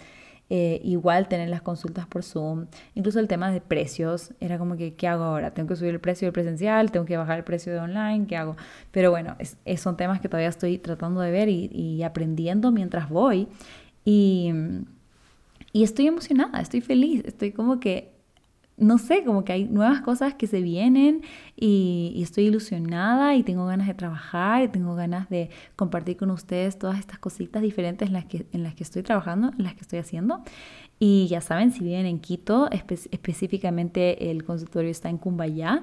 eh, 0.51 0.81
igual 0.85 1.29
tener 1.29 1.49
las 1.49 1.63
consultas 1.63 2.07
por 2.07 2.23
Zoom, 2.25 2.67
incluso 2.95 3.21
el 3.21 3.29
tema 3.29 3.51
de 3.51 3.61
precios, 3.63 4.33
era 4.41 4.59
como 4.59 4.77
que, 4.77 4.95
¿qué 4.95 5.09
hago 5.09 5.25
ahora? 5.25 5.55
¿Tengo 5.55 5.69
que 5.69 5.77
subir 5.77 5.93
el 5.95 6.01
precio 6.01 6.27
del 6.27 6.33
presencial? 6.35 6.91
¿Tengo 6.91 7.07
que 7.07 7.17
bajar 7.17 7.39
el 7.39 7.45
precio 7.45 7.73
de 7.73 7.79
online? 7.79 8.27
¿Qué 8.27 8.37
hago? 8.37 8.57
Pero 8.91 9.11
bueno, 9.11 9.37
es, 9.39 9.57
son 9.81 9.97
temas 9.97 10.21
que 10.21 10.29
todavía 10.29 10.49
estoy 10.51 10.79
tratando 10.79 11.21
de 11.23 11.31
ver 11.31 11.49
y, 11.49 11.71
y 11.73 12.03
aprendiendo 12.03 12.71
mientras 12.71 13.09
voy. 13.09 13.49
Y, 14.05 14.53
y 15.73 15.83
estoy 15.83 16.07
emocionada, 16.07 16.61
estoy 16.61 16.81
feliz, 16.81 17.23
estoy 17.25 17.53
como 17.53 17.81
que 17.81 18.13
no 18.77 18.99
sé, 18.99 19.23
como 19.25 19.45
que 19.45 19.53
hay 19.53 19.65
nuevas 19.65 20.01
cosas 20.01 20.35
que 20.35 20.47
se 20.47 20.61
vienen 20.61 21.23
y, 21.57 22.21
estoy 22.23 22.45
ilusionada 22.45 23.35
y 23.37 23.43
tengo 23.43 23.67
ganas 23.67 23.87
de 23.87 23.95
trabajar 23.95 24.65
y 24.65 24.69
tengo 24.69 24.95
ganas 24.95 25.29
de 25.29 25.51
compartir 25.77 26.17
con 26.17 26.31
ustedes 26.31 26.79
todas 26.79 26.99
estas 26.99 27.19
cositas 27.19 27.63
diferentes 27.63 28.09
en 28.09 28.15
las 28.15 28.25
que, 28.25 28.47
en 28.53 28.63
las 28.63 28.75
que 28.75 28.83
estoy 28.83 29.03
trabajando, 29.03 29.53
en 29.57 29.65
las 29.65 29.75
que 29.75 29.83
estoy 29.83 29.99
haciendo. 29.99 30.43
Y 30.99 31.27
ya 31.29 31.41
saben, 31.41 31.73
si 31.73 31.85
vienen 31.85 32.07
en 32.07 32.19
Quito, 32.21 32.69
específicamente 32.71 34.31
el 34.31 34.45
consultorio 34.45 34.91
está 34.91 35.11
en 35.11 35.19
Cumbayá, 35.19 35.83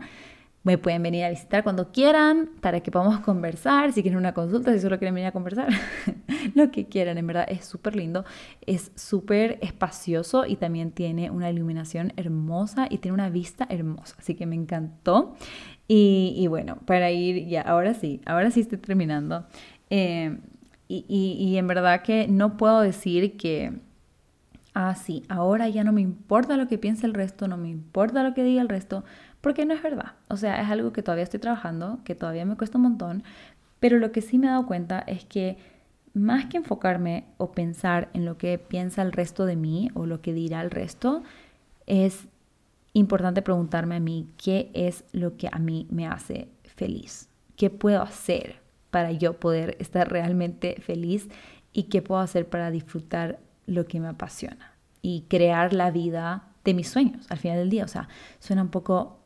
me 0.63 0.77
pueden 0.77 1.01
venir 1.01 1.23
a 1.23 1.29
visitar 1.29 1.63
cuando 1.63 1.91
quieran 1.91 2.49
para 2.61 2.81
que 2.81 2.91
podamos 2.91 3.19
conversar, 3.21 3.93
si 3.93 4.01
quieren 4.01 4.17
una 4.17 4.33
consulta, 4.33 4.73
si 4.73 4.79
solo 4.79 4.97
quieren 4.97 5.15
venir 5.15 5.27
a 5.27 5.31
conversar, 5.31 5.69
lo 6.55 6.69
que 6.71 6.87
quieran, 6.87 7.17
en 7.17 7.27
verdad 7.27 7.45
es 7.47 7.65
súper 7.65 7.95
lindo, 7.95 8.25
es 8.65 8.91
súper 8.95 9.57
espacioso 9.61 10.45
y 10.45 10.57
también 10.57 10.91
tiene 10.91 11.31
una 11.31 11.49
iluminación 11.49 12.13
hermosa 12.17 12.87
y 12.89 12.97
tiene 12.97 13.13
una 13.13 13.29
vista 13.29 13.65
hermosa, 13.69 14.15
así 14.19 14.35
que 14.35 14.45
me 14.45 14.55
encantó. 14.55 15.35
Y, 15.91 16.45
bueno, 16.47 16.77
para 16.85 17.09
ir 17.09 17.47
ya, 17.47 17.63
ahora 17.63 17.95
sí, 17.95 18.21
ahora 18.27 18.51
sí 18.51 18.59
estoy 18.59 18.77
terminando. 18.77 19.47
Eh, 19.89 20.37
y, 20.87 21.05
y 21.07 21.57
en 21.57 21.65
verdad 21.65 22.03
que 22.03 22.27
no 22.27 22.57
puedo 22.57 22.81
decir 22.81 23.37
que 23.37 23.73
ah, 24.79 24.95
sí, 24.95 25.25
ahora 25.27 25.67
ya 25.67 25.83
no 25.83 25.91
me 25.91 25.99
importa 25.99 26.55
lo 26.55 26.69
que 26.69 26.77
piense 26.77 27.05
el 27.05 27.13
resto, 27.13 27.49
no 27.49 27.57
me 27.57 27.67
importa 27.67 28.23
lo 28.23 28.33
que 28.33 28.45
diga 28.45 28.61
el 28.61 28.69
resto, 28.69 29.03
porque 29.41 29.65
no 29.65 29.73
es 29.73 29.83
verdad. 29.83 30.13
O 30.29 30.37
sea, 30.37 30.61
es 30.61 30.69
algo 30.69 30.93
que 30.93 31.03
todavía 31.03 31.25
estoy 31.25 31.41
trabajando, 31.41 31.99
que 32.05 32.15
todavía 32.15 32.45
me 32.45 32.55
cuesta 32.55 32.77
un 32.77 32.83
montón, 32.83 33.23
pero 33.81 33.99
lo 33.99 34.13
que 34.13 34.21
sí 34.21 34.37
me 34.37 34.47
he 34.47 34.49
dado 34.51 34.65
cuenta 34.65 35.03
es 35.05 35.25
que 35.25 35.57
más 36.13 36.45
que 36.45 36.57
enfocarme 36.57 37.25
o 37.37 37.51
pensar 37.51 38.07
en 38.13 38.23
lo 38.23 38.37
que 38.37 38.57
piensa 38.57 39.01
el 39.01 39.11
resto 39.11 39.45
de 39.45 39.57
mí 39.57 39.89
o 39.95 40.05
lo 40.05 40.21
que 40.21 40.33
dirá 40.33 40.61
el 40.61 40.71
resto, 40.71 41.23
es 41.85 42.29
importante 42.93 43.41
preguntarme 43.41 43.97
a 43.97 43.99
mí 43.99 44.29
qué 44.37 44.71
es 44.73 45.03
lo 45.11 45.35
que 45.35 45.49
a 45.51 45.59
mí 45.59 45.87
me 45.89 46.07
hace 46.07 46.47
feliz, 46.63 47.27
qué 47.57 47.69
puedo 47.69 48.01
hacer 48.01 48.61
para 48.91 49.11
yo 49.11 49.41
poder 49.41 49.75
estar 49.79 50.09
realmente 50.09 50.77
feliz 50.79 51.27
y 51.73 51.83
qué 51.83 52.01
puedo 52.01 52.21
hacer 52.21 52.47
para 52.47 52.71
disfrutar 52.71 53.39
lo 53.69 53.85
que 53.85 53.99
me 53.99 54.07
apasiona 54.07 54.73
y 55.01 55.25
crear 55.29 55.73
la 55.73 55.91
vida 55.91 56.43
de 56.63 56.73
mis 56.73 56.89
sueños 56.89 57.25
al 57.29 57.37
final 57.37 57.57
del 57.57 57.69
día. 57.69 57.85
O 57.85 57.87
sea, 57.87 58.09
suena 58.39 58.61
un 58.61 58.69
poco 58.69 59.19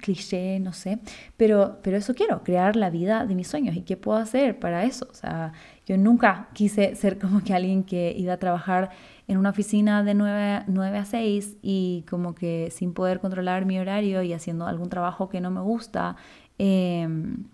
cliché, 0.00 0.60
no 0.60 0.72
sé, 0.72 1.00
pero, 1.36 1.78
pero 1.82 1.96
eso 1.96 2.14
quiero, 2.14 2.44
crear 2.44 2.76
la 2.76 2.90
vida 2.90 3.26
de 3.26 3.34
mis 3.34 3.48
sueños. 3.48 3.76
¿Y 3.76 3.82
qué 3.82 3.96
puedo 3.96 4.18
hacer 4.18 4.58
para 4.58 4.84
eso? 4.84 5.08
O 5.10 5.14
sea, 5.14 5.52
yo 5.86 5.96
nunca 5.96 6.48
quise 6.52 6.94
ser 6.94 7.18
como 7.18 7.42
que 7.42 7.54
alguien 7.54 7.82
que 7.84 8.14
iba 8.16 8.34
a 8.34 8.38
trabajar 8.38 8.90
en 9.26 9.36
una 9.36 9.50
oficina 9.50 10.02
de 10.02 10.14
9, 10.14 10.64
9 10.68 10.98
a 10.98 11.04
6 11.04 11.56
y 11.62 12.04
como 12.08 12.34
que 12.34 12.70
sin 12.70 12.94
poder 12.94 13.20
controlar 13.20 13.64
mi 13.64 13.78
horario 13.78 14.22
y 14.22 14.32
haciendo 14.32 14.66
algún 14.66 14.88
trabajo 14.88 15.28
que 15.28 15.40
no 15.40 15.50
me 15.50 15.60
gusta. 15.60 16.16
Em, 16.58 17.44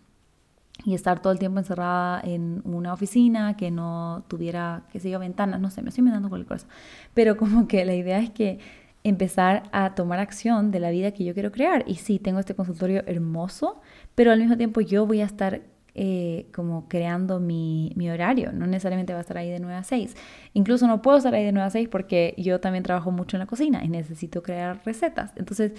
y 0.84 0.94
estar 0.94 1.20
todo 1.20 1.32
el 1.32 1.38
tiempo 1.38 1.58
encerrada 1.58 2.20
en 2.22 2.60
una 2.64 2.92
oficina 2.92 3.56
que 3.56 3.70
no 3.70 4.24
tuviera, 4.28 4.82
que 4.92 5.00
se 5.00 5.16
ventanas, 5.16 5.60
no 5.60 5.70
sé, 5.70 5.82
me 5.82 5.88
estoy 5.88 6.02
inventando 6.02 6.28
cualquier 6.28 6.48
cosa. 6.48 6.66
Pero 7.14 7.36
como 7.36 7.66
que 7.66 7.84
la 7.84 7.94
idea 7.94 8.18
es 8.18 8.30
que 8.30 8.58
empezar 9.04 9.64
a 9.72 9.94
tomar 9.94 10.18
acción 10.18 10.72
de 10.72 10.80
la 10.80 10.90
vida 10.90 11.12
que 11.12 11.24
yo 11.24 11.32
quiero 11.32 11.52
crear. 11.52 11.84
Y 11.86 11.94
sí, 11.96 12.18
tengo 12.18 12.40
este 12.40 12.54
consultorio 12.54 13.04
hermoso, 13.06 13.80
pero 14.14 14.32
al 14.32 14.40
mismo 14.40 14.56
tiempo 14.56 14.80
yo 14.80 15.06
voy 15.06 15.20
a 15.20 15.24
estar 15.24 15.62
eh, 15.94 16.46
como 16.52 16.88
creando 16.88 17.40
mi, 17.40 17.92
mi, 17.96 18.10
horario. 18.10 18.52
No 18.52 18.66
necesariamente 18.66 19.12
va 19.12 19.20
a 19.20 19.22
estar 19.22 19.38
ahí 19.38 19.48
de 19.48 19.60
9 19.60 19.76
a 19.76 19.84
6. 19.84 20.14
Incluso 20.52 20.86
no 20.86 21.00
puedo 21.00 21.16
estar 21.16 21.34
ahí 21.34 21.44
de 21.44 21.52
9 21.52 21.66
a 21.68 21.70
6 21.70 21.88
porque 21.88 22.34
yo 22.36 22.60
también 22.60 22.82
trabajo 22.82 23.10
mucho 23.12 23.36
en 23.36 23.40
la 23.40 23.46
cocina 23.46 23.82
y 23.82 23.88
necesito 23.88 24.42
crear 24.42 24.82
recetas. 24.84 25.32
Entonces, 25.36 25.72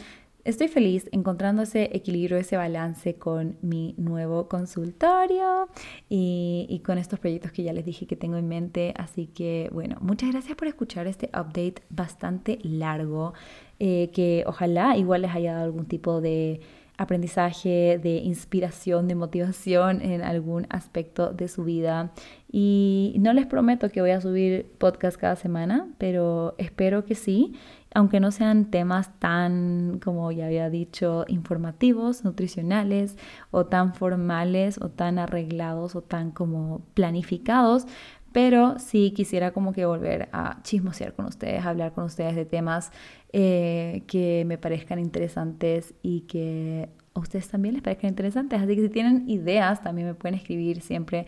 Estoy 0.48 0.70
feliz 0.70 1.10
encontrando 1.12 1.64
ese 1.64 1.90
equilibrio, 1.92 2.38
ese 2.38 2.56
balance 2.56 3.16
con 3.16 3.58
mi 3.62 3.94
nuevo 3.98 4.48
consultorio 4.48 5.68
y, 6.08 6.82
con 6.86 6.98
estos 6.98 7.20
proyectos 7.20 7.52
que 7.52 7.64
ya 7.64 7.74
les 7.74 7.84
dije 7.84 8.08
que 8.08 8.16
tengo 8.16 8.38
en 8.38 8.48
mente. 8.48 8.94
Así 8.96 9.28
que 9.28 9.70
bueno, 9.74 9.98
muchas 10.00 10.32
gracias 10.32 10.56
por 10.56 10.70
escuchar 10.70 11.06
este 11.06 11.28
update 11.38 11.84
bastante 11.90 12.60
largo, 12.64 13.34
eh, 13.80 14.10
que 14.14 14.46
ojalá 14.48 14.96
igual 14.96 15.24
les 15.24 15.36
haya 15.36 15.52
dado 15.52 15.66
algún 15.66 15.86
tipo 15.86 16.22
de 16.22 16.62
aprendizaje, 16.98 18.00
de 18.02 18.16
inspiración, 18.16 19.10
de 19.10 19.16
motivación 19.16 20.02
en 20.02 20.22
algún 20.22 20.66
aspecto 20.70 21.34
de 21.34 21.50
su 21.50 21.66
vida. 21.66 22.14
Y 22.50 23.16
no 23.20 23.34
les 23.34 23.46
prometo 23.48 23.90
que 23.90 24.00
voy 24.00 24.12
a 24.12 24.22
subir 24.22 24.66
podcast 24.78 25.18
cada 25.18 25.36
semana, 25.36 25.90
pero 25.98 26.56
espero 26.58 27.04
que 27.04 27.16
sí 27.16 27.54
aunque 27.98 28.20
no 28.20 28.30
sean 28.32 28.70
temas 28.70 29.10
tan, 29.18 30.00
como 30.04 30.32
ya 30.32 30.46
había 30.46 30.70
dicho, 30.70 31.26
informativos, 31.28 32.24
nutricionales 32.24 33.18
o 33.50 33.66
tan 33.66 33.96
formales 33.96 34.80
o 34.80 34.90
tan 34.90 35.18
arreglados 35.18 35.96
o 35.96 36.04
tan 36.04 36.30
como 36.30 36.86
planificados, 36.94 37.88
pero 38.32 38.78
sí 38.78 39.14
quisiera 39.16 39.50
como 39.50 39.74
que 39.74 39.88
volver 39.88 40.30
a 40.32 40.62
chismosear 40.62 41.16
con 41.16 41.26
ustedes, 41.26 41.66
hablar 41.66 41.94
con 41.94 42.04
ustedes 42.04 42.36
de 42.36 42.46
temas 42.46 42.92
eh, 43.34 44.04
que 44.06 44.44
me 44.46 44.60
parezcan 44.60 45.00
interesantes 45.00 45.96
y 46.04 46.22
que 46.22 46.90
a 47.16 47.20
ustedes 47.20 47.48
también 47.48 47.74
les 47.74 47.82
parezcan 47.82 48.12
interesantes. 48.12 48.62
Así 48.62 48.76
que 48.76 48.84
si 48.84 48.90
tienen 48.90 49.28
ideas, 49.28 49.82
también 49.82 50.10
me 50.10 50.14
pueden 50.14 50.36
escribir 50.36 50.82
siempre 50.82 51.26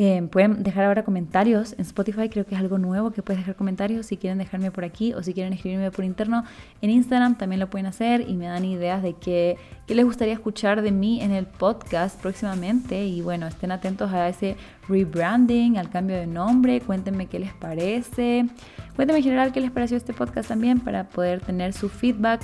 Em, 0.00 0.28
pueden 0.28 0.62
dejar 0.62 0.84
ahora 0.84 1.02
comentarios 1.02 1.72
en 1.72 1.80
Spotify, 1.80 2.28
creo 2.28 2.46
que 2.46 2.54
es 2.54 2.60
algo 2.60 2.78
nuevo 2.78 3.10
que 3.10 3.20
puedes 3.20 3.40
dejar 3.40 3.56
comentarios 3.56 4.06
si 4.06 4.16
quieren 4.16 4.38
dejarme 4.38 4.70
por 4.70 4.84
aquí 4.84 5.12
o 5.12 5.24
si 5.24 5.34
quieren 5.34 5.52
escribirme 5.52 5.90
por 5.90 6.04
interno. 6.04 6.44
En 6.80 6.90
Instagram 6.90 7.36
también 7.36 7.58
lo 7.58 7.68
pueden 7.68 7.86
hacer 7.86 8.20
y 8.20 8.34
me 8.34 8.46
dan 8.46 8.64
ideas 8.64 9.02
de 9.02 9.14
qué, 9.14 9.56
qué 9.88 9.96
les 9.96 10.04
gustaría 10.04 10.34
escuchar 10.34 10.82
de 10.82 10.92
mí 10.92 11.20
en 11.20 11.32
el 11.32 11.46
podcast 11.46 12.16
próximamente. 12.20 13.06
Y 13.06 13.22
bueno, 13.22 13.48
estén 13.48 13.72
atentos 13.72 14.12
a 14.12 14.28
ese 14.28 14.54
rebranding, 14.88 15.78
al 15.78 15.90
cambio 15.90 16.14
de 16.14 16.28
nombre, 16.28 16.80
cuéntenme 16.80 17.26
qué 17.26 17.40
les 17.40 17.52
parece. 17.54 18.46
Cuéntenme 18.94 19.18
en 19.18 19.24
general 19.24 19.50
qué 19.50 19.60
les 19.60 19.72
pareció 19.72 19.96
este 19.96 20.12
podcast 20.12 20.48
también 20.48 20.78
para 20.78 21.08
poder 21.08 21.40
tener 21.40 21.72
su 21.72 21.88
feedback. 21.88 22.40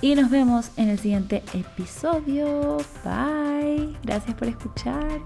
Y 0.00 0.16
nos 0.16 0.28
vemos 0.28 0.72
en 0.76 0.88
el 0.88 0.98
siguiente 0.98 1.44
episodio. 1.54 2.78
Bye. 3.04 3.96
Gracias 4.02 4.34
por 4.34 4.48
escuchar. 4.48 5.20